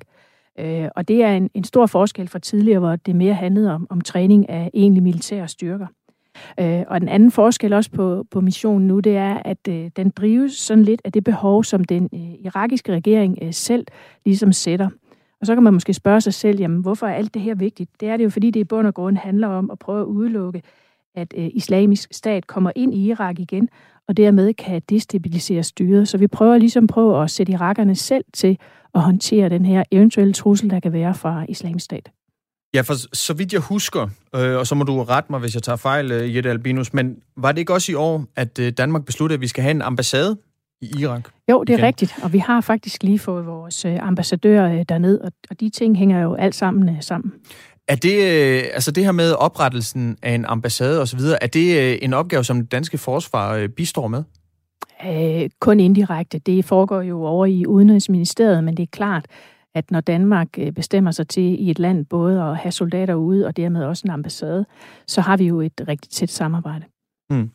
Øh, 0.59 0.89
og 0.95 1.07
det 1.07 1.23
er 1.23 1.33
en, 1.33 1.49
en 1.53 1.63
stor 1.63 1.85
forskel 1.85 2.27
fra 2.27 2.39
tidligere, 2.39 2.79
hvor 2.79 2.95
det 2.95 3.15
mere 3.15 3.33
handlede 3.33 3.73
om, 3.73 3.87
om 3.89 4.01
træning 4.01 4.49
af 4.49 4.71
egentlig 4.73 5.03
militære 5.03 5.47
styrker. 5.47 5.87
Øh, 6.59 6.83
og 6.87 7.01
den 7.01 7.09
anden 7.09 7.31
forskel 7.31 7.73
også 7.73 7.91
på, 7.91 8.25
på 8.31 8.41
missionen 8.41 8.87
nu, 8.87 8.99
det 8.99 9.17
er, 9.17 9.41
at 9.45 9.67
øh, 9.69 9.89
den 9.95 10.09
drives 10.09 10.53
sådan 10.53 10.83
lidt 10.83 11.01
af 11.03 11.11
det 11.11 11.23
behov, 11.23 11.63
som 11.63 11.83
den 11.83 12.09
øh, 12.13 12.19
irakiske 12.19 12.93
regering 12.93 13.37
øh, 13.41 13.53
selv 13.53 13.85
ligesom 14.25 14.51
sætter. 14.51 14.89
Og 15.41 15.47
så 15.47 15.53
kan 15.53 15.63
man 15.63 15.73
måske 15.73 15.93
spørge 15.93 16.21
sig 16.21 16.33
selv, 16.33 16.59
jamen 16.59 16.81
hvorfor 16.81 17.07
er 17.07 17.13
alt 17.13 17.33
det 17.33 17.41
her 17.41 17.55
vigtigt? 17.55 17.89
Det 17.99 18.09
er 18.09 18.17
det 18.17 18.23
jo, 18.23 18.29
fordi 18.29 18.51
det 18.51 18.59
i 18.59 18.63
bund 18.63 18.87
og 18.87 18.93
grund 18.93 19.17
handler 19.17 19.47
om 19.47 19.71
at 19.71 19.79
prøve 19.79 20.01
at 20.01 20.05
udelukke, 20.05 20.61
at 21.15 21.33
øh, 21.37 21.49
islamisk 21.53 22.13
stat 22.13 22.47
kommer 22.47 22.71
ind 22.75 22.93
i 22.93 23.07
Irak 23.07 23.39
igen, 23.39 23.69
og 24.07 24.17
dermed 24.17 24.53
kan 24.53 24.81
destabilisere 24.89 25.63
styret. 25.63 26.07
Så 26.07 26.17
vi 26.17 26.27
prøver 26.27 26.57
ligesom 26.57 26.87
prøve 26.87 27.23
at 27.23 27.31
sætte 27.31 27.53
irakerne 27.53 27.95
selv 27.95 28.25
til 28.33 28.57
at 28.95 29.01
håndtere 29.01 29.49
den 29.49 29.65
her 29.65 29.83
eventuelle 29.91 30.33
trussel, 30.33 30.69
der 30.69 30.79
kan 30.79 30.93
være 30.93 31.13
fra 31.13 31.45
islamisk 31.49 31.85
stat. 31.85 32.11
Ja, 32.73 32.81
for 32.81 33.15
så 33.15 33.33
vidt 33.33 33.53
jeg 33.53 33.61
husker, 33.61 34.07
øh, 34.35 34.57
og 34.57 34.67
så 34.67 34.75
må 34.75 34.83
du 34.83 35.03
rette 35.03 35.31
mig, 35.31 35.39
hvis 35.39 35.53
jeg 35.53 35.63
tager 35.63 35.75
fejl, 35.75 36.11
øh, 36.11 36.35
Jette 36.35 36.49
Albinus, 36.49 36.93
men 36.93 37.15
var 37.37 37.51
det 37.51 37.59
ikke 37.59 37.73
også 37.73 37.91
i 37.91 37.95
år, 37.95 38.25
at 38.35 38.59
øh, 38.59 38.71
Danmark 38.71 39.05
besluttede, 39.05 39.37
at 39.37 39.41
vi 39.41 39.47
skal 39.47 39.61
have 39.61 39.71
en 39.71 39.81
ambassade 39.81 40.37
i 40.81 40.91
Irak? 40.99 41.29
Jo, 41.51 41.63
det 41.63 41.73
er 41.73 41.77
igen? 41.77 41.85
rigtigt, 41.85 42.15
og 42.23 42.33
vi 42.33 42.37
har 42.37 42.61
faktisk 42.61 43.03
lige 43.03 43.19
fået 43.19 43.45
vores 43.45 43.85
øh, 43.85 43.97
ambassadør 44.01 44.69
øh, 44.69 44.85
derned, 44.89 45.19
og, 45.19 45.31
og 45.49 45.59
de 45.59 45.69
ting 45.69 45.97
hænger 45.97 46.21
jo 46.21 46.35
alt 46.35 46.55
sammen 46.55 46.89
øh, 46.89 47.01
sammen. 47.01 47.33
Er 47.87 47.95
det, 47.95 48.15
øh, 48.15 48.63
altså 48.73 48.91
det 48.91 49.05
her 49.05 49.11
med 49.11 49.33
oprettelsen 49.33 50.17
af 50.21 50.31
en 50.31 50.45
ambassade 50.45 51.01
osv., 51.01 51.19
er 51.41 51.47
det 51.47 51.79
øh, 51.79 51.97
en 52.01 52.13
opgave, 52.13 52.43
som 52.43 52.61
det 52.61 52.71
danske 52.71 52.97
forsvar 52.97 53.55
øh, 53.55 53.69
bistår 53.69 54.07
med? 54.07 54.23
Øh, 55.05 55.49
kun 55.59 55.79
indirekte. 55.79 56.39
Det 56.39 56.65
foregår 56.65 57.01
jo 57.01 57.23
over 57.23 57.45
i 57.45 57.65
Udenrigsministeriet, 57.65 58.63
men 58.63 58.77
det 58.77 58.83
er 58.83 58.87
klart, 58.91 59.25
at 59.77 59.91
når 59.91 60.01
Danmark 60.01 60.47
øh, 60.57 60.71
bestemmer 60.71 61.11
sig 61.11 61.27
til 61.27 61.43
i 61.43 61.71
et 61.71 61.79
land 61.79 62.05
både 62.05 62.43
at 62.43 62.57
have 62.57 62.71
soldater 62.71 63.13
ude 63.13 63.47
og 63.47 63.57
dermed 63.57 63.83
også 63.83 64.01
en 64.05 64.11
ambassade, 64.11 64.65
så 65.07 65.21
har 65.21 65.37
vi 65.37 65.43
jo 65.43 65.61
et 65.61 65.81
rigtig 65.87 66.11
tæt 66.11 66.29
samarbejde. 66.29 66.85
Mm. 67.29 67.49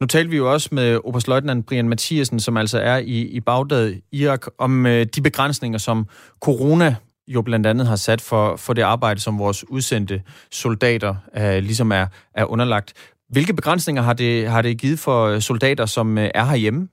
Nu 0.00 0.06
talte 0.06 0.30
vi 0.30 0.36
jo 0.36 0.52
også 0.52 0.68
med 0.72 0.98
oberstløjtnant 1.04 1.66
Brian 1.66 1.88
Mathiasen, 1.88 2.40
som 2.40 2.56
altså 2.56 2.78
er 2.78 2.96
i, 2.96 3.20
i 3.20 3.40
Bagdad, 3.40 3.94
Irak, 4.12 4.46
om 4.58 4.86
øh, 4.86 5.06
de 5.06 5.22
begrænsninger, 5.22 5.78
som 5.78 6.06
corona 6.40 6.96
jo 7.28 7.42
blandt 7.42 7.66
andet 7.66 7.86
har 7.86 7.96
sat 7.96 8.20
for, 8.20 8.56
for 8.56 8.72
det 8.72 8.82
arbejde, 8.82 9.20
som 9.20 9.38
vores 9.38 9.70
udsendte 9.70 10.22
soldater 10.50 11.14
øh, 11.36 11.58
ligesom 11.58 11.92
er, 11.92 12.06
er 12.34 12.44
underlagt. 12.44 12.92
Hvilke 13.28 13.54
begrænsninger 13.54 14.02
har 14.02 14.12
det, 14.12 14.48
har 14.48 14.62
det 14.62 14.78
givet 14.78 14.98
for 14.98 15.26
øh, 15.26 15.40
soldater, 15.40 15.86
som 15.86 16.18
øh, 16.18 16.30
er 16.34 16.44
herhjemme? 16.44 16.88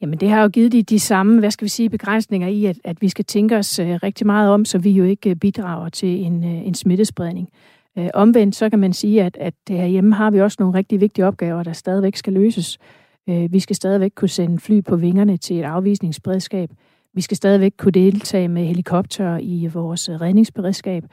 Jamen 0.00 0.20
det 0.20 0.30
har 0.30 0.42
jo 0.42 0.48
givet 0.48 0.72
de, 0.72 0.82
de 0.82 1.00
samme, 1.00 1.38
hvad 1.38 1.50
skal 1.50 1.64
vi 1.64 1.68
sige, 1.68 1.90
begrænsninger 1.90 2.48
i, 2.48 2.64
at, 2.64 2.76
at 2.84 3.02
vi 3.02 3.08
skal 3.08 3.24
tænke 3.24 3.56
os 3.56 3.78
uh, 3.78 3.86
rigtig 3.86 4.26
meget 4.26 4.50
om, 4.50 4.64
så 4.64 4.78
vi 4.78 4.90
jo 4.90 5.04
ikke 5.04 5.30
øh, 5.30 5.36
bidrager 5.36 5.88
til 5.88 6.08
en, 6.08 6.44
uh, 6.44 6.66
en 6.66 6.74
smittespredning. 6.74 7.48
Uh, 7.96 8.06
omvendt 8.14 8.56
så 8.56 8.70
kan 8.70 8.78
man 8.78 8.92
sige, 8.92 9.22
at, 9.22 9.36
at 9.40 9.54
herhjemme 9.68 10.14
har 10.14 10.30
vi 10.30 10.40
også 10.40 10.56
nogle 10.60 10.78
rigtig 10.78 11.00
vigtige 11.00 11.26
opgaver, 11.26 11.62
der 11.62 11.72
stadigvæk 11.72 12.16
skal 12.16 12.32
løses. 12.32 12.78
Uh, 13.26 13.52
vi 13.52 13.60
skal 13.60 13.76
stadigvæk 13.76 14.12
kunne 14.14 14.28
sende 14.28 14.58
fly 14.58 14.80
på 14.80 14.96
vingerne 14.96 15.36
til 15.36 15.58
et 15.58 15.64
afvisningsberedskab. 15.64 16.70
Vi 17.14 17.20
skal 17.20 17.36
stadigvæk 17.36 17.72
kunne 17.78 17.92
deltage 17.92 18.48
med 18.48 18.64
helikopter 18.64 19.38
i 19.38 19.66
vores 19.66 20.10
redningsberedskab. 20.10 21.04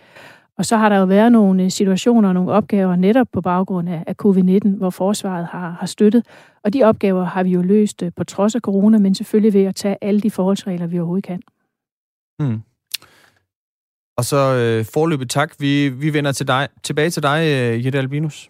Og 0.58 0.66
så 0.66 0.78
har 0.78 0.89
der 0.89 0.97
jo 0.97 1.06
været 1.06 1.32
nogle 1.32 1.64
øh, 1.64 1.72
situationer 1.72 2.28
og 2.28 2.34
nogle 2.34 2.51
opgaver 2.51 2.95
netop 2.95 3.28
på 3.34 3.41
baggrund 3.41 3.89
af 3.89 4.16
covid-19, 4.26 4.78
hvor 4.78 4.89
forsvaret 4.89 5.45
har, 5.45 5.70
har 5.70 5.86
støttet. 5.86 6.26
Og 6.64 6.74
de 6.74 6.84
opgaver 6.84 7.24
har 7.24 7.43
vi 7.43 7.49
jo 7.49 7.62
løst 7.62 8.03
øh, 8.03 8.12
på 8.16 8.24
trods 8.24 8.56
af 8.56 8.62
corona, 8.62 8.97
men 8.97 9.16
selvfølgelig 9.16 9.53
ved 9.53 9.64
at 9.64 9.76
tage 9.76 9.97
alle 10.01 10.22
de 10.22 10.32
forholdsregler, 10.32 10.88
vi 10.88 10.99
overhovedet 10.99 11.24
kan. 11.24 11.41
Mm. 12.39 12.62
Og 14.18 14.26
så 14.26 14.38
øh, 14.38 14.86
forløbet 14.93 15.30
tak. 15.30 15.56
Vi, 15.60 15.89
vi 15.89 16.14
vender 16.14 16.32
til 16.32 16.47
dig, 16.47 16.68
tilbage 16.84 17.10
til 17.10 17.24
dig, 17.24 17.39
øh, 17.39 17.86
Jette 17.86 17.99
Albinus. 17.99 18.49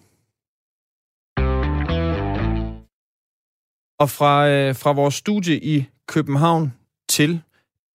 Og 4.00 4.10
fra, 4.10 4.50
øh, 4.50 4.76
fra 4.76 4.92
vores 4.92 5.14
studie 5.16 5.60
i 5.60 5.86
København 6.08 6.74
til 7.10 7.42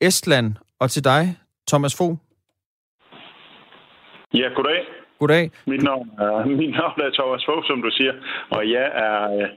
Estland 0.01 0.55
og 0.79 0.91
til 0.91 1.05
dig, 1.05 1.39
Thomas 1.69 1.95
Fogh. 1.95 2.30
Ja, 4.35 4.49
goddag. 4.57 4.81
Goddag. 5.19 5.51
Mit 5.67 5.83
navn 5.83 6.11
er, 6.19 6.45
mit 6.61 6.71
navn 6.71 7.01
er 7.07 7.11
Thomas 7.19 7.43
Fogh, 7.49 7.65
som 7.67 7.83
du 7.83 7.91
siger, 7.91 8.13
og 8.51 8.71
jeg 8.71 8.87
er 9.09 9.19
øh, 9.37 9.49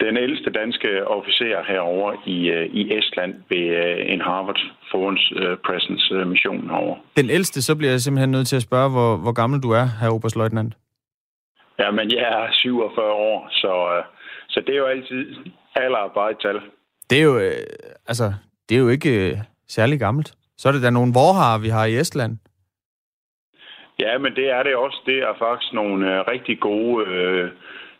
den 0.00 0.16
ældste 0.16 0.50
danske 0.50 1.08
officer 1.16 1.62
herover 1.68 2.12
i, 2.26 2.38
øh, 2.48 2.66
i 2.80 2.82
Estland 2.98 3.34
ved 3.48 3.64
øh, 3.82 4.12
en 4.12 4.20
Harvard 4.20 4.60
Foreign 4.90 5.18
Presence 5.66 6.04
mission 6.32 6.70
herover. 6.70 6.96
Den 7.16 7.30
ældste, 7.30 7.62
så 7.62 7.76
bliver 7.76 7.90
jeg 7.90 8.00
simpelthen 8.00 8.30
nødt 8.30 8.48
til 8.48 8.56
at 8.56 8.62
spørge, 8.62 8.90
hvor, 8.90 9.16
hvor 9.16 9.32
gammel 9.32 9.62
du 9.62 9.70
er, 9.70 9.86
herr 10.00 10.10
Oberstløjtnant. 10.10 10.74
Ja, 11.78 11.90
men 11.90 12.10
jeg 12.12 12.22
er 12.38 12.46
47 12.52 13.12
år, 13.12 13.48
så, 13.50 14.02
Så 14.48 14.60
det 14.66 14.74
er 14.74 14.78
jo 14.78 14.86
altid 14.86 15.36
alder 15.76 16.12
bare 16.14 16.30
et 16.30 16.36
tal. 16.42 16.60
Det 17.10 17.18
er 17.18 17.22
jo, 17.22 17.38
altså, 18.08 18.32
det 18.68 18.74
er 18.74 18.80
jo 18.80 18.88
ikke 18.88 19.42
særlig 19.68 19.98
gammelt. 19.98 20.32
Så 20.58 20.68
er 20.68 20.72
det 20.72 20.82
da 20.82 20.90
nogle 20.90 21.12
vorhar, 21.14 21.58
vi 21.58 21.68
har 21.68 21.84
i 21.84 21.96
Estland. 21.96 22.38
Ja, 24.04 24.18
men 24.18 24.32
det 24.38 24.46
er 24.56 24.62
det 24.62 24.74
også. 24.76 24.98
Det 25.06 25.18
er 25.18 25.34
faktisk 25.38 25.72
nogle 25.72 26.00
øh, 26.12 26.20
rigtig 26.32 26.60
gode 26.60 27.06
øh, 27.06 27.50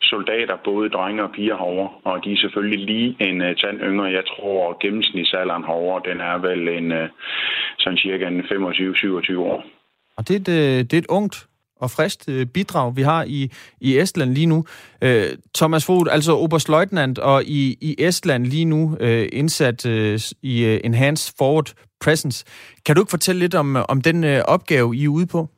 soldater, 0.03 0.57
både 0.65 0.89
drenge 0.89 1.23
og 1.23 1.31
piger 1.37 1.57
herovre. 1.57 1.91
Og 2.05 2.25
de 2.25 2.33
er 2.33 2.37
selvfølgelig 2.37 2.87
lige 2.87 3.17
en 3.21 3.43
øh, 3.43 3.57
tand 3.57 3.81
yngre. 3.81 4.05
Jeg 4.19 4.25
tror, 4.27 4.79
gennemsnitsalderen 4.83 5.65
herovre, 5.65 6.11
den 6.11 6.21
er 6.21 6.39
vel 6.49 6.69
en 6.69 6.93
øh, 6.93 7.09
sådan 7.79 7.99
cirka 7.99 8.27
en 8.27 8.41
25-27 8.41 9.39
år. 9.39 9.65
Og 10.17 10.29
det 10.29 10.35
er, 10.37 10.41
et, 10.41 10.49
øh, 10.49 10.79
det 10.89 10.93
er 10.93 10.99
et 10.99 11.15
ungt 11.21 11.47
og 11.81 11.91
frist 11.91 12.29
øh, 12.29 12.47
bidrag, 12.47 12.97
vi 12.97 13.03
har 13.03 13.25
i, 13.27 13.51
i 13.81 13.99
Estland 13.99 14.31
lige 14.35 14.47
nu. 14.47 14.65
Øh, 15.05 15.25
Thomas 15.55 15.87
Fogh, 15.87 16.15
altså 16.15 16.33
Oberstløjtnant, 16.37 17.19
og 17.19 17.45
i, 17.45 17.77
i 17.81 17.97
Estland 17.99 18.47
lige 18.47 18.65
nu 18.65 18.97
øh, 19.01 19.29
indsat 19.33 19.87
øh, 19.87 20.21
i 20.43 20.65
øh, 20.65 20.81
Enhanced 20.85 21.35
Forward 21.39 21.73
Presence. 22.01 22.45
Kan 22.87 22.95
du 22.95 23.03
ikke 23.03 23.11
fortælle 23.11 23.39
lidt 23.39 23.55
om, 23.55 23.77
om 23.89 24.01
den 24.01 24.25
øh, 24.25 24.43
opgave, 24.45 24.97
I 24.97 25.05
er 25.05 25.09
ude 25.09 25.27
på? 25.27 25.49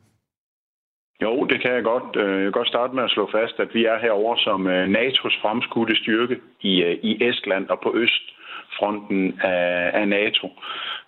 Jo, 1.21 1.45
det 1.45 1.61
kan 1.61 1.71
jeg 1.73 1.83
godt. 1.83 2.15
Øh, 2.15 2.33
jeg 2.35 2.43
kan 2.43 2.51
godt 2.51 2.67
starte 2.67 2.95
med 2.95 3.03
at 3.03 3.09
slå 3.09 3.29
fast, 3.31 3.59
at 3.59 3.73
vi 3.73 3.85
er 3.85 3.99
herover 3.99 4.35
som 4.37 4.67
øh, 4.67 4.87
NATO's 4.87 5.41
fremskudte 5.41 5.95
styrke 5.95 6.37
i, 6.61 6.83
øh, 6.83 6.97
i 7.03 7.23
Estland 7.29 7.67
og 7.69 7.79
på 7.83 7.95
østfronten 8.03 9.39
af, 9.41 9.91
af 9.99 10.07
NATO. 10.07 10.47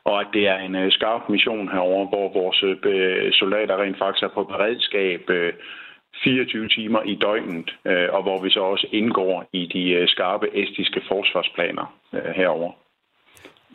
Og 0.03 0.21
at 0.21 0.27
det 0.33 0.47
er 0.47 0.57
en 0.57 0.91
skarp 0.91 1.29
mission 1.29 1.67
herover, 1.67 2.07
hvor 2.09 2.33
vores 2.33 2.57
soldater 3.35 3.81
rent 3.81 3.97
faktisk 3.97 4.23
er 4.23 4.33
på 4.37 4.43
beredskab 4.43 5.21
24 6.23 6.67
timer 6.67 7.01
i 7.01 7.15
døgnet, 7.15 7.75
og 8.09 8.23
hvor 8.23 8.41
vi 8.43 8.49
så 8.49 8.59
også 8.59 8.87
indgår 8.91 9.49
i 9.53 9.65
de 9.65 10.07
skarpe 10.07 10.47
estiske 10.53 11.01
forsvarsplaner 11.07 11.93
herover. 12.35 12.71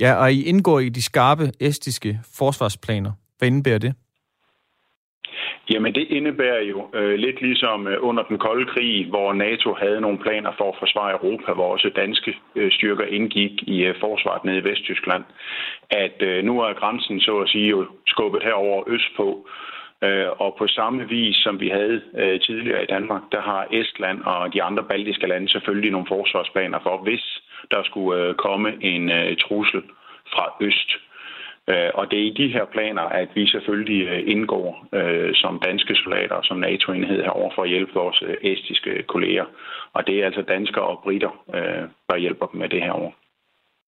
Ja, 0.01 0.14
og 0.14 0.33
I 0.33 0.45
indgår 0.45 0.81
i 0.81 0.89
de 0.89 1.03
skarpe 1.03 1.53
estiske 1.61 2.20
forsvarsplaner. 2.39 3.12
Hvad 3.39 3.49
indebærer 3.49 3.78
det? 3.78 3.95
Jamen 5.71 5.95
det 5.95 6.07
indebærer 6.11 6.62
jo 6.62 6.89
øh, 6.95 7.14
lidt 7.18 7.41
ligesom 7.41 7.89
øh, 7.89 7.99
under 8.01 8.23
den 8.23 8.39
kolde 8.39 8.66
krig, 8.66 9.07
hvor 9.07 9.33
NATO 9.33 9.75
havde 9.75 10.01
nogle 10.01 10.18
planer 10.18 10.53
for 10.59 10.68
at 10.68 10.79
forsvare 10.79 11.12
Europa, 11.12 11.53
hvor 11.53 11.73
også 11.73 11.91
danske 11.97 12.37
øh, 12.57 12.73
styrker 12.73 13.05
indgik 13.05 13.62
i 13.62 13.85
øh, 13.85 13.95
forsvaret 14.01 14.45
nede 14.45 14.59
i 14.59 14.64
Vesttyskland, 14.64 15.25
at 15.91 16.23
øh, 16.23 16.45
nu 16.45 16.61
er 16.61 16.73
grænsen 16.73 17.21
så 17.21 17.39
at 17.39 17.49
sige 17.49 17.68
jo 17.68 17.87
skubbet 18.07 18.43
herover 18.43 18.85
østpå. 18.87 19.16
på, 19.16 19.49
øh, 20.07 20.29
og 20.39 20.57
på 20.59 20.66
samme 20.66 21.09
vis, 21.09 21.37
som 21.37 21.61
vi 21.61 21.68
havde 21.68 22.03
øh, 22.18 22.41
tidligere 22.41 22.83
i 22.83 22.87
Danmark, 22.87 23.23
der 23.33 23.41
har 23.41 23.66
Estland 23.73 24.23
og 24.23 24.53
de 24.55 24.62
andre 24.62 24.85
baltiske 24.85 25.27
lande 25.27 25.49
selvfølgelig 25.49 25.91
nogle 25.91 26.07
forsvarsplaner 26.07 26.79
for, 26.83 26.97
hvis 27.03 27.43
der 27.71 27.83
skulle 27.83 28.23
øh, 28.23 28.35
komme 28.35 28.71
en 28.81 29.11
øh, 29.11 29.37
trussel 29.37 29.83
fra 30.33 30.55
øst. 30.61 30.91
Øh, 31.73 31.91
og 31.95 32.11
det 32.11 32.18
er 32.18 32.27
i 32.31 32.37
de 32.43 32.53
her 32.57 32.64
planer, 32.75 33.03
at 33.03 33.29
vi 33.35 33.47
selvfølgelig 33.47 34.03
øh, 34.09 34.23
indgår 34.35 34.87
øh, 34.93 35.31
som 35.35 35.61
danske 35.68 35.95
soldater 35.95 36.35
og 36.35 36.45
som 36.45 36.57
NATO-enhed 36.57 37.23
herover 37.23 37.51
for 37.55 37.62
at 37.62 37.68
hjælpe 37.68 37.93
vores 37.95 38.23
estiske 38.43 39.03
kolleger. 39.09 39.45
Og 39.93 40.07
det 40.07 40.14
er 40.21 40.27
altså 40.27 40.43
danskere 40.43 40.85
og 40.85 41.01
britter, 41.05 41.33
der 42.09 42.16
hjælper 42.18 42.47
dem 42.47 42.61
med 42.61 42.68
det 42.68 42.83
herover. 42.83 43.11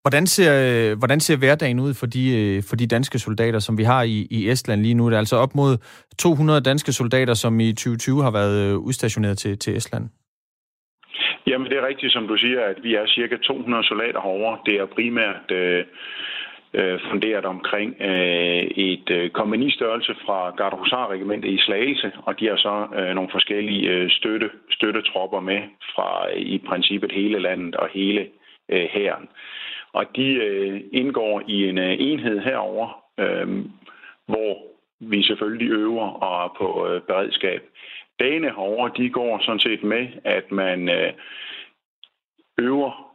Hvordan 0.04 0.26
ser, 0.26 0.52
hvordan 0.94 1.20
ser 1.20 1.36
hverdagen 1.38 1.80
ud 1.80 1.94
for 1.94 2.06
de, 2.06 2.24
for 2.68 2.76
de 2.76 2.86
danske 2.86 3.18
soldater, 3.18 3.58
som 3.58 3.78
vi 3.78 3.82
har 3.82 4.02
i, 4.02 4.26
i 4.30 4.50
Estland 4.50 4.80
lige 4.82 4.94
nu? 4.94 5.06
Det 5.06 5.14
er 5.14 5.18
altså 5.18 5.36
op 5.36 5.54
mod 5.54 5.72
200 6.18 6.60
danske 6.60 6.92
soldater, 6.92 7.34
som 7.34 7.60
i 7.60 7.72
2020 7.72 8.22
har 8.22 8.30
været 8.30 8.74
udstationeret 8.74 9.38
til, 9.38 9.58
til 9.58 9.76
Estland. 9.76 10.04
Jamen, 11.46 11.66
det 11.70 11.76
er 11.78 11.86
rigtigt, 11.86 12.12
som 12.12 12.28
du 12.28 12.36
siger, 12.36 12.60
at 12.60 12.78
vi 12.82 12.94
er 12.94 13.06
cirka 13.06 13.36
200 13.36 13.84
soldater 13.84 14.20
herovre. 14.20 14.58
Det 14.66 14.74
er 14.80 14.86
primært 14.86 15.46
øh, 15.50 15.84
øh, 16.74 17.00
funderet 17.10 17.44
omkring 17.44 17.96
øh, 18.00 18.62
et 18.76 19.10
øh, 19.10 19.30
kompanistørrelse 19.30 20.14
fra 20.24 20.50
Gardehusar-regimentet 20.50 21.48
i 21.48 21.58
Slagelse, 21.58 22.12
og 22.22 22.40
de 22.40 22.46
har 22.46 22.56
så 22.56 22.86
øh, 22.98 23.14
nogle 23.14 23.30
forskellige 23.30 23.90
øh, 23.90 24.10
støtte, 24.10 24.50
støttetropper 24.70 25.40
med 25.40 25.60
fra 25.94 26.30
øh, 26.30 26.40
i 26.40 26.58
princippet 26.58 27.12
hele 27.12 27.38
landet 27.38 27.76
og 27.76 27.88
hele 27.88 28.28
øh, 28.68 28.86
hæren. 28.90 29.28
Og 29.92 30.04
de 30.16 30.34
øh, 30.34 30.80
indgår 30.92 31.42
i 31.46 31.68
en 31.68 31.78
øh, 31.78 31.96
enhed 31.98 32.38
herover, 32.40 33.04
øh, 33.20 33.48
hvor 34.26 34.58
vi 35.00 35.22
selvfølgelig 35.22 35.70
øver 35.70 36.08
og 36.08 36.44
er 36.44 36.54
på 36.58 36.86
øh, 36.88 37.00
beredskab. 37.00 37.62
Dagene 38.18 38.46
herover, 38.46 38.88
de 38.88 39.10
går 39.10 39.40
sådan 39.42 39.60
set 39.60 39.82
med, 39.82 40.08
at 40.24 40.52
man 40.52 40.88
øh, 40.88 41.12
øver 42.58 43.11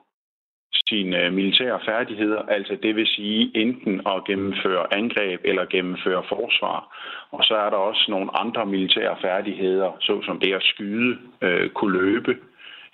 sine 0.90 1.24
øh, 1.24 1.34
militære 1.34 1.80
færdigheder, 1.90 2.42
altså 2.42 2.78
det 2.84 2.96
vil 2.96 3.08
sige 3.08 3.52
enten 3.56 3.96
at 4.14 4.26
gennemføre 4.28 4.94
angreb 5.00 5.40
eller 5.44 5.66
gennemføre 5.66 6.24
forsvar. 6.30 6.80
Og 7.32 7.44
så 7.44 7.54
er 7.56 7.70
der 7.70 7.78
også 7.78 8.06
nogle 8.10 8.30
andre 8.44 8.66
militære 8.66 9.16
færdigheder, 9.22 9.90
såsom 10.02 10.40
det 10.40 10.54
at 10.54 10.64
skyde, 10.64 11.18
øh, 11.42 11.70
kunne 11.70 11.98
løbe, 12.02 12.36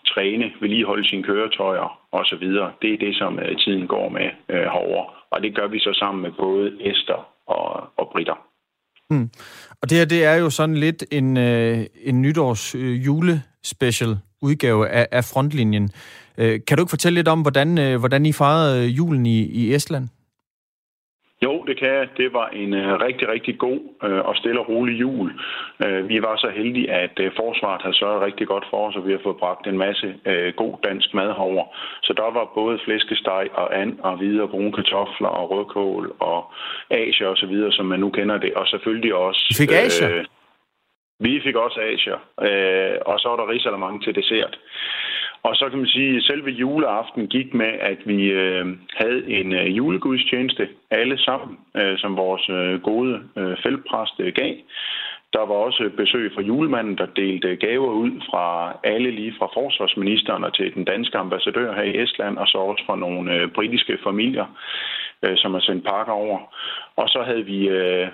træne, 0.05 0.51
vedligeholde 0.61 1.09
sine 1.09 1.23
køretøjer 1.23 1.99
osv. 2.11 2.47
Det 2.81 2.93
er 2.93 2.97
det, 3.05 3.15
som 3.15 3.39
øh, 3.39 3.57
tiden 3.57 3.87
går 3.87 4.09
med 4.09 4.27
øh, 4.49 4.65
herovre. 4.73 5.05
Og 5.31 5.43
det 5.43 5.55
gør 5.55 5.67
vi 5.67 5.79
så 5.79 5.93
sammen 5.93 6.21
med 6.21 6.31
både 6.31 6.65
Ester 6.81 7.27
og, 7.47 7.87
og 7.97 8.09
Britter. 8.11 8.37
Hmm. 9.09 9.29
Og 9.81 9.89
det 9.89 9.97
her, 9.97 10.05
det 10.05 10.25
er 10.25 10.35
jo 10.35 10.49
sådan 10.49 10.75
lidt 10.75 11.03
en, 11.11 11.37
øh, 11.37 11.77
en 12.03 12.21
nytårs 12.21 12.75
øh, 12.75 13.05
julespecial 13.05 14.17
udgave 14.43 14.87
af, 14.87 15.07
af 15.11 15.23
frontlinjen. 15.33 15.89
Øh, 16.37 16.59
kan 16.67 16.77
du 16.77 16.83
ikke 16.83 16.95
fortælle 16.97 17.15
lidt 17.19 17.27
om, 17.27 17.41
hvordan, 17.41 17.69
øh, 17.85 17.99
hvordan 17.99 18.25
I 18.25 18.33
fejrede 18.33 18.87
julen 18.87 19.25
i, 19.25 19.39
i 19.61 19.73
Estland? 19.73 20.07
Jo, 21.45 21.53
det 21.67 21.75
kan 21.79 21.91
jeg. 21.97 22.07
Det 22.17 22.33
var 22.33 22.47
en 22.61 22.73
uh, 22.73 22.93
rigtig, 23.07 23.25
rigtig 23.35 23.55
god 23.57 23.81
uh, 24.05 24.21
og 24.29 24.35
stille 24.35 24.59
og 24.59 24.69
rolig 24.69 24.95
jul. 25.03 25.27
Uh, 25.85 26.09
vi 26.09 26.17
var 26.27 26.35
så 26.37 26.49
heldige, 26.55 26.91
at 26.91 27.15
uh, 27.19 27.27
forsvaret 27.41 27.81
havde 27.81 27.97
sørget 28.01 28.25
rigtig 28.27 28.47
godt 28.47 28.65
for 28.69 28.87
os, 28.87 28.95
og 28.95 29.07
vi 29.07 29.11
har 29.11 29.19
fået 29.23 29.41
bragt 29.43 29.67
en 29.67 29.77
masse 29.77 30.07
uh, 30.31 30.49
god 30.61 30.73
dansk 30.87 31.13
mad 31.13 31.29
herover. 31.37 31.65
Så 32.03 32.11
der 32.17 32.29
var 32.37 32.51
både 32.59 32.79
flæskesteg 32.85 33.45
og 33.53 33.67
and 33.81 33.93
og 33.99 34.17
hvide 34.17 34.41
og 34.41 34.49
brune 34.49 34.73
kartofler 34.77 35.31
og 35.39 35.51
rødkål 35.51 36.15
og 36.19 36.39
asier 36.89 37.27
og 37.27 37.37
så 37.37 37.45
videre, 37.45 37.71
som 37.71 37.85
man 37.85 37.99
nu 37.99 38.09
kender 38.09 38.37
det. 38.37 38.53
Og 38.53 38.67
selvfølgelig 38.67 39.13
også... 39.15 39.41
Vi 39.49 39.55
fik 39.63 39.71
asier? 39.85 40.09
Uh, 40.19 40.25
vi 41.19 41.41
fik 41.43 41.55
også 41.55 41.79
asier. 41.79 42.19
øh, 42.47 42.97
og 43.05 43.19
så 43.19 43.29
var 43.29 43.35
der 43.35 43.49
risalamande 43.49 44.05
til 44.05 44.15
dessert. 44.15 44.59
Og 45.43 45.55
så 45.55 45.69
kan 45.69 45.77
man 45.77 45.87
sige, 45.87 46.17
at 46.17 46.23
selve 46.23 46.49
juleaften 46.49 47.27
gik 47.27 47.53
med, 47.53 47.73
at 47.79 47.97
vi 48.05 48.23
øh, 48.23 48.65
havde 48.95 49.21
en 49.27 49.53
øh, 49.53 49.77
julegudstjeneste 49.77 50.69
alle 50.91 51.17
sammen, 51.17 51.57
øh, 51.77 51.97
som 51.97 52.17
vores 52.17 52.49
øh, 52.49 52.81
gode 52.81 53.21
øh, 53.37 53.57
feltpræst 53.63 54.19
øh, 54.19 54.33
gav. 54.33 54.53
Der 55.33 55.39
var 55.39 55.55
også 55.55 55.89
besøg 55.97 56.31
fra 56.35 56.41
julemanden, 56.41 56.97
der 56.97 57.05
delte 57.05 57.55
gaver 57.55 57.91
ud 57.91 58.11
fra 58.29 58.77
alle, 58.83 59.11
lige 59.11 59.33
fra 59.39 59.47
forsvarsministeren 59.53 60.43
og 60.43 60.53
til 60.53 60.73
den 60.73 60.83
danske 60.83 61.17
ambassadør 61.17 61.75
her 61.75 61.83
i 61.83 62.03
Estland, 62.03 62.37
og 62.37 62.47
så 62.47 62.57
også 62.57 62.83
fra 62.85 62.95
nogle 62.95 63.33
øh, 63.33 63.47
britiske 63.51 63.97
familier, 64.03 64.45
øh, 65.23 65.37
som 65.37 65.53
har 65.53 65.61
sendt 65.61 65.85
pakker 65.85 66.13
over. 66.13 66.39
Og 66.95 67.09
så 67.09 67.23
havde 67.23 67.45
vi 67.45 67.67
øh, 67.67 68.07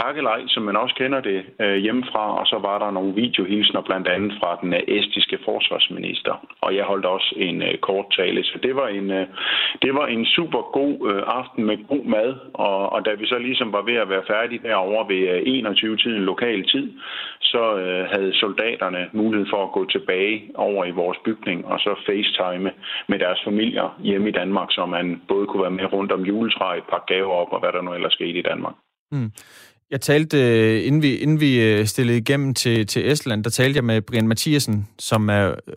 pakkelej, 0.00 0.40
som 0.48 0.62
man 0.62 0.76
også 0.76 0.94
kender 0.94 1.20
det 1.20 1.44
øh, 1.60 1.76
hjemmefra, 1.76 2.38
og 2.40 2.46
så 2.46 2.58
var 2.58 2.78
der 2.78 2.90
nogle 2.90 3.14
videohilsner 3.14 3.80
blandt 3.80 4.08
andet 4.08 4.32
fra 4.40 4.58
den 4.62 4.74
øh, 4.74 4.80
estiske 4.88 5.38
forsvarsminister, 5.44 6.34
og 6.60 6.76
jeg 6.76 6.84
holdt 6.84 7.06
også 7.06 7.34
en 7.36 7.62
øh, 7.62 7.78
kort 7.78 8.06
tale. 8.18 8.44
Så 8.44 8.58
det 8.62 8.76
var 8.76 8.88
en, 8.88 9.10
øh, 9.10 9.26
det 9.82 9.94
var 9.94 10.06
en 10.06 10.26
super 10.26 10.62
god 10.78 10.94
øh, 11.10 11.22
aften 11.26 11.64
med 11.64 11.76
god 11.88 12.04
mad, 12.04 12.34
og, 12.54 12.92
og 12.92 13.04
da 13.04 13.10
vi 13.14 13.26
så 13.26 13.38
ligesom 13.38 13.72
var 13.72 13.82
ved 13.82 13.94
at 13.94 14.08
være 14.08 14.28
færdige 14.32 14.62
derovre 14.62 15.08
ved 15.14 15.22
øh, 15.34 15.70
21-tiden 15.70 16.22
lokal 16.22 16.64
tid, 16.68 16.92
så 17.40 17.76
øh, 17.76 18.04
havde 18.12 18.34
soldaterne 18.34 19.08
mulighed 19.12 19.46
for 19.50 19.62
at 19.64 19.72
gå 19.72 19.84
tilbage 19.84 20.50
over 20.54 20.84
i 20.84 20.90
vores 20.90 21.18
bygning 21.24 21.66
og 21.66 21.78
så 21.78 21.94
facetime 22.06 22.70
med 23.08 23.18
deres 23.18 23.40
familier 23.44 23.98
hjemme 24.02 24.28
i 24.28 24.32
Danmark, 24.32 24.68
så 24.70 24.86
man 24.86 25.22
både 25.28 25.46
kunne 25.46 25.62
være 25.62 25.78
med 25.80 25.92
rundt 25.92 26.12
om 26.12 26.22
juletræet, 26.22 26.84
pakke 26.90 27.14
gaver 27.14 27.34
op 27.42 27.52
og 27.52 27.60
hvad 27.60 27.72
der 27.72 27.82
nu 27.82 27.92
ellers 27.94 28.12
skete 28.12 28.38
i 28.38 28.42
Danmark. 28.42 28.74
Mm. 29.12 29.30
Jeg 29.92 30.00
talte, 30.00 30.38
øh, 30.38 30.86
inden 30.86 31.02
vi, 31.02 31.16
inden 31.16 31.40
vi 31.40 31.60
øh, 31.60 31.86
stillede 31.86 32.18
igennem 32.18 32.54
til, 32.54 32.86
til 32.86 33.12
Estland, 33.12 33.44
der 33.44 33.50
talte 33.50 33.76
jeg 33.76 33.84
med 33.84 34.02
Brian 34.02 34.28
Mathiasen, 34.28 34.88
som, 34.98 35.28
er, 35.28 35.48
øh, 35.48 35.74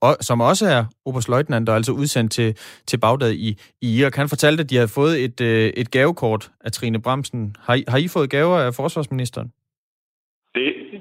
og, 0.00 0.16
som 0.20 0.40
også 0.40 0.66
er 0.66 0.84
oberstløjtnant 1.04 1.68
og 1.68 1.76
altså 1.76 1.92
udsendt 1.92 2.32
til, 2.32 2.56
til 2.86 2.96
Bagdad 2.96 3.32
i, 3.32 3.58
i 3.82 3.98
Irak. 3.98 4.16
Han 4.16 4.28
fortalte, 4.28 4.62
at 4.62 4.70
de 4.70 4.74
havde 4.74 4.88
fået 4.88 5.24
et, 5.24 5.40
et 5.80 5.90
gavekort 5.90 6.50
af 6.60 6.72
Trine 6.72 7.02
Bramsen. 7.02 7.56
Har 7.60 7.74
I, 7.74 7.84
har 7.88 7.98
I 7.98 8.08
fået 8.08 8.30
gaver 8.30 8.58
af 8.58 8.74
forsvarsministeren? 8.74 9.52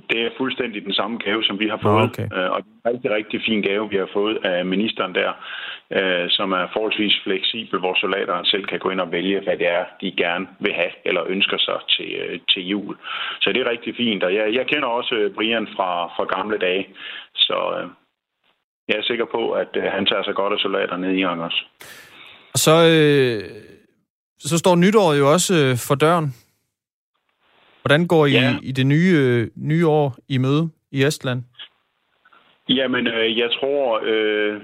Det, 0.09 0.19
er 0.25 0.29
fuldstændig 0.37 0.85
den 0.85 0.93
samme 0.93 1.17
gave, 1.17 1.43
som 1.43 1.59
vi 1.59 1.67
har 1.67 1.79
fået. 1.81 2.09
Okay. 2.09 2.27
Øh, 2.35 2.49
og 2.53 2.59
det 2.63 2.71
er 2.71 2.89
en 2.89 2.93
rigtig, 2.93 3.11
rigtig 3.11 3.39
fin 3.47 3.61
gave, 3.61 3.89
vi 3.89 3.97
har 3.97 4.09
fået 4.13 4.37
af 4.45 4.65
ministeren 4.65 5.15
der, 5.15 5.31
øh, 5.97 6.25
som 6.29 6.51
er 6.51 6.65
forholdsvis 6.73 7.15
fleksibel, 7.23 7.79
hvor 7.79 7.95
soldaterne 8.01 8.45
selv 8.45 8.65
kan 8.65 8.79
gå 8.79 8.89
ind 8.89 9.01
og 9.01 9.11
vælge, 9.11 9.39
hvad 9.43 9.57
det 9.57 9.67
er, 9.67 9.83
de 10.01 10.11
gerne 10.11 10.47
vil 10.59 10.73
have 10.73 10.93
eller 11.05 11.23
ønsker 11.27 11.57
sig 11.57 11.79
til, 11.95 12.09
øh, 12.23 12.39
til 12.53 12.67
jul. 12.67 12.95
Så 13.41 13.51
det 13.53 13.61
er 13.61 13.69
rigtig 13.69 13.95
fint. 13.95 14.23
Og 14.23 14.35
jeg, 14.35 14.53
jeg 14.53 14.65
kender 14.67 14.87
også 14.87 15.31
Brian 15.35 15.67
fra, 15.75 15.89
fra 16.15 16.25
gamle 16.35 16.57
dage, 16.57 16.87
så 17.35 17.57
jeg 18.87 18.97
er 18.97 19.03
sikker 19.03 19.25
på, 19.31 19.51
at 19.51 19.71
han 19.95 20.05
tager 20.05 20.23
sig 20.23 20.35
godt 20.35 20.53
af 20.53 20.59
soldaterne 20.59 21.01
nede 21.01 21.17
i 21.17 21.21
Irak 21.21 21.39
også. 21.39 21.61
Så, 22.55 22.75
øh, 22.93 23.43
så 24.39 24.57
står 24.57 24.75
nytåret 24.75 25.19
jo 25.19 25.31
også 25.31 25.53
øh, 25.63 25.77
for 25.87 25.95
døren. 25.95 26.35
Hvordan 27.81 28.07
går 28.07 28.25
I 28.25 28.31
ja. 28.31 28.55
i 28.63 28.71
det 28.71 28.87
nye, 28.87 29.13
øh, 29.17 29.47
nye 29.55 29.87
år 29.87 30.15
i 30.29 30.37
møde 30.37 30.69
i 30.91 31.03
Estland? 31.03 31.43
Jamen, 32.69 33.07
øh, 33.07 33.37
jeg 33.37 33.49
tror, 33.51 34.01
øh, 34.03 34.61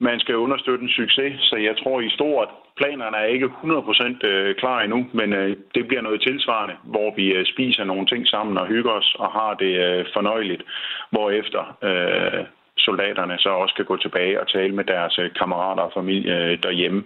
man 0.00 0.20
skal 0.20 0.36
understøtte 0.36 0.84
en 0.84 0.90
succes, 0.90 1.32
så 1.40 1.56
jeg 1.56 1.74
tror 1.82 2.00
i 2.00 2.10
stort, 2.10 2.48
planerne 2.76 3.16
er 3.16 3.24
ikke 3.24 3.46
100% 3.46 4.26
øh, 4.26 4.54
klar 4.54 4.80
endnu, 4.80 5.06
men 5.12 5.32
øh, 5.32 5.56
det 5.74 5.88
bliver 5.88 6.02
noget 6.02 6.22
tilsvarende, 6.22 6.76
hvor 6.84 7.14
vi 7.16 7.26
øh, 7.26 7.46
spiser 7.46 7.84
nogle 7.84 8.06
ting 8.06 8.28
sammen 8.28 8.58
og 8.58 8.66
hygger 8.66 8.90
os 8.90 9.16
og 9.18 9.32
har 9.32 9.54
det 9.54 9.74
øh, 9.86 10.06
fornøjeligt, 10.14 10.62
hvorefter 11.10 11.62
øh, 11.88 12.44
soldaterne 12.78 13.38
så 13.38 13.48
også 13.48 13.74
kan 13.74 13.84
gå 13.84 13.96
tilbage 13.96 14.40
og 14.40 14.48
tale 14.48 14.74
med 14.74 14.84
deres 14.84 15.18
øh, 15.18 15.30
kammerater 15.38 15.82
og 15.82 15.92
familie 15.94 16.36
øh, 16.38 16.58
derhjemme. 16.62 17.02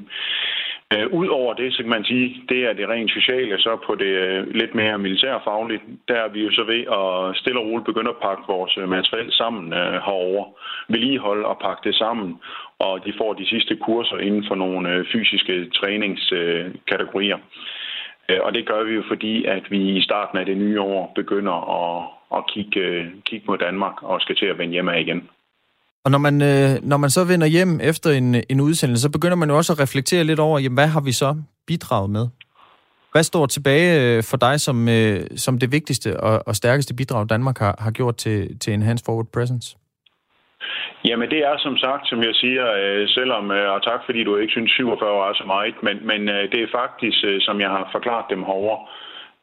Øh, 0.95 1.07
Udover 1.13 1.55
det, 1.55 1.73
så 1.73 1.83
kan 1.83 1.91
man 1.91 2.05
sige, 2.05 2.43
det 2.49 2.65
er 2.65 2.73
det 2.73 2.89
rent 2.89 3.11
sociale, 3.11 3.59
så 3.59 3.77
på 3.87 3.95
det 3.95 4.13
øh, 4.27 4.55
lidt 4.55 4.75
mere 4.75 4.99
militærfagligt, 4.99 5.83
der 6.09 6.15
er 6.15 6.29
vi 6.29 6.41
jo 6.45 6.51
så 6.51 6.65
ved 6.65 6.83
at 7.01 7.37
stille 7.37 7.61
og 7.61 7.67
roligt 7.67 7.87
begynde 7.87 8.11
at 8.11 8.23
pakke 8.23 8.43
vores 8.49 8.77
øh, 8.79 8.89
materiel 8.89 9.33
sammen 9.33 9.73
øh, 9.73 9.93
herover, 9.93 10.45
vedligeholde 10.89 11.47
og 11.47 11.59
pakke 11.59 11.83
det 11.89 11.95
sammen, 11.95 12.41
og 12.79 13.05
de 13.05 13.13
får 13.19 13.33
de 13.33 13.47
sidste 13.47 13.77
kurser 13.77 14.19
inden 14.19 14.45
for 14.49 14.55
nogle 14.55 14.91
øh, 14.91 15.07
fysiske 15.13 15.71
træningskategorier. 15.71 17.39
Øh, 18.29 18.39
og 18.43 18.55
det 18.55 18.67
gør 18.67 18.83
vi 18.85 18.95
jo, 18.95 19.03
fordi 19.09 19.45
at 19.45 19.71
vi 19.71 19.97
i 19.97 20.03
starten 20.03 20.39
af 20.39 20.47
det 20.47 20.57
nye 20.57 20.81
år 20.81 21.13
begynder 21.15 21.57
at, 21.81 22.05
at 22.39 22.47
kigge, 22.47 22.81
øh, 22.81 23.07
kigge 23.25 23.47
mod 23.49 23.59
Danmark 23.59 24.03
og 24.03 24.21
skal 24.21 24.37
til 24.37 24.47
at 24.47 24.59
vende 24.59 24.73
hjem 24.73 24.89
af 24.89 25.01
igen. 25.01 25.29
Og 26.07 26.13
når 26.15 26.21
man, 26.27 26.37
øh, 26.51 26.71
når 26.91 26.99
man 27.05 27.11
så 27.17 27.23
vender 27.33 27.49
hjem 27.57 27.73
efter 27.91 28.11
en, 28.21 28.29
en 28.53 28.61
udsendelse, 28.69 29.03
så 29.03 29.11
begynder 29.17 29.39
man 29.43 29.49
jo 29.51 29.57
også 29.57 29.73
at 29.73 29.81
reflektere 29.85 30.25
lidt 30.25 30.41
over, 30.47 30.57
jamen, 30.59 30.79
hvad 30.81 30.91
har 30.97 31.03
vi 31.09 31.13
så 31.13 31.31
bidraget 31.67 32.11
med? 32.17 32.27
Hvad 33.13 33.23
står 33.23 33.47
tilbage 33.47 33.91
øh, 34.01 34.23
for 34.31 34.37
dig 34.47 34.57
som, 34.67 34.77
øh, 34.97 35.19
som 35.45 35.55
det 35.63 35.69
vigtigste 35.77 36.21
og, 36.21 36.35
og 36.49 36.55
stærkeste 36.57 36.95
bidrag, 37.01 37.23
Danmark 37.35 37.59
har, 37.59 37.75
har 37.85 37.91
gjort 37.91 38.17
til, 38.17 38.59
til 38.59 38.71
Enhanced 38.75 39.05
Forward 39.07 39.29
Presence? 39.35 39.67
Jamen 41.09 41.29
det 41.35 41.41
er 41.51 41.57
som 41.67 41.77
sagt, 41.85 42.05
som 42.11 42.21
jeg 42.29 42.35
siger, 42.43 42.67
øh, 42.81 43.09
selvom, 43.09 43.45
øh, 43.51 43.69
og 43.75 43.81
tak 43.89 44.01
fordi 44.07 44.21
du 44.25 44.37
ikke 44.37 44.55
synes 44.57 44.73
47 44.73 45.29
er 45.29 45.35
så 45.41 45.45
meget, 45.47 45.75
men, 45.87 45.97
men 46.11 46.21
øh, 46.35 46.43
det 46.53 46.61
er 46.63 46.77
faktisk, 46.81 47.19
øh, 47.31 47.37
som 47.47 47.57
jeg 47.65 47.71
har 47.77 47.85
forklaret 47.97 48.27
dem 48.31 48.43
herovre, 48.49 48.79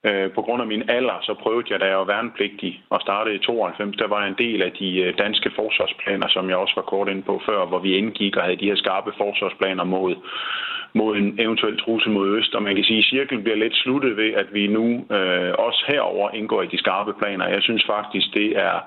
Øh, 0.07 0.31
på 0.31 0.41
grund 0.41 0.61
af 0.61 0.67
min 0.67 0.89
alder, 0.89 1.17
så 1.21 1.33
prøvede 1.33 1.67
jeg, 1.69 1.79
da 1.79 1.85
jeg 1.85 1.97
var 1.97 2.03
værnepligtig 2.13 2.83
og 2.89 3.01
startede 3.01 3.35
i 3.35 3.39
92, 3.39 3.97
der 3.97 4.07
var 4.07 4.19
jeg 4.21 4.29
en 4.29 4.43
del 4.45 4.61
af 4.61 4.71
de 4.71 4.89
øh, 4.97 5.17
danske 5.17 5.51
forsvarsplaner, 5.55 6.27
som 6.27 6.49
jeg 6.49 6.57
også 6.57 6.75
var 6.75 6.81
kort 6.81 7.09
inde 7.09 7.21
på 7.21 7.41
før, 7.45 7.65
hvor 7.65 7.79
vi 7.79 7.97
indgik 7.97 8.35
og 8.35 8.43
havde 8.43 8.57
de 8.57 8.65
her 8.65 8.75
skarpe 8.75 9.11
forsvarsplaner 9.17 9.83
mod, 9.83 10.15
mod 10.93 11.17
en 11.17 11.39
eventuel 11.39 11.77
trussel 11.77 12.11
mod 12.11 12.37
øst. 12.37 12.55
Og 12.55 12.63
man 12.63 12.75
kan 12.75 12.83
sige, 12.83 12.99
at 12.99 13.05
cirklen 13.05 13.43
bliver 13.43 13.57
lidt 13.57 13.75
sluttet 13.75 14.17
ved, 14.17 14.33
at 14.33 14.53
vi 14.53 14.67
nu 14.67 14.85
øh, 15.17 15.53
også 15.57 15.83
herover 15.87 16.29
indgår 16.31 16.61
i 16.61 16.71
de 16.73 16.77
skarpe 16.77 17.13
planer. 17.13 17.47
Jeg 17.47 17.61
synes 17.61 17.83
faktisk, 17.87 18.27
det 18.33 18.57
er 18.57 18.79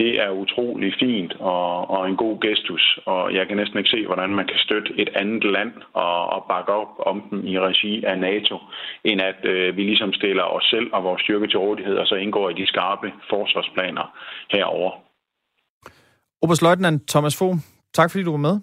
det 0.00 0.12
er 0.24 0.30
utrolig 0.42 0.90
fint 1.02 1.32
og, 1.54 1.90
og 1.94 2.08
en 2.08 2.16
god 2.16 2.36
gestus, 2.40 2.98
og 3.06 3.34
jeg 3.34 3.44
kan 3.48 3.56
næsten 3.56 3.78
ikke 3.78 3.94
se, 3.96 4.06
hvordan 4.06 4.30
man 4.38 4.46
kan 4.46 4.58
støtte 4.66 4.90
et 5.02 5.10
andet 5.22 5.44
land 5.56 5.72
og, 5.92 6.26
og 6.34 6.40
bakke 6.52 6.72
op 6.72 6.92
om 7.10 7.16
dem 7.30 7.46
i 7.46 7.54
regi 7.58 8.04
af 8.04 8.18
NATO, 8.18 8.56
end 9.04 9.20
at 9.20 9.40
øh, 9.52 9.76
vi 9.76 9.82
ligesom 9.82 10.12
stiller 10.12 10.42
os 10.56 10.64
selv 10.64 10.88
og 10.92 11.04
vores 11.04 11.22
styrke 11.22 11.46
til 11.46 11.58
rådighed, 11.58 11.96
og 11.96 12.06
så 12.06 12.14
indgår 12.14 12.50
i 12.50 12.54
de 12.60 12.66
skarpe 12.66 13.12
forsvarsplaner 13.30 14.06
herover. 14.50 14.90
Oberstløjtnant 16.42 17.08
Thomas 17.08 17.38
Fogh, 17.38 17.56
tak 17.92 18.10
fordi 18.10 18.24
du 18.24 18.30
var 18.30 18.44
med. 18.48 18.56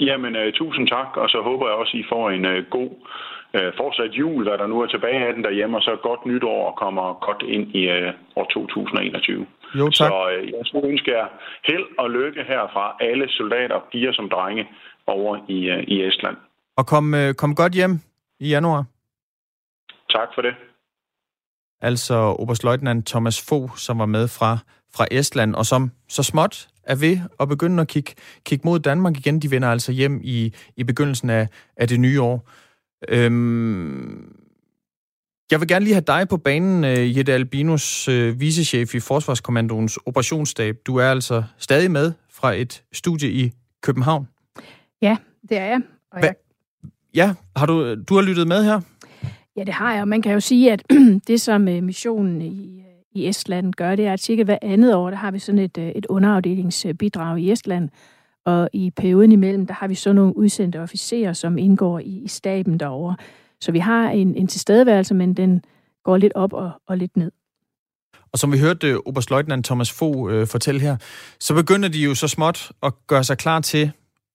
Jamen, 0.00 0.36
uh, 0.36 0.52
tusind 0.54 0.88
tak, 0.88 1.16
og 1.16 1.28
så 1.30 1.40
håber 1.42 1.66
jeg 1.68 1.76
også, 1.76 1.96
I 1.96 2.04
får 2.08 2.30
en 2.30 2.44
uh, 2.44 2.58
god 2.70 2.90
uh, 3.56 3.70
fortsat 3.76 4.12
jul, 4.20 4.42
hvad 4.42 4.58
der 4.58 4.66
nu 4.66 4.80
er 4.80 4.86
tilbage 4.86 5.26
af 5.26 5.34
den 5.34 5.44
derhjemme, 5.44 5.76
og 5.76 5.82
så 5.82 5.96
godt 6.02 6.26
nytår 6.26 6.66
og 6.70 6.76
kommer 6.76 7.14
godt 7.26 7.42
ind 7.42 7.74
i 7.74 7.82
uh, 7.88 8.08
år 8.36 8.44
2021. 8.44 9.46
Jo, 9.74 9.90
tak. 9.90 10.10
Så 10.10 10.30
øh, 10.32 10.50
jeg 10.50 10.60
skulle 10.64 10.88
ønske 10.88 11.10
jer 11.10 11.26
held 11.64 11.84
og 11.98 12.10
lykke 12.10 12.42
herfra 12.44 12.96
alle 13.00 13.28
soldater, 13.28 13.80
piger 13.92 14.12
som 14.12 14.28
drenge, 14.28 14.68
over 15.06 15.38
i, 15.48 15.58
øh, 15.64 15.82
i 15.82 16.04
Estland. 16.06 16.36
Og 16.76 16.86
kom, 16.86 17.14
øh, 17.14 17.34
kom 17.34 17.54
godt 17.54 17.72
hjem 17.72 18.00
i 18.40 18.48
januar. 18.48 18.84
Tak 20.10 20.28
for 20.34 20.42
det. 20.42 20.54
Altså 21.80 22.14
Oberstløjtnant 22.14 23.06
Thomas 23.06 23.46
Fo, 23.48 23.68
som 23.76 23.98
var 23.98 24.06
med 24.06 24.28
fra, 24.28 24.58
fra 24.96 25.06
Estland, 25.10 25.54
og 25.54 25.66
som 25.66 25.90
så 26.08 26.22
småt 26.22 26.68
er 26.82 26.96
ved 27.00 27.18
at 27.40 27.48
begynde 27.48 27.80
at 27.80 27.88
kigge, 27.88 28.14
kigge 28.44 28.68
mod 28.68 28.78
Danmark 28.78 29.16
igen. 29.16 29.42
De 29.42 29.50
vender 29.50 29.70
altså 29.70 29.92
hjem 29.92 30.20
i, 30.24 30.54
i 30.76 30.84
begyndelsen 30.84 31.30
af, 31.30 31.48
af 31.76 31.88
det 31.88 32.00
nye 32.00 32.22
år. 32.22 32.48
Øhm, 33.08 34.45
jeg 35.50 35.60
vil 35.60 35.68
gerne 35.68 35.84
lige 35.84 35.94
have 35.94 36.04
dig 36.06 36.28
på 36.28 36.36
banen, 36.36 36.84
øh, 36.84 37.18
Jette 37.18 37.32
Albinus, 37.32 38.08
øh, 38.08 38.40
vicechef 38.40 38.94
i 38.94 39.00
Forsvarskommandoens 39.00 39.98
operationsstab. 40.06 40.76
Du 40.86 40.96
er 40.96 41.04
altså 41.04 41.42
stadig 41.58 41.90
med 41.90 42.12
fra 42.30 42.52
et 42.52 42.82
studie 42.92 43.30
i 43.30 43.52
København. 43.82 44.28
Ja, 45.02 45.16
det 45.48 45.58
er 45.58 45.64
jeg. 45.64 45.80
Og 46.12 46.22
jeg... 46.22 46.34
Ja, 47.14 47.34
har 47.56 47.66
du, 47.66 47.94
du 47.94 48.14
har 48.14 48.22
lyttet 48.22 48.48
med 48.48 48.64
her? 48.64 48.80
Ja, 49.56 49.64
det 49.64 49.74
har 49.74 49.94
jeg. 49.94 50.08
Man 50.08 50.22
kan 50.22 50.32
jo 50.32 50.40
sige, 50.40 50.72
at 50.72 50.82
det 51.28 51.40
som 51.40 51.68
øh, 51.68 51.82
missionen 51.82 52.42
i, 52.42 52.82
i 53.14 53.28
Estland 53.28 53.74
gør, 53.74 53.96
det 53.96 54.06
er, 54.06 54.12
at 54.12 54.20
cirka 54.20 54.44
hver 54.44 54.58
andet 54.62 54.94
år, 54.94 55.10
der 55.10 55.16
har 55.16 55.30
vi 55.30 55.38
sådan 55.38 55.58
et, 55.58 55.78
et 55.78 56.06
underafdelingsbidrag 56.06 57.38
i 57.38 57.52
Estland. 57.52 57.88
Og 58.44 58.68
i 58.72 58.90
perioden 58.90 59.32
imellem, 59.32 59.66
der 59.66 59.74
har 59.74 59.88
vi 59.88 59.94
så 59.94 60.12
nogle 60.12 60.36
udsendte 60.36 60.80
officerer, 60.80 61.32
som 61.32 61.58
indgår 61.58 61.98
i, 61.98 62.20
i 62.24 62.28
staben 62.28 62.80
derovre. 62.80 63.16
Så 63.60 63.72
vi 63.72 63.78
har 63.78 64.10
en, 64.10 64.34
en 64.34 64.46
tilstedeværelse, 64.46 65.14
men 65.14 65.34
den 65.34 65.64
går 66.04 66.16
lidt 66.16 66.32
op 66.34 66.52
og, 66.52 66.70
og 66.88 66.96
lidt 66.96 67.16
ned. 67.16 67.32
Og 68.32 68.38
som 68.38 68.52
vi 68.52 68.58
hørte 68.58 68.74
Oberstleutnant 68.74 69.06
Oberstløjtnant 69.06 69.66
Thomas 69.66 69.92
Fogh 69.92 70.32
øh, 70.32 70.46
fortælle 70.46 70.80
her, 70.80 70.96
så 71.40 71.54
begynder 71.54 71.88
de 71.88 71.98
jo 71.98 72.14
så 72.14 72.28
småt 72.28 72.72
at 72.82 72.92
gøre 73.06 73.24
sig 73.24 73.38
klar 73.38 73.60
til 73.60 73.92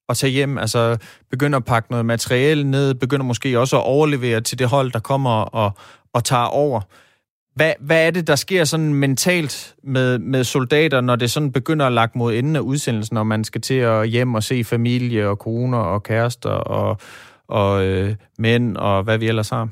at 0.09 0.17
tage 0.17 0.31
hjem, 0.31 0.57
altså 0.57 0.97
begynder 1.31 1.57
at 1.57 1.65
pakke 1.65 1.91
noget 1.91 2.05
materiale 2.05 2.63
ned, 2.63 2.93
begynder 2.93 3.25
måske 3.25 3.59
også 3.59 3.77
at 3.77 3.83
overlevere 3.83 4.41
til 4.41 4.59
det 4.59 4.67
hold, 4.67 4.91
der 4.91 4.99
kommer 4.99 5.41
og, 5.41 5.71
og 6.13 6.23
tager 6.23 6.45
over. 6.45 6.81
Hvad, 7.55 7.73
hvad 7.79 8.07
er 8.07 8.11
det, 8.11 8.27
der 8.27 8.35
sker 8.35 8.63
sådan 8.63 8.93
mentalt 8.93 9.75
med, 9.83 10.19
med 10.19 10.43
soldater, 10.43 11.01
når 11.01 11.15
det 11.15 11.31
sådan 11.31 11.51
begynder 11.51 11.85
at 11.85 11.93
lagt 11.93 12.15
mod 12.15 12.33
enden 12.33 12.55
af 12.55 12.59
udsendelsen, 12.59 13.15
når 13.15 13.23
man 13.23 13.43
skal 13.43 13.61
til 13.61 13.73
at 13.73 14.09
hjem 14.09 14.33
og 14.33 14.43
se 14.43 14.63
familie 14.63 15.27
og 15.27 15.39
koner 15.39 15.77
og 15.77 16.03
kærester 16.03 16.49
og, 16.49 16.97
og 17.51 17.85
øh, 17.85 18.15
mænd 18.37 18.77
og 18.77 19.03
hvad 19.03 19.17
vi 19.17 19.27
ellers 19.27 19.49
har? 19.49 19.69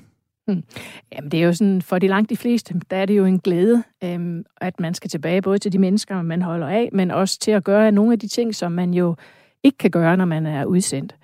Hmm. 0.48 0.64
Jamen, 1.12 1.32
det 1.32 1.40
er 1.40 1.46
jo 1.46 1.54
sådan, 1.54 1.82
for 1.82 2.00
de 2.00 2.08
langt 2.08 2.30
de 2.30 2.38
fleste, 2.38 2.74
der 2.92 2.98
er 2.98 3.06
det 3.06 3.18
jo 3.18 3.26
en 3.26 3.40
glæde, 3.40 3.84
øhm, 4.04 4.44
at 4.62 4.80
man 4.80 4.94
skal 4.94 5.10
tilbage 5.10 5.42
både 5.42 5.58
til 5.58 5.72
de 5.72 5.80
mennesker, 5.80 6.22
man 6.22 6.42
holder 6.42 6.68
af, 6.68 6.90
men 6.92 7.12
også 7.12 7.40
til 7.40 7.52
at 7.52 7.64
gøre 7.64 7.92
nogle 7.92 8.14
af 8.14 8.20
de 8.20 8.28
ting, 8.28 8.56
som 8.56 8.72
man 8.72 8.94
jo 8.94 9.16
ikke 9.64 9.78
kan 9.78 9.92
gøre, 9.92 10.18
når 10.18 10.26
man 10.26 10.46
er 10.46 10.66
udsendt. 10.66 11.16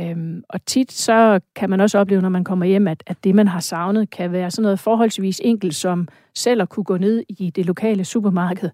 Øhm, 0.00 0.42
og 0.48 0.66
tit 0.66 0.92
så 0.92 1.40
kan 1.56 1.70
man 1.70 1.80
også 1.80 1.98
opleve, 1.98 2.22
når 2.22 2.28
man 2.28 2.44
kommer 2.44 2.66
hjem, 2.66 2.88
at, 2.88 3.02
at 3.06 3.16
det, 3.24 3.34
man 3.34 3.48
har 3.48 3.60
savnet, 3.60 4.10
kan 4.10 4.32
være 4.32 4.50
sådan 4.50 4.62
noget 4.62 4.80
forholdsvis 4.80 5.40
enkelt, 5.44 5.74
som 5.74 6.08
selv 6.34 6.62
at 6.62 6.68
kunne 6.68 6.84
gå 6.84 6.96
ned 6.96 7.22
i 7.28 7.50
det 7.50 7.66
lokale 7.66 8.04
supermarked 8.04 8.70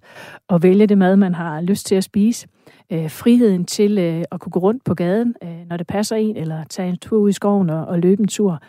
og 0.49 0.63
vælge 0.63 0.87
det 0.87 0.99
mad, 0.99 1.17
man 1.17 1.35
har 1.35 1.61
lyst 1.61 1.87
til 1.87 1.95
at 1.95 2.05
spise 2.05 2.49
øh, 2.93 3.11
friheden 3.11 3.65
til 3.65 3.99
øh, 3.99 4.25
at 4.33 4.41
kunne 4.41 4.53
gå 4.53 4.61
rundt 4.61 4.85
på 4.85 4.95
gaden, 4.95 5.35
øh, 5.43 5.69
når 5.69 5.77
det 5.77 5.87
passer 5.87 6.17
en, 6.17 6.37
eller 6.37 6.65
tage 6.65 6.89
en 6.89 6.99
tur 6.99 7.19
ud 7.19 7.31
i 7.31 7.33
skoven 7.33 7.71
og, 7.71 7.85
og 7.85 7.99
løbe 7.99 8.23
en 8.23 8.29
tur. 8.29 8.63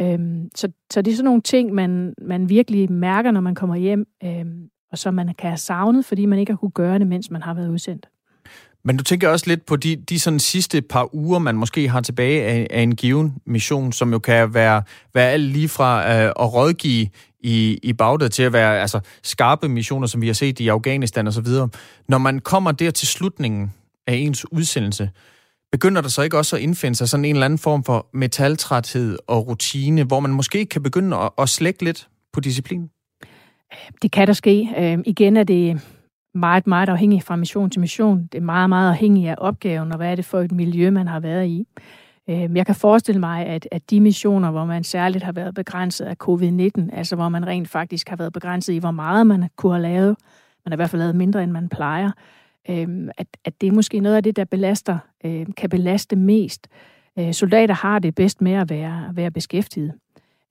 Øhm, 0.00 0.48
så, 0.54 0.68
så 0.92 1.02
det 1.02 1.10
er 1.10 1.16
sådan 1.16 1.24
nogle 1.24 1.42
ting, 1.42 1.74
man, 1.74 2.14
man 2.22 2.48
virkelig 2.48 2.92
mærker, 2.92 3.30
når 3.30 3.40
man 3.40 3.54
kommer 3.54 3.76
hjem, 3.76 4.06
øh, 4.24 4.44
og 4.92 4.98
som 4.98 5.14
man 5.14 5.34
kan 5.38 5.50
have 5.50 5.58
savnet, 5.58 6.04
fordi 6.04 6.26
man 6.26 6.38
ikke 6.38 6.52
har 6.52 6.56
kunne 6.56 6.70
gøre 6.70 6.98
det, 6.98 7.06
mens 7.06 7.30
man 7.30 7.42
har 7.42 7.54
været 7.54 7.68
udsendt. 7.68 8.06
Men 8.84 8.96
du 8.96 9.04
tænker 9.04 9.28
også 9.28 9.46
lidt 9.48 9.66
på 9.66 9.76
de, 9.76 9.96
de 9.96 10.20
sådan 10.20 10.38
sidste 10.38 10.82
par 10.82 11.14
uger, 11.14 11.38
man 11.38 11.56
måske 11.56 11.88
har 11.88 12.00
tilbage 12.00 12.44
af, 12.44 12.66
af 12.70 12.82
en 12.82 12.96
given 12.96 13.34
mission, 13.46 13.92
som 13.92 14.12
jo 14.12 14.18
kan 14.18 14.54
være, 14.54 14.82
være 15.14 15.30
alt 15.30 15.44
lige 15.44 15.68
fra 15.68 15.98
øh, 16.00 16.28
at 16.28 16.54
rådgive 16.54 17.08
i, 17.40 17.78
i 17.82 17.92
Bagdad 17.92 18.28
til 18.28 18.42
at 18.42 18.52
være 18.52 18.80
altså, 18.80 19.00
skarpe 19.22 19.68
missioner, 19.68 20.06
som 20.06 20.22
vi 20.22 20.26
har 20.26 20.34
set 20.34 20.60
i 20.60 20.68
Afghanistan 20.68 21.26
osv. 21.26 21.46
Når 22.08 22.18
man 22.18 22.38
kommer 22.38 22.72
der 22.72 22.90
til 22.90 23.08
slutningen 23.08 23.72
af 24.06 24.14
ens 24.14 24.52
udsendelse, 24.52 25.10
begynder 25.72 26.00
der 26.00 26.08
så 26.08 26.22
ikke 26.22 26.38
også 26.38 26.56
at 26.56 26.62
indfinde 26.62 26.96
sig 26.96 27.08
sådan 27.08 27.24
en 27.24 27.34
eller 27.36 27.44
anden 27.44 27.58
form 27.58 27.84
for 27.84 28.06
metaltræthed 28.12 29.18
og 29.26 29.46
rutine, 29.46 30.04
hvor 30.04 30.20
man 30.20 30.30
måske 30.30 30.66
kan 30.66 30.82
begynde 30.82 31.16
at, 31.16 31.30
at 31.38 31.48
slække 31.48 31.84
lidt 31.84 32.08
på 32.32 32.40
disciplinen? 32.40 32.90
Det 34.02 34.12
kan 34.12 34.26
der 34.26 34.32
ske. 34.32 34.68
Øh, 34.78 34.98
igen 35.06 35.36
er 35.36 35.44
det 35.44 35.80
meget, 36.34 36.66
meget 36.66 36.88
afhængigt 36.88 37.24
fra 37.24 37.36
mission 37.36 37.70
til 37.70 37.80
mission. 37.80 38.28
Det 38.32 38.38
er 38.38 38.42
meget, 38.42 38.68
meget 38.68 38.90
afhængigt 38.90 39.30
af 39.30 39.34
opgaven, 39.38 39.92
og 39.92 39.96
hvad 39.96 40.10
er 40.10 40.14
det 40.14 40.24
for 40.24 40.40
et 40.40 40.52
miljø, 40.52 40.90
man 40.90 41.08
har 41.08 41.20
været 41.20 41.46
i. 41.46 41.66
Øh, 42.30 42.56
jeg 42.56 42.66
kan 42.66 42.74
forestille 42.74 43.20
mig, 43.20 43.46
at, 43.46 43.68
at 43.70 43.90
de 43.90 44.00
missioner, 44.00 44.50
hvor 44.50 44.64
man 44.64 44.84
særligt 44.84 45.24
har 45.24 45.32
været 45.32 45.54
begrænset 45.54 46.04
af 46.04 46.16
covid-19, 46.24 46.96
altså 46.96 47.16
hvor 47.16 47.28
man 47.28 47.46
rent 47.46 47.68
faktisk 47.68 48.08
har 48.08 48.16
været 48.16 48.32
begrænset 48.32 48.72
i, 48.72 48.78
hvor 48.78 48.90
meget 48.90 49.26
man 49.26 49.48
kunne 49.56 49.72
have 49.72 49.82
lavet, 49.82 50.16
man 50.64 50.72
har 50.72 50.72
i 50.72 50.76
hvert 50.76 50.90
fald 50.90 51.02
lavet 51.02 51.16
mindre, 51.16 51.42
end 51.42 51.52
man 51.52 51.68
plejer, 51.68 52.10
øhm, 52.70 53.08
at, 53.18 53.26
at 53.44 53.60
det 53.60 53.66
er 53.66 53.72
måske 53.72 54.00
noget 54.00 54.16
af 54.16 54.22
det, 54.22 54.36
der 54.36 54.44
belaster, 54.44 54.98
øhm, 55.24 55.52
kan 55.52 55.70
belaste 55.70 56.16
mest. 56.16 56.68
Øh, 57.18 57.32
soldater 57.32 57.74
har 57.74 57.98
det 57.98 58.14
bedst 58.14 58.40
med 58.40 58.52
at 58.52 58.70
være, 58.70 59.06
at 59.08 59.16
være 59.16 59.30
beskæftiget. 59.30 59.92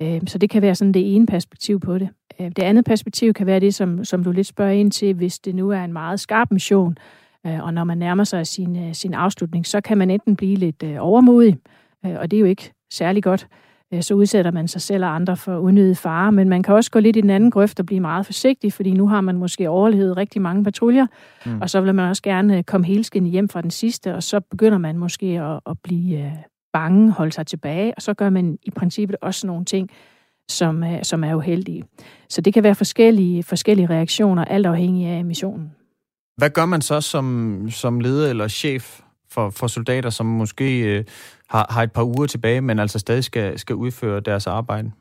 Øhm, 0.02 0.28
så 0.28 0.38
det 0.38 0.50
kan 0.50 0.62
være 0.62 0.76
sådan 0.76 0.92
det 0.92 1.16
ene 1.16 1.26
perspektiv 1.26 1.80
på 1.80 1.98
det. 1.98 2.10
Øh, 2.40 2.48
det 2.48 2.60
andet 2.60 2.86
perspektiv 2.86 3.34
kan 3.34 3.46
være 3.46 3.60
det, 3.60 3.76
som, 3.76 4.06
som 4.06 4.24
du 4.24 4.32
lidt 4.32 4.48
spørger 4.48 4.72
ind 4.72 4.92
til, 4.92 5.14
hvis 5.14 5.40
det 5.40 5.56
nu 5.56 5.70
er 5.70 5.84
en 5.84 5.94
meget 5.94 6.20
skarp 6.20 6.52
mission, 6.52 6.98
og 7.44 7.74
når 7.74 7.84
man 7.84 7.98
nærmer 7.98 8.24
sig 8.24 8.48
sin, 8.48 8.88
øh, 8.88 8.94
sin 8.94 9.14
afslutning, 9.14 9.68
så 9.68 9.82
kan 9.82 9.98
man 9.98 10.10
enten 10.10 10.36
blive 10.36 10.56
lidt 10.56 10.84
øh, 10.84 10.96
overmodig, 11.00 11.58
øh, 12.06 12.16
og 12.20 12.32
det 12.32 12.38
er 12.38 12.42
jo 12.42 12.46
ikke 12.46 12.74
særlig 12.92 13.24
godt, 13.24 13.48
Øh, 13.94 14.04
så 14.04 14.14
udsætter 14.14 14.52
man 14.52 14.68
sig 14.68 14.82
selv 14.82 15.06
og 15.06 15.16
andre 15.16 15.38
for 15.38 15.58
unødig 15.58 15.98
fare. 15.98 16.32
Men 16.32 16.50
man 16.50 16.64
kan 16.64 16.76
også 16.76 16.92
gå 16.92 17.00
lidt 17.00 17.16
i 17.16 17.22
den 17.22 17.30
anden 17.30 17.52
grøft 17.52 17.80
og 17.80 17.86
blive 17.86 18.00
meget 18.00 18.26
forsigtig, 18.26 18.74
fordi 18.74 18.92
nu 18.92 19.08
har 19.08 19.22
man 19.22 19.38
måske 19.38 19.70
overlevet 19.70 20.18
rigtig 20.18 20.42
mange 20.42 20.64
patruljer, 20.64 21.08
mm. 21.46 21.62
og 21.62 21.70
så 21.70 21.82
vil 21.82 21.96
man 21.96 22.10
også 22.10 22.24
gerne 22.24 22.64
komme 22.64 22.88
helskin 22.88 23.26
hjem 23.26 23.50
fra 23.50 23.62
den 23.62 23.72
sidste, 23.72 24.16
og 24.16 24.24
så 24.24 24.40
begynder 24.40 24.78
man 24.78 24.98
måske 24.98 25.26
at, 25.26 25.60
at 25.70 25.78
blive 25.84 26.20
øh, 26.20 26.32
bange, 26.74 27.12
holde 27.12 27.32
sig 27.32 27.48
tilbage, 27.48 27.94
og 27.96 28.02
så 28.02 28.14
gør 28.14 28.30
man 28.30 28.58
i 28.64 28.72
princippet 28.72 29.18
også 29.22 29.48
nogle 29.48 29.66
ting, 29.66 29.90
som 30.50 30.84
som 31.04 31.24
er 31.24 31.36
uheldige. 31.36 31.84
Så 32.30 32.42
det 32.42 32.54
kan 32.54 32.64
være 32.64 32.76
forskellige, 32.76 33.44
forskellige 33.44 33.90
reaktioner, 33.90 34.46
alt 34.46 34.66
afhængig 34.66 35.08
af 35.08 35.26
missionen. 35.26 35.72
Hvad 36.40 36.50
gør 36.50 36.66
man 36.66 36.82
så 36.82 37.02
som, 37.02 37.68
som 37.72 38.00
leder 38.00 38.30
eller 38.30 38.48
chef 38.48 39.00
for, 39.32 39.50
for 39.50 39.68
soldater, 39.68 40.10
som 40.10 40.26
måske 40.26 40.80
øh, 40.80 41.04
har, 41.50 41.68
har 41.70 41.84
et 41.84 41.92
par 41.92 42.04
uger 42.04 42.26
tilbage, 42.26 42.62
men 42.62 42.80
altså 42.80 43.00
stadig 43.00 43.24
skal, 43.24 43.60
skal 43.60 43.76
udføre 43.76 44.20
deres 44.20 44.48
arbejde? 44.48 44.92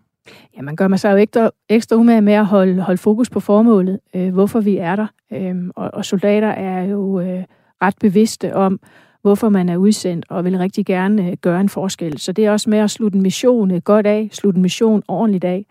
Ja, 0.57 0.63
man 0.63 0.77
gør 0.77 0.89
man 0.89 0.99
så 0.99 1.09
jo 1.09 1.17
ekstra, 1.17 1.51
ekstra 1.69 1.97
umage 1.97 2.21
med 2.21 2.33
at 2.33 2.47
holde, 2.47 2.83
holde 2.83 2.99
fokus 2.99 3.31
på 3.31 3.41
formålet, 3.41 4.01
øh, 4.15 4.33
hvorfor 4.33 4.61
vi 4.61 4.77
er 4.77 4.97
der. 4.97 5.07
Øh, 5.33 5.57
og, 5.77 5.91
og 5.95 6.05
soldater 6.05 6.49
er 6.49 6.83
jo 6.83 7.21
øh, 7.21 7.45
ret 7.83 7.95
bevidste 8.01 8.55
om, 8.55 8.81
hvorfor 9.23 9.49
man 9.49 9.69
er 9.69 9.77
udsendt, 9.77 10.27
og 10.29 10.45
vil 10.45 10.59
rigtig 10.59 10.87
gerne 10.87 11.31
øh, 11.31 11.37
gøre 11.41 11.61
en 11.61 11.69
forskel. 11.69 12.19
Så 12.19 12.33
det 12.33 12.47
er 12.47 12.51
også 12.51 12.71
med 12.71 12.79
at 12.79 12.91
slutte 12.91 13.17
en 13.17 13.23
mission 13.23 13.71
øh, 13.71 13.81
godt 13.81 14.07
af, 14.07 14.29
slutte 14.33 14.59
en 14.59 14.63
mission 14.63 15.03
ordentligt 15.09 15.45
af. 15.45 15.67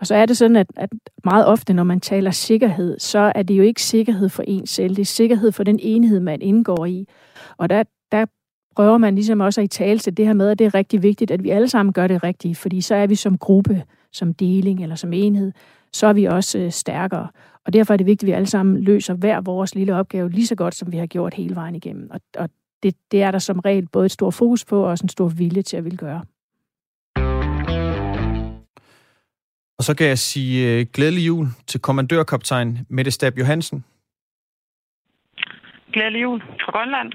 Og 0.00 0.06
så 0.06 0.14
er 0.14 0.26
det 0.26 0.36
sådan, 0.36 0.56
at, 0.56 0.66
at 0.76 0.90
meget 1.24 1.46
ofte, 1.46 1.74
når 1.74 1.84
man 1.84 2.00
taler 2.00 2.30
sikkerhed, 2.30 2.98
så 2.98 3.32
er 3.34 3.42
det 3.42 3.54
jo 3.54 3.62
ikke 3.62 3.82
sikkerhed 3.82 4.28
for 4.28 4.42
en 4.46 4.66
selv, 4.66 4.96
det 4.96 5.02
er 5.02 5.06
sikkerhed 5.06 5.52
for 5.52 5.64
den 5.64 5.78
enhed, 5.82 6.20
man 6.20 6.42
indgår 6.42 6.86
i. 6.86 7.06
Og 7.58 7.70
der, 7.70 7.82
der 8.12 8.26
prøver 8.76 8.98
man 8.98 9.14
ligesom 9.14 9.40
også 9.40 9.60
at 9.60 9.64
i 9.64 9.68
tale 9.68 9.98
til 9.98 10.16
det 10.16 10.26
her 10.26 10.32
med, 10.32 10.48
at 10.48 10.58
det 10.58 10.64
er 10.64 10.74
rigtig 10.74 11.02
vigtigt, 11.02 11.30
at 11.30 11.42
vi 11.42 11.50
alle 11.50 11.68
sammen 11.68 11.92
gør 11.92 12.06
det 12.06 12.22
rigtige, 12.22 12.54
fordi 12.54 12.80
så 12.80 12.94
er 12.94 13.06
vi 13.06 13.14
som 13.14 13.38
gruppe, 13.38 13.82
som 14.12 14.34
deling 14.34 14.82
eller 14.82 14.96
som 14.96 15.12
enhed, 15.12 15.52
så 15.92 16.06
er 16.06 16.12
vi 16.12 16.24
også 16.24 16.58
øh, 16.58 16.70
stærkere. 16.70 17.28
Og 17.66 17.72
derfor 17.72 17.92
er 17.92 17.96
det 17.96 18.06
vigtigt, 18.06 18.22
at 18.22 18.26
vi 18.26 18.36
alle 18.36 18.46
sammen 18.46 18.78
løser 18.78 19.14
hver 19.14 19.40
vores 19.40 19.74
lille 19.74 19.94
opgave 19.94 20.30
lige 20.30 20.46
så 20.46 20.54
godt, 20.54 20.74
som 20.74 20.92
vi 20.92 20.96
har 20.96 21.06
gjort 21.06 21.34
hele 21.34 21.54
vejen 21.54 21.74
igennem. 21.74 22.10
Og, 22.10 22.20
og 22.38 22.48
det, 22.82 22.96
det 23.12 23.22
er 23.22 23.30
der 23.30 23.38
som 23.38 23.58
regel 23.58 23.88
både 23.88 24.06
et 24.06 24.12
stort 24.12 24.34
fokus 24.34 24.64
på 24.64 24.82
og 24.82 24.90
også 24.90 25.04
en 25.04 25.08
stor 25.08 25.28
vilje 25.28 25.62
til 25.62 25.76
at 25.76 25.84
ville 25.84 25.98
gøre. 25.98 26.22
Og 29.78 29.84
så 29.84 29.96
kan 29.96 30.06
jeg 30.06 30.18
sige 30.18 30.80
uh, 30.80 30.86
glædelig 30.94 31.26
jul 31.26 31.46
til 31.66 31.80
kommandørkaptajn 31.80 32.78
Mette 32.88 33.10
Stab 33.10 33.38
Johansen. 33.38 33.84
Glædelig 35.92 36.22
jul 36.22 36.40
fra 36.40 36.72
Grønland. 36.72 37.12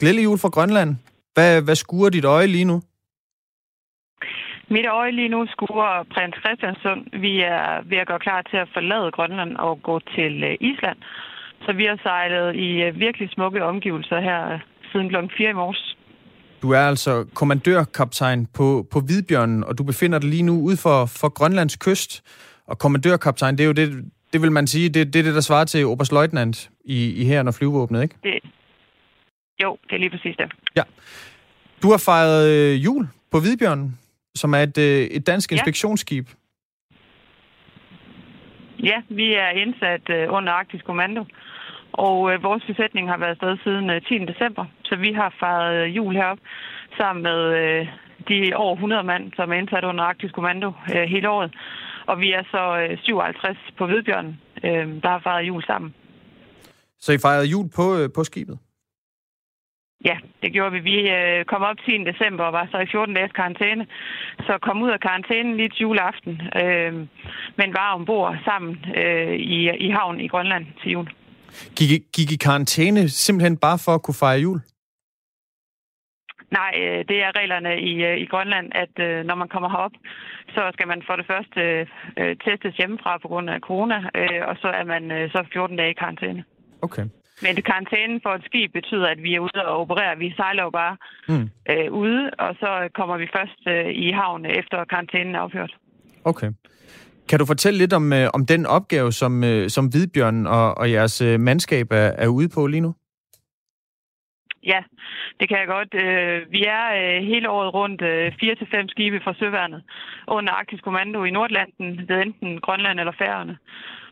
Glædelig 0.00 0.24
jul 0.24 0.38
fra 0.38 0.48
Grønland. 0.48 0.96
Hvad, 1.34 1.62
hvad 1.62 1.74
skuer 1.74 2.10
dit 2.10 2.24
øje 2.24 2.46
lige 2.46 2.64
nu? 2.64 2.82
Mit 4.70 4.86
øje 4.86 5.12
lige 5.12 5.28
nu 5.28 5.46
skuer 5.46 6.04
prins 6.14 6.36
Christiansund. 6.42 7.20
Vi 7.20 7.40
er 7.40 7.82
ved 7.90 7.98
at 7.98 8.06
gøre 8.06 8.18
klar 8.18 8.42
til 8.42 8.56
at 8.56 8.68
forlade 8.72 9.10
Grønland 9.10 9.56
og 9.56 9.82
gå 9.82 10.00
til 10.16 10.44
øh, 10.44 10.56
Island. 10.60 10.98
Så 11.64 11.72
vi 11.72 11.84
har 11.84 11.98
sejlet 12.02 12.56
i 12.56 12.82
øh, 12.82 13.00
virkelig 13.00 13.30
smukke 13.30 13.64
omgivelser 13.64 14.20
her 14.20 14.58
siden 14.92 15.08
kl. 15.08 15.16
4 15.36 15.50
i 15.50 15.52
morges. 15.52 15.96
Du 16.62 16.70
er 16.70 16.78
altså 16.78 17.24
kommandørkaptajn 17.34 18.46
på, 18.46 18.86
på 18.92 19.00
Hvidbjørnen, 19.00 19.64
og 19.64 19.78
du 19.78 19.84
befinder 19.84 20.18
dig 20.18 20.30
lige 20.30 20.42
nu 20.42 20.60
ude 20.60 20.76
for, 20.76 21.06
for 21.06 21.28
Grønlands 21.28 21.76
kyst. 21.76 22.22
Og 22.66 22.78
kommandørkaptajn, 22.78 23.56
det 23.58 23.64
er 23.64 23.66
jo 23.66 23.72
det, 23.72 24.04
det 24.32 24.42
vil 24.42 24.52
man 24.52 24.66
sige, 24.66 24.88
det, 24.88 25.12
det 25.12 25.18
er 25.18 25.22
det, 25.22 25.34
der 25.34 25.40
svarer 25.40 25.64
til 25.64 25.86
oberstløjtnant 25.86 26.70
i, 26.84 27.22
i 27.22 27.24
herren 27.24 27.48
og 27.48 27.54
flyvåbnet, 27.54 28.02
ikke? 28.02 28.14
Det, 28.22 28.40
jo, 29.62 29.78
det 29.88 29.92
er 29.94 29.98
lige 29.98 30.10
præcis 30.10 30.36
det. 30.36 30.52
Ja. 30.76 30.82
Du 31.82 31.90
har 31.90 32.02
fejret 32.04 32.48
øh, 32.50 32.84
jul 32.84 33.08
på 33.30 33.40
Hvidbjørnen, 33.40 33.98
som 34.34 34.54
er 34.54 34.58
et, 34.58 34.78
øh, 34.78 35.00
et 35.00 35.26
dansk 35.26 35.52
ja. 35.52 35.56
inspektionsskib. 35.56 36.28
Ja, 38.82 39.02
vi 39.08 39.34
er 39.34 39.48
indsat 39.48 40.10
øh, 40.10 40.32
under 40.32 40.52
Arktisk 40.52 40.84
Kommando, 40.84 41.24
og 42.06 42.32
øh, 42.32 42.42
vores 42.42 42.64
besætning 42.70 43.08
har 43.10 43.18
været 43.18 43.36
afsted 43.36 43.56
siden 43.64 43.90
øh, 43.90 44.02
10. 44.02 44.18
december, 44.32 44.64
så 44.84 44.96
vi 44.96 45.12
har 45.12 45.34
fejret 45.40 45.74
øh, 45.82 45.96
jul 45.96 46.14
heroppe 46.14 46.42
sammen 46.98 47.22
med 47.22 47.40
øh, 47.60 47.86
de 48.28 48.38
over 48.54 48.74
100 48.74 49.02
mand, 49.02 49.32
som 49.36 49.52
er 49.52 49.56
indsat 49.56 49.84
under 49.84 50.04
Arktisk 50.04 50.34
Kommando 50.34 50.72
øh, 50.94 51.02
hele 51.14 51.30
året. 51.30 51.54
Og 52.06 52.20
vi 52.20 52.32
er 52.32 52.42
så 52.50 52.62
øh, 52.82 52.98
57 53.02 53.58
på 53.78 53.86
Hvidbjørnen, 53.86 54.40
øh, 54.64 55.02
der 55.02 55.08
har 55.08 55.20
fejret 55.24 55.48
jul 55.48 55.62
sammen. 55.62 55.94
Så 57.00 57.12
I 57.12 57.18
fejrede 57.18 57.46
jul 57.46 57.68
på, 57.76 57.96
øh, 57.98 58.08
på 58.14 58.24
skibet? 58.24 58.58
Ja, 60.04 60.16
det 60.42 60.52
gjorde 60.52 60.72
vi. 60.72 60.80
Vi 60.80 61.10
øh, 61.10 61.44
kom 61.44 61.62
op 61.62 61.76
10. 61.88 62.04
december 62.10 62.44
og 62.44 62.52
var 62.52 62.68
så 62.70 62.78
i 62.78 62.86
14 62.90 63.14
dages 63.14 63.32
karantæne. 63.32 63.86
Så 64.46 64.58
kom 64.62 64.82
ud 64.82 64.90
af 64.90 65.00
karantænen 65.00 65.56
lige 65.56 65.68
til 65.68 65.80
juleaften, 65.80 66.42
øh, 66.62 66.92
men 67.56 67.68
var 67.78 67.94
ombord 67.94 68.36
sammen 68.44 68.84
øh, 68.96 69.34
i, 69.34 69.58
i 69.86 69.90
havn 69.90 70.20
i 70.20 70.28
Grønland 70.28 70.66
til 70.82 70.90
jul. 70.92 71.08
Gik, 71.76 72.02
gik 72.16 72.32
I 72.32 72.36
karantæne 72.36 73.08
simpelthen 73.08 73.56
bare 73.56 73.78
for 73.78 73.92
at 73.94 74.02
kunne 74.02 74.14
fejre 74.14 74.40
jul? 74.40 74.60
Nej, 76.50 76.72
øh, 76.82 77.04
det 77.08 77.18
er 77.24 77.38
reglerne 77.40 77.80
i, 77.80 77.92
øh, 78.08 78.16
i 78.24 78.26
Grønland, 78.26 78.68
at 78.74 78.94
øh, 79.06 79.24
når 79.24 79.34
man 79.34 79.48
kommer 79.48 79.68
herop, 79.68 79.92
så 80.54 80.70
skal 80.72 80.88
man 80.88 81.02
for 81.06 81.16
det 81.16 81.26
første 81.26 81.60
testes 82.44 82.74
hjemmefra 82.76 83.18
på 83.18 83.28
grund 83.28 83.50
af 83.50 83.60
corona, 83.60 83.96
og 84.48 84.56
så 84.62 84.68
er 84.68 84.84
man 84.84 85.28
så 85.32 85.44
14 85.52 85.76
dage 85.76 85.90
i 85.90 86.00
karantæne. 86.02 86.44
Okay. 86.82 87.04
Men 87.42 87.62
karantænen 87.70 88.20
for 88.22 88.32
et 88.34 88.44
skib 88.44 88.72
betyder, 88.72 89.06
at 89.06 89.22
vi 89.22 89.34
er 89.34 89.40
ude 89.40 89.66
og 89.66 89.80
operere. 89.80 90.18
Vi 90.18 90.32
sejler 90.36 90.62
jo 90.62 90.70
bare 90.70 90.96
mm. 91.28 91.50
øh, 91.70 91.92
ude, 91.92 92.30
og 92.38 92.54
så 92.60 92.88
kommer 92.94 93.16
vi 93.16 93.28
først 93.36 93.60
øh, 93.68 93.90
i 94.06 94.10
havn 94.10 94.46
efter 94.46 94.84
karantænen 94.84 95.34
er 95.34 95.40
afhørt. 95.40 95.76
Okay. 96.24 96.50
Kan 97.28 97.38
du 97.38 97.46
fortælle 97.46 97.78
lidt 97.78 97.92
om, 97.92 98.12
øh, 98.12 98.28
om 98.34 98.46
den 98.46 98.66
opgave, 98.66 99.12
som, 99.12 99.44
øh, 99.44 99.68
som 99.68 99.86
Hvidbjørn 99.86 100.46
og, 100.46 100.78
og 100.78 100.90
jeres 100.90 101.20
øh, 101.20 101.40
mandskab 101.40 101.86
er, 101.90 102.10
er 102.24 102.28
ude 102.28 102.48
på 102.48 102.66
lige 102.66 102.80
nu? 102.80 102.94
Ja, 104.72 104.80
det 105.40 105.48
kan 105.48 105.58
jeg 105.58 105.66
godt. 105.66 105.92
Øh, 105.94 106.52
vi 106.52 106.64
er 106.64 106.84
øh, 107.00 107.26
hele 107.30 107.50
året 107.50 107.74
rundt 107.74 108.02
øh, 108.02 108.32
fire 108.40 108.54
til 108.54 108.68
fem 108.74 108.88
skibe 108.88 109.20
fra 109.24 109.34
Søværnet 109.38 109.82
under 110.26 110.52
Arktisk 110.52 110.84
Kommando 110.84 111.24
i 111.24 111.30
Nordlanden 111.30 112.08
ved 112.08 112.22
enten 112.22 112.60
Grønland 112.60 113.00
eller 113.00 113.12
Færøerne. 113.18 113.56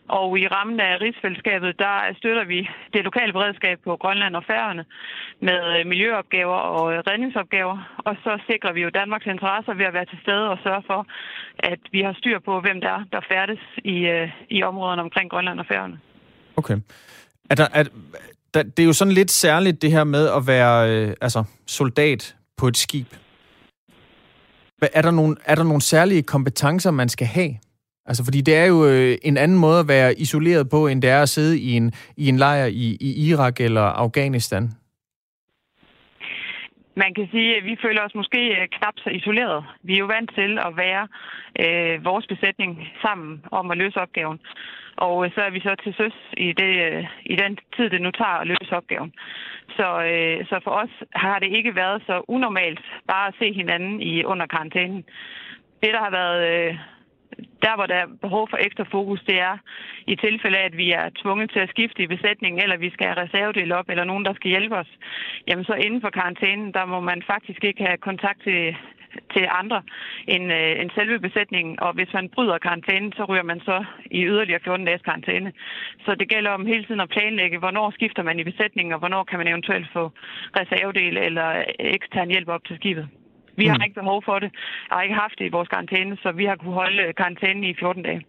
Og 0.09 0.39
i 0.39 0.47
rammen 0.49 0.81
af 0.81 1.01
rigsfællesskabet, 1.01 1.79
der 1.79 1.95
støtter 2.19 2.45
vi 2.45 2.69
det 2.95 3.05
lokale 3.05 3.33
beredskab 3.33 3.79
på 3.85 3.97
Grønland 3.97 4.37
og 4.37 4.45
Færøerne 4.47 4.85
med 5.41 5.61
øh, 5.75 5.87
miljøopgaver 5.87 6.61
og 6.79 6.93
øh, 6.93 6.99
redningsopgaver. 7.09 7.77
Og 7.99 8.17
så 8.25 8.33
sikrer 8.51 8.73
vi 8.73 8.81
jo 8.83 8.91
Danmarks 8.91 9.27
interesser 9.27 9.75
ved 9.75 9.87
at 9.91 9.95
være 9.95 10.05
til 10.05 10.19
stede 10.23 10.47
og 10.53 10.59
sørge 10.63 10.83
for, 10.87 11.07
at 11.59 11.81
vi 11.93 12.01
har 12.07 12.15
styr 12.19 12.39
på, 12.39 12.61
hvem 12.61 12.81
der 12.81 12.89
er, 12.89 13.03
der 13.13 13.21
færdes 13.33 13.63
i, 13.85 13.97
øh, 14.15 14.29
i 14.51 14.63
områderne 14.63 15.03
omkring 15.03 15.31
Grønland 15.31 15.61
og 15.61 15.67
Færøerne. 15.67 15.99
Okay. 16.57 16.79
Er 17.51 17.55
der, 17.55 17.69
er, 17.73 17.85
der, 18.55 18.63
det 18.63 18.79
er 18.79 18.87
jo 18.87 18.93
sådan 18.93 19.15
lidt 19.15 19.31
særligt 19.31 19.83
det 19.83 19.91
her 19.91 20.05
med 20.05 20.29
at 20.29 20.47
være 20.47 20.91
øh, 20.91 21.15
altså, 21.21 21.45
soldat 21.67 22.37
på 22.57 22.69
et 22.69 22.77
skib. 22.77 23.07
Er 24.93 25.03
der, 25.03 25.11
nogle, 25.11 25.37
er 25.45 25.55
der 25.55 25.65
nogle 25.65 25.81
særlige 25.81 26.23
kompetencer, 26.23 26.91
man 26.91 27.09
skal 27.09 27.27
have? 27.27 27.55
Altså, 28.09 28.25
fordi 28.25 28.41
det 28.41 28.57
er 28.57 28.67
jo 28.67 28.87
øh, 28.87 29.19
en 29.23 29.37
anden 29.37 29.59
måde 29.59 29.81
at 29.81 29.89
være 29.89 30.19
isoleret 30.19 30.71
på, 30.71 30.87
end 30.87 31.03
det 31.03 31.11
er 31.11 31.23
at 31.23 31.29
sidde 31.29 31.61
i 31.61 31.71
en, 31.73 31.93
i 32.17 32.29
en 32.29 32.37
lejr 32.37 32.67
i, 32.67 32.97
i 33.01 33.29
Irak 33.29 33.61
eller 33.61 33.83
Afghanistan. 33.83 34.71
Man 36.99 37.15
kan 37.15 37.29
sige, 37.31 37.57
at 37.57 37.65
vi 37.65 37.77
føler 37.83 38.03
os 38.03 38.15
måske 38.15 38.43
øh, 38.57 38.69
knap 38.77 38.95
så 38.99 39.11
isoleret. 39.11 39.65
Vi 39.83 39.93
er 39.95 39.99
jo 39.99 40.07
vant 40.07 40.31
til 40.35 40.59
at 40.59 40.73
være 40.77 41.09
øh, 41.65 42.05
vores 42.05 42.27
besætning 42.27 42.89
sammen 43.03 43.45
om 43.51 43.71
at 43.71 43.79
løse 43.79 44.01
opgaven. 44.01 44.39
Og 44.97 45.25
øh, 45.25 45.33
så 45.35 45.41
er 45.41 45.51
vi 45.51 45.61
så 45.61 45.75
til 45.85 45.95
søs 45.99 46.17
i, 46.37 46.53
det, 46.61 46.73
øh, 46.87 47.05
i 47.25 47.37
den 47.37 47.59
tid, 47.77 47.91
det 47.91 48.03
nu 48.03 48.11
tager 48.11 48.39
at 48.41 48.47
løse 48.47 48.73
opgaven. 48.73 49.13
Så, 49.77 49.89
øh, 50.11 50.47
så 50.49 50.61
for 50.65 50.71
os 50.71 50.95
har 51.13 51.39
det 51.39 51.51
ikke 51.57 51.75
været 51.75 52.03
så 52.07 52.23
unormalt 52.29 52.81
bare 53.09 53.29
at 53.29 53.35
se 53.39 53.53
hinanden 53.53 54.03
i 54.03 54.25
under 54.25 54.47
karantænen. 54.47 55.05
Det, 55.83 55.91
der 55.95 56.03
har 56.07 56.11
været... 56.11 56.41
Øh, 56.53 56.77
der, 57.65 57.75
hvor 57.77 57.87
der 57.87 57.95
er 57.95 58.07
behov 58.21 58.49
for 58.51 58.59
ekstra 58.67 58.85
fokus, 58.97 59.21
det 59.27 59.39
er 59.41 59.57
i 60.07 60.17
tilfælde 60.17 60.59
af, 60.59 60.65
at 60.65 60.77
vi 60.77 60.93
er 60.93 61.07
tvunget 61.23 61.51
til 61.51 61.59
at 61.59 61.71
skifte 61.75 62.03
i 62.03 62.13
besætningen, 62.15 62.63
eller 62.63 62.77
vi 62.77 62.91
skal 62.91 63.07
have 63.07 63.23
reservedel 63.25 63.73
op, 63.73 63.89
eller 63.89 64.05
nogen, 64.05 64.25
der 64.25 64.35
skal 64.35 64.51
hjælpe 64.51 64.77
os. 64.77 64.91
Jamen 65.49 65.65
så 65.65 65.75
inden 65.75 66.01
for 66.01 66.11
karantænen, 66.11 66.73
der 66.73 66.85
må 66.85 67.01
man 67.01 67.23
faktisk 67.27 67.65
ikke 67.65 67.85
have 67.85 67.99
kontakt 68.09 68.43
til, 68.43 68.77
til 69.35 69.47
andre 69.61 69.83
end, 70.29 70.53
øh, 70.53 70.81
end 70.81 70.91
selve 70.95 71.19
besætningen. 71.19 71.81
Og 71.81 71.93
hvis 71.93 72.13
man 72.15 72.29
bryder 72.29 72.59
karantænen, 72.59 73.13
så 73.13 73.25
ryger 73.25 73.43
man 73.43 73.61
så 73.61 73.85
i 74.11 74.25
yderligere 74.25 74.61
14 74.65 74.87
dages 74.87 75.03
karantæne. 75.03 75.53
Så 76.05 76.15
det 76.15 76.29
gælder 76.29 76.51
om 76.51 76.67
hele 76.67 76.85
tiden 76.85 77.01
at 77.01 77.09
planlægge, 77.09 77.59
hvornår 77.59 77.91
skifter 77.91 78.23
man 78.23 78.41
i 78.41 78.45
besætningen, 78.45 78.93
og 78.93 78.99
hvornår 78.99 79.25
kan 79.25 79.39
man 79.39 79.49
eventuelt 79.49 79.89
få 79.93 80.11
reservedel 80.61 81.17
eller 81.17 81.65
ekstern 81.79 82.29
hjælp 82.31 82.49
op 82.49 82.65
til 82.65 82.77
skibet. 82.77 83.09
Vi 83.57 83.67
har 83.67 83.77
mm. 83.77 83.83
ikke 83.87 84.01
behov 84.03 84.23
for 84.29 84.39
det. 84.39 84.51
Jeg 84.89 84.95
har 84.97 85.03
ikke 85.03 85.15
haft 85.25 85.39
det 85.39 85.47
i 85.47 85.55
vores 85.57 85.69
karantæne, 85.69 86.17
så 86.23 86.33
vi 86.33 86.45
har 86.45 86.57
kunnet 86.57 86.75
holde 86.75 87.13
karantænen 87.21 87.65
i 87.65 87.75
14 87.75 88.03
dage. 88.03 88.23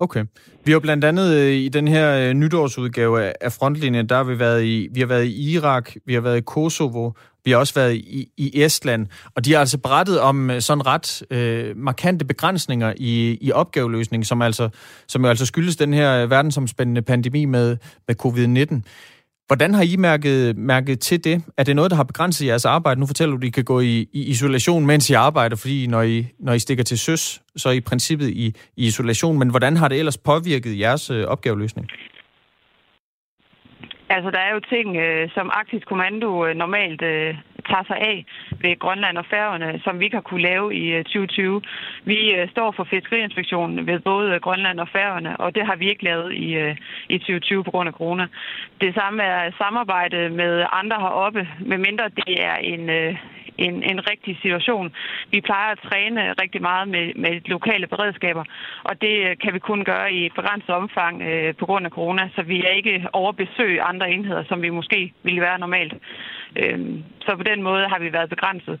Okay. 0.00 0.24
Vi 0.64 0.72
har 0.72 0.80
blandt 0.80 1.04
andet 1.04 1.34
øh, 1.34 1.52
i 1.52 1.68
den 1.68 1.88
her 1.88 2.28
øh, 2.28 2.34
nytårsudgave 2.34 3.42
af 3.42 3.52
Frontlinjen, 3.52 4.08
der 4.08 4.16
har 4.16 4.24
vi 4.24 4.38
været 4.38 4.64
i, 4.64 4.88
vi 4.92 5.00
har 5.00 5.06
været 5.06 5.24
i 5.24 5.52
Irak, 5.52 5.90
vi 6.06 6.14
har 6.14 6.20
været 6.20 6.38
i 6.38 6.40
Kosovo, 6.40 7.12
vi 7.44 7.50
har 7.50 7.58
også 7.58 7.74
været 7.74 7.94
i, 7.94 8.28
i 8.36 8.62
Estland, 8.62 9.06
og 9.34 9.44
de 9.44 9.52
har 9.52 9.60
altså 9.60 9.78
berettet 9.78 10.20
om 10.20 10.50
øh, 10.50 10.60
sådan 10.60 10.86
ret 10.86 11.22
øh, 11.30 11.76
markante 11.76 12.24
begrænsninger 12.24 12.92
i, 12.96 13.38
i 13.40 13.52
opgaveløsningen, 13.52 14.24
som 14.24 14.42
altså, 14.42 14.68
som 15.08 15.22
jo 15.22 15.28
altså 15.28 15.46
skyldes 15.46 15.76
den 15.76 15.94
her 15.94 16.26
verdensomspændende 16.26 17.02
pandemi 17.02 17.44
med, 17.44 17.76
med 18.08 18.14
covid-19. 18.24 18.82
Hvordan 19.46 19.74
har 19.74 19.82
I 19.82 19.96
mærket, 19.96 20.58
mærket 20.58 21.00
til 21.00 21.24
det? 21.24 21.42
Er 21.56 21.64
det 21.64 21.76
noget, 21.76 21.90
der 21.90 21.96
har 21.96 22.04
begrænset 22.04 22.46
jeres 22.46 22.64
arbejde? 22.64 23.00
Nu 23.00 23.06
fortæller 23.06 23.36
du, 23.36 23.38
at 23.38 23.44
I 23.44 23.50
kan 23.50 23.64
gå 23.64 23.80
i, 23.80 24.08
i 24.12 24.22
isolation, 24.22 24.86
mens 24.86 25.10
I 25.10 25.12
arbejder, 25.12 25.56
fordi 25.56 25.86
når 25.86 26.02
I, 26.02 26.26
når 26.40 26.52
I 26.52 26.58
stikker 26.58 26.84
til 26.84 26.98
søs, 26.98 27.42
så 27.56 27.68
er 27.68 27.72
I 27.72 27.76
i 27.76 27.80
princippet 27.80 28.28
i, 28.28 28.54
i 28.76 28.86
isolation. 28.86 29.38
Men 29.38 29.50
hvordan 29.50 29.76
har 29.76 29.88
det 29.88 29.98
ellers 29.98 30.18
påvirket 30.18 30.78
jeres 30.78 31.10
øh, 31.10 31.24
opgaveløsning? 31.24 31.86
Altså, 34.08 34.30
der 34.30 34.38
er 34.38 34.52
jo 34.54 34.60
ting, 34.60 34.96
øh, 34.96 35.30
som 35.34 35.50
Arktisk 35.52 35.86
Kommando 35.86 36.46
øh, 36.46 36.54
normalt 36.56 37.02
øh, 37.02 37.34
tager 37.68 37.84
sig 37.86 37.98
af 38.10 38.26
ved 38.62 38.78
Grønland 38.78 39.18
og 39.18 39.26
Færøerne, 39.30 39.80
som 39.84 40.00
vi 40.00 40.04
ikke 40.04 40.16
har 40.16 40.22
kunne 40.30 40.42
lave 40.42 40.74
i 40.74 40.84
øh, 40.92 41.04
2020. 41.04 41.62
Vi 42.04 42.34
øh, 42.34 42.50
står 42.50 42.72
for 42.76 42.84
fiskeriinspektionen 42.84 43.86
ved 43.86 44.00
både 44.00 44.40
Grønland 44.40 44.80
og 44.80 44.88
Færøerne, 44.88 45.36
og 45.36 45.54
det 45.54 45.66
har 45.66 45.76
vi 45.76 45.88
ikke 45.88 46.04
lavet 46.04 46.32
i, 46.34 46.54
øh, 46.54 46.76
i 47.08 47.18
2020 47.18 47.64
på 47.64 47.70
grund 47.70 47.88
af 47.88 47.94
corona. 47.94 48.26
Det 48.80 48.94
samme 48.94 49.22
er 49.22 49.50
samarbejde 49.58 50.28
med 50.28 50.64
andre 50.72 50.96
heroppe, 51.00 51.48
medmindre 51.60 52.08
det 52.08 52.44
er 52.44 52.56
en, 52.56 52.90
øh, 52.90 53.16
en, 53.58 53.82
en 53.82 54.08
rigtig 54.10 54.38
situation. 54.42 54.94
Vi 55.30 55.40
plejer 55.40 55.72
at 55.72 55.78
træne 55.88 56.32
rigtig 56.42 56.62
meget 56.62 56.88
med, 56.88 57.14
med 57.14 57.40
lokale 57.44 57.86
beredskaber, 57.86 58.44
og 58.84 59.00
det 59.00 59.14
øh, 59.26 59.36
kan 59.42 59.54
vi 59.54 59.58
kun 59.58 59.84
gøre 59.84 60.12
i 60.12 60.26
et 60.26 60.34
begrænset 60.34 60.70
omfang 60.70 61.22
øh, 61.22 61.54
på 61.54 61.66
grund 61.66 61.86
af 61.86 61.92
corona, 61.92 62.28
så 62.34 62.42
vi 62.42 62.64
er 62.64 62.70
ikke 62.70 63.06
overbesøg 63.12 63.80
andre 63.82 64.10
enheder, 64.10 64.44
som 64.48 64.62
vi 64.62 64.70
måske 64.70 65.12
ville 65.22 65.40
være 65.40 65.58
normalt. 65.58 65.94
Øh, 66.56 66.78
så 67.20 67.36
på 67.36 67.42
den 67.42 67.62
måde 67.62 67.88
har 67.88 67.98
vi 67.98 68.12
været 68.12 68.30
begrænset. 68.30 68.80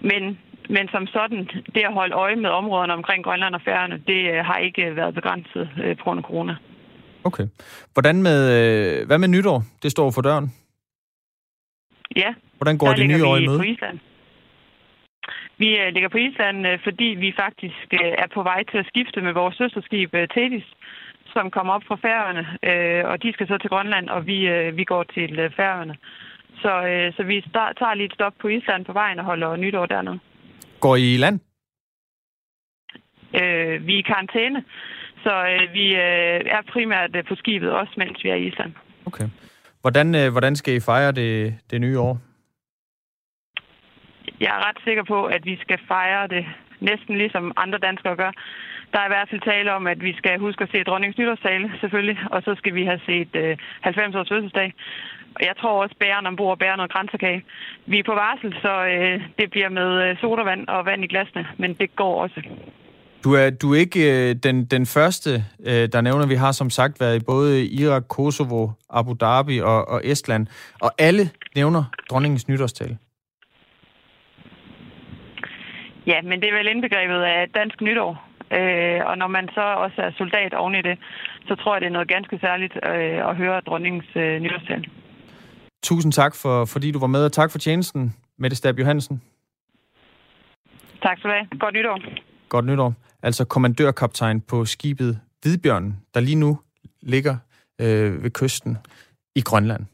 Men 0.00 0.38
men 0.68 0.88
som 0.88 1.06
sådan, 1.06 1.48
det 1.74 1.82
at 1.88 1.92
holde 1.92 2.14
øje 2.14 2.36
med 2.36 2.50
områderne 2.50 2.92
omkring 2.92 3.24
Grønland 3.24 3.54
og 3.54 3.60
Færøerne, 3.64 4.02
det 4.06 4.20
øh, 4.32 4.44
har 4.44 4.58
ikke 4.58 4.96
været 4.96 5.14
begrænset 5.14 5.68
øh, 5.84 5.96
på 5.96 6.04
grund 6.04 6.18
af 6.18 6.24
corona. 6.24 6.56
Okay. 7.24 7.46
Hvordan 7.92 8.22
med, 8.22 8.38
øh, 8.58 9.06
hvad 9.06 9.18
med 9.18 9.28
nytår? 9.28 9.62
Det 9.82 9.90
står 9.90 10.10
for 10.10 10.22
døren. 10.22 10.52
Ja. 12.16 12.34
Hvordan 12.56 12.78
går 12.78 12.92
det 12.92 13.06
nye 13.06 13.24
år 13.24 13.36
i 13.36 13.46
møde? 13.46 13.58
På 13.58 13.64
Island. 13.64 13.98
Vi 15.56 15.78
øh, 15.78 15.92
ligger 15.94 16.08
på 16.08 16.18
Island, 16.18 16.66
øh, 16.66 16.78
fordi 16.82 17.04
vi 17.04 17.34
faktisk 17.38 17.86
øh, 17.92 18.12
er 18.24 18.26
på 18.34 18.42
vej 18.42 18.64
til 18.70 18.78
at 18.78 18.86
skifte 18.86 19.20
med 19.20 19.32
vores 19.32 19.56
søsterskib 19.56 20.12
Tedis, 20.34 20.68
som 21.32 21.50
kommer 21.50 21.72
op 21.72 21.84
fra 21.88 21.96
Færøerne, 21.96 22.44
og 23.10 23.22
de 23.22 23.32
skal 23.32 23.48
så 23.48 23.58
til 23.58 23.70
Grønland, 23.70 24.08
og 24.08 24.26
vi, 24.26 24.38
vi 24.72 24.84
går 24.84 25.02
til 25.02 25.50
Færøerne. 25.56 25.96
Så, 26.62 26.72
så 27.16 27.22
vi 27.22 27.44
tager 27.52 27.94
lige 27.94 28.06
et 28.06 28.14
stop 28.14 28.32
på 28.40 28.48
Island 28.48 28.84
på 28.84 28.92
vejen 28.92 29.18
og 29.18 29.24
holder 29.24 29.56
nytår 29.56 29.86
dernede. 29.86 30.18
Går 30.80 30.96
I 30.96 31.14
i 31.14 31.16
land? 31.16 31.40
Øh, 33.40 33.86
vi 33.86 33.94
er 33.94 33.98
i 33.98 34.08
karantæne, 34.12 34.64
så 35.22 35.32
øh, 35.52 35.74
vi 35.74 35.86
øh, 35.94 36.40
er 36.56 36.62
primært 36.72 37.10
på 37.28 37.34
skibet, 37.34 37.70
også 37.70 37.92
mens 37.96 38.24
vi 38.24 38.28
er 38.28 38.34
i 38.34 38.46
Island. 38.46 38.72
Okay. 39.06 39.24
Hvordan, 39.82 40.14
øh, 40.14 40.30
hvordan 40.32 40.56
skal 40.56 40.74
I 40.74 40.80
fejre 40.80 41.12
det, 41.12 41.54
det 41.70 41.80
nye 41.80 41.98
år? 41.98 42.18
Jeg 44.40 44.50
er 44.56 44.68
ret 44.68 44.80
sikker 44.84 45.04
på, 45.04 45.24
at 45.26 45.42
vi 45.44 45.56
skal 45.64 45.78
fejre 45.88 46.28
det 46.28 46.44
næsten 46.80 47.18
ligesom 47.18 47.52
andre 47.56 47.78
danskere 47.78 48.16
gør. 48.16 48.32
Der 48.92 48.98
er 49.00 49.06
i 49.06 49.14
hvert 49.14 49.28
fald 49.30 49.40
tale 49.40 49.72
om, 49.72 49.86
at 49.86 50.02
vi 50.02 50.12
skal 50.20 50.38
huske 50.38 50.64
at 50.64 50.70
se 50.72 50.84
dronningens 50.84 51.18
nytårstale, 51.18 51.72
selvfølgelig, 51.80 52.18
og 52.30 52.42
så 52.42 52.54
skal 52.58 52.74
vi 52.74 52.84
have 52.84 53.00
set 53.06 53.30
øh, 53.34 53.56
90 53.80 54.14
års 54.14 54.28
fødselsdag. 54.28 54.74
Og 55.36 55.42
jeg 55.48 55.56
tror 55.56 55.82
også, 55.82 55.94
bæren 56.00 56.26
ombord 56.26 56.58
bærer 56.58 56.76
noget 56.76 56.92
grænsekage. 56.92 57.44
Vi 57.86 57.98
er 57.98 58.02
på 58.02 58.14
varsel, 58.14 58.54
så 58.62 58.84
øh, 58.94 59.22
det 59.38 59.50
bliver 59.50 59.68
med 59.68 59.90
øh, 60.04 60.20
sodavand 60.20 60.68
og 60.68 60.86
vand 60.86 61.04
i 61.04 61.06
glasene, 61.06 61.46
men 61.58 61.74
det 61.74 61.96
går 61.96 62.22
også. 62.22 62.42
Du 63.24 63.32
er, 63.34 63.50
du 63.50 63.74
er 63.74 63.78
ikke 63.78 64.30
øh, 64.30 64.34
den, 64.34 64.64
den 64.64 64.86
første, 64.86 65.44
øh, 65.66 65.88
der 65.92 66.00
nævner, 66.00 66.26
vi 66.26 66.34
har 66.34 66.52
som 66.52 66.70
sagt 66.70 67.00
været 67.00 67.16
i 67.16 67.24
både 67.24 67.66
Irak, 67.66 68.04
Kosovo, 68.08 68.68
Abu 68.90 69.16
Dhabi 69.20 69.60
og, 69.60 69.88
og 69.88 70.00
Estland, 70.04 70.46
og 70.80 70.90
alle 70.98 71.30
nævner 71.54 71.84
dronningens 72.10 72.48
nytårstale. 72.48 72.98
Ja, 76.06 76.22
men 76.22 76.40
det 76.40 76.48
er 76.48 76.56
vel 76.58 76.68
indbegrebet 76.68 77.22
af 77.22 77.48
dansk 77.54 77.80
nytår. 77.80 78.28
Øh, 78.50 79.00
og 79.06 79.18
når 79.18 79.26
man 79.26 79.48
så 79.54 79.60
også 79.60 80.02
er 80.02 80.10
soldat 80.18 80.54
oven 80.54 80.74
i 80.74 80.82
det, 80.82 80.98
så 81.48 81.54
tror 81.54 81.74
jeg, 81.74 81.80
det 81.80 81.86
er 81.86 81.92
noget 81.92 82.08
ganske 82.08 82.38
særligt 82.38 82.74
øh, 82.76 83.28
at 83.28 83.36
høre 83.36 83.60
dronningens 83.60 84.16
øh, 84.16 84.40
nytårstale. 84.40 84.84
Tusind 85.82 86.12
tak, 86.12 86.34
for, 86.42 86.64
fordi 86.64 86.90
du 86.90 86.98
var 86.98 87.06
med, 87.06 87.24
og 87.24 87.32
tak 87.32 87.50
for 87.50 87.58
tjenesten, 87.58 88.14
Mette 88.38 88.56
Stab 88.56 88.78
Johansen. 88.78 89.22
Tak 91.02 91.18
skal 91.18 91.30
du 91.30 91.34
have. 91.34 91.60
Godt 91.60 91.74
nytår. 91.74 91.98
Godt 92.52 92.64
nytår. 92.64 92.94
Altså 93.22 93.44
kommandørkaptajn 93.44 94.40
på 94.40 94.64
skibet 94.64 95.20
Hvidbjørn, 95.42 95.96
der 96.14 96.20
lige 96.20 96.36
nu 96.36 96.58
ligger 97.00 97.36
øh, 97.80 98.22
ved 98.22 98.30
kysten 98.30 98.76
i 99.34 99.40
Grønland. 99.40 99.86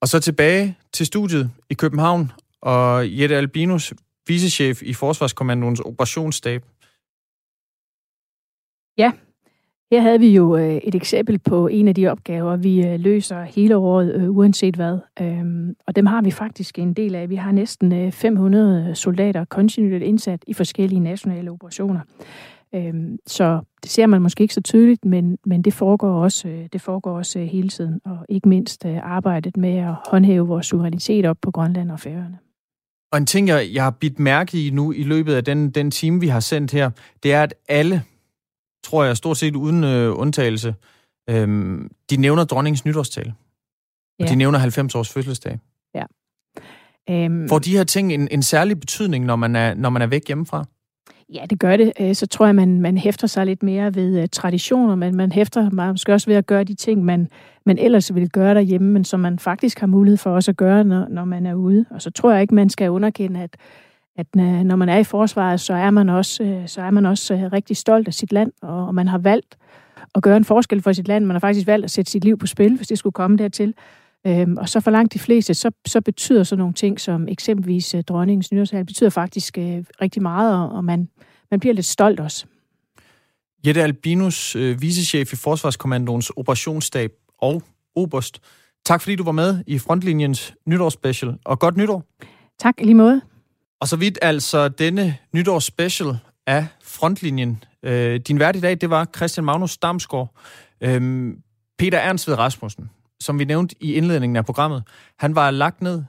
Og 0.00 0.08
så 0.08 0.20
tilbage 0.20 0.78
til 0.92 1.06
studiet 1.06 1.50
i 1.70 1.74
København, 1.74 2.32
og 2.60 3.18
Jette 3.18 3.36
Albinus, 3.36 3.92
vicechef 4.28 4.82
i 4.82 4.94
Forsvarskommandoens 4.94 5.80
operationsstab. 5.80 6.62
Ja, 8.98 9.12
her 9.92 10.00
havde 10.00 10.20
vi 10.20 10.28
jo 10.34 10.56
øh, 10.56 10.76
et 10.76 10.94
eksempel 10.94 11.38
på 11.38 11.66
en 11.66 11.88
af 11.88 11.94
de 11.94 12.08
opgaver, 12.08 12.56
vi 12.56 12.86
øh, 12.86 13.00
løser 13.00 13.42
hele 13.42 13.76
året, 13.76 14.14
øh, 14.14 14.30
uanset 14.30 14.76
hvad. 14.76 14.98
Øhm, 15.20 15.74
og 15.86 15.96
dem 15.96 16.06
har 16.06 16.22
vi 16.22 16.30
faktisk 16.30 16.78
en 16.78 16.94
del 16.94 17.14
af. 17.14 17.30
Vi 17.30 17.36
har 17.36 17.52
næsten 17.52 17.92
øh, 17.92 18.12
500 18.12 18.94
soldater 18.94 19.44
kontinuerligt 19.44 20.02
indsat 20.02 20.44
i 20.46 20.54
forskellige 20.54 21.00
nationale 21.00 21.50
operationer. 21.50 22.00
Øhm, 22.74 23.18
så 23.26 23.60
det 23.82 23.90
ser 23.90 24.06
man 24.06 24.22
måske 24.22 24.42
ikke 24.42 24.54
så 24.54 24.60
tydeligt, 24.60 25.04
men, 25.04 25.38
men 25.46 25.62
det, 25.62 25.74
foregår 25.74 26.22
også, 26.22 26.48
øh, 26.48 26.66
det 26.72 26.80
foregår 26.80 27.18
også 27.18 27.38
øh, 27.38 27.46
hele 27.46 27.68
tiden. 27.68 28.00
Og 28.04 28.18
ikke 28.28 28.48
mindst 28.48 28.84
arbejdet 29.02 29.56
med 29.56 29.76
at 29.76 29.94
håndhæve 30.10 30.46
vores 30.46 30.66
suverænitet 30.66 31.26
op 31.26 31.36
på 31.42 31.50
Grønland 31.50 31.90
og 31.90 32.00
Færøerne. 32.00 32.38
Og 33.12 33.18
en 33.18 33.26
ting, 33.26 33.48
jeg, 33.48 33.68
jeg 33.72 33.82
har 33.82 33.90
bidt 33.90 34.18
mærke 34.18 34.66
i 34.66 34.70
nu 34.70 34.92
i 34.92 35.02
løbet 35.02 35.34
af 35.34 35.44
den, 35.44 35.70
den 35.70 35.90
time, 35.90 36.20
vi 36.20 36.26
har 36.26 36.40
sendt 36.40 36.72
her, 36.72 36.90
det 37.22 37.32
er, 37.32 37.42
at 37.42 37.54
alle 37.68 38.02
tror 38.84 39.04
jeg, 39.04 39.16
stort 39.16 39.36
set 39.36 39.56
uden 39.56 39.84
øh, 39.84 40.18
undtagelse, 40.18 40.74
øhm, 41.30 41.90
de 42.10 42.16
nævner 42.16 42.44
dronningens 42.44 42.84
nytårstal. 42.84 43.32
Ja. 44.18 44.24
Og 44.24 44.30
de 44.30 44.34
nævner 44.36 44.58
90 44.58 44.94
års 44.94 45.12
fødselsdag. 45.12 45.58
Ja. 45.94 46.04
Øhm, 47.10 47.48
Får 47.48 47.58
de 47.58 47.76
her 47.76 47.84
ting 47.84 48.12
en, 48.12 48.28
en 48.30 48.42
særlig 48.42 48.80
betydning, 48.80 49.24
når 49.24 49.36
man, 49.36 49.56
er, 49.56 49.74
når 49.74 49.90
man 49.90 50.02
er 50.02 50.06
væk 50.06 50.26
hjemmefra? 50.26 50.64
Ja, 51.34 51.44
det 51.50 51.58
gør 51.58 51.76
det. 51.76 51.92
Øh, 52.00 52.14
så 52.14 52.26
tror 52.26 52.46
jeg, 52.46 52.54
man, 52.54 52.80
man 52.80 52.98
hæfter 52.98 53.26
sig 53.26 53.46
lidt 53.46 53.62
mere 53.62 53.94
ved 53.94 54.22
uh, 54.22 54.28
traditioner, 54.32 54.94
men 54.94 55.16
man 55.16 55.32
hæfter 55.32 55.70
måske 55.92 56.12
også 56.12 56.30
ved 56.30 56.36
at 56.36 56.46
gøre 56.46 56.64
de 56.64 56.74
ting, 56.74 57.04
man, 57.04 57.28
man 57.66 57.78
ellers 57.78 58.14
ville 58.14 58.28
gøre 58.28 58.54
derhjemme, 58.54 58.92
men 58.92 59.04
som 59.04 59.20
man 59.20 59.38
faktisk 59.38 59.80
har 59.80 59.86
mulighed 59.86 60.16
for 60.16 60.30
også 60.30 60.50
at 60.50 60.56
gøre, 60.56 60.84
når, 60.84 61.06
når 61.08 61.24
man 61.24 61.46
er 61.46 61.54
ude. 61.54 61.84
Og 61.90 62.02
så 62.02 62.10
tror 62.10 62.32
jeg 62.32 62.42
ikke, 62.42 62.54
man 62.54 62.70
skal 62.70 62.90
underkende, 62.90 63.40
at 63.40 63.56
at 64.16 64.26
øh, 64.36 64.42
når 64.42 64.76
man 64.76 64.88
er 64.88 64.98
i 64.98 65.04
forsvaret, 65.04 65.60
så 65.60 65.74
er 65.74 65.90
man 65.90 66.08
også, 66.08 66.42
øh, 66.42 66.68
så 66.68 66.82
er 66.82 66.90
man 66.90 67.06
også 67.06 67.34
øh, 67.34 67.52
rigtig 67.52 67.76
stolt 67.76 68.08
af 68.08 68.14
sit 68.14 68.32
land, 68.32 68.52
og 68.62 68.94
man 68.94 69.08
har 69.08 69.18
valgt 69.18 69.56
at 70.14 70.22
gøre 70.22 70.36
en 70.36 70.44
forskel 70.44 70.82
for 70.82 70.92
sit 70.92 71.08
land. 71.08 71.24
Man 71.24 71.34
har 71.34 71.40
faktisk 71.40 71.66
valgt 71.66 71.84
at 71.84 71.90
sætte 71.90 72.10
sit 72.10 72.24
liv 72.24 72.38
på 72.38 72.46
spil, 72.46 72.76
hvis 72.76 72.88
det 72.88 72.98
skulle 72.98 73.12
komme 73.12 73.36
dertil. 73.36 73.74
Øhm, 74.26 74.56
og 74.56 74.68
så 74.68 74.80
for 74.80 74.90
langt 74.90 75.14
de 75.14 75.18
fleste, 75.18 75.54
så, 75.54 75.70
så 75.86 76.00
betyder 76.00 76.44
sådan 76.44 76.58
nogle 76.58 76.74
ting 76.74 77.00
som 77.00 77.28
eksempelvis 77.28 77.94
dronningens 78.08 78.52
nyårshal, 78.52 78.84
betyder 78.84 79.10
faktisk 79.10 79.54
rigtig 80.00 80.22
meget, 80.22 80.70
og 80.70 80.84
man, 80.84 81.08
man 81.50 81.60
bliver 81.60 81.74
lidt 81.74 81.86
stolt 81.86 82.20
også. 82.20 82.46
Jette 83.66 83.82
Albinus, 83.82 84.56
vicechef 84.56 85.32
i 85.32 85.36
Forsvarskommandoens 85.36 86.30
operationsstab 86.30 87.12
og 87.38 87.62
Oberst. 87.94 88.40
Tak 88.84 89.00
fordi 89.00 89.16
du 89.16 89.24
var 89.24 89.32
med 89.32 89.64
i 89.66 89.78
Frontlinjens 89.78 90.54
nytårsspecial, 90.66 91.34
og 91.44 91.58
godt 91.58 91.76
nytår. 91.76 92.04
Tak 92.58 92.80
lige 92.80 92.94
måde. 92.94 93.20
Og 93.82 93.88
så 93.88 93.96
vidt 93.96 94.18
altså 94.22 94.68
denne 94.68 95.18
nytårsspecial 95.32 96.18
af 96.46 96.66
Frontlinjen. 96.84 97.64
Øh, 97.82 98.20
din 98.20 98.38
vært 98.38 98.56
i 98.56 98.60
dag, 98.60 98.80
det 98.80 98.90
var 98.90 99.08
Christian 99.16 99.44
Magnus 99.44 99.78
Damsgaard. 99.78 100.34
Øh, 100.80 101.34
Peter 101.78 101.98
Ernst 101.98 102.28
ved 102.28 102.38
Rasmussen, 102.38 102.90
som 103.20 103.38
vi 103.38 103.44
nævnte 103.44 103.76
i 103.80 103.94
indledningen 103.94 104.36
af 104.36 104.44
programmet, 104.44 104.84
han 105.18 105.34
var 105.34 105.50
lagt 105.50 105.82
ned 105.82 106.02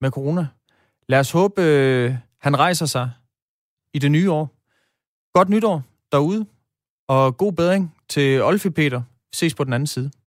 med 0.00 0.10
corona. 0.10 0.46
Lad 1.08 1.18
os 1.18 1.30
håbe, 1.30 1.62
øh, 1.62 2.14
Han 2.40 2.58
rejser 2.58 2.86
sig 2.86 3.10
i 3.94 3.98
det 3.98 4.10
nye 4.10 4.30
år. 4.30 4.56
Godt 5.34 5.48
nytår 5.48 5.82
derude, 6.12 6.46
og 7.08 7.36
god 7.36 7.52
bedring 7.52 7.94
til 8.08 8.42
Olfi 8.42 8.70
Peter. 8.70 9.02
Ses 9.32 9.54
på 9.54 9.64
den 9.64 9.72
anden 9.72 9.86
side. 9.86 10.10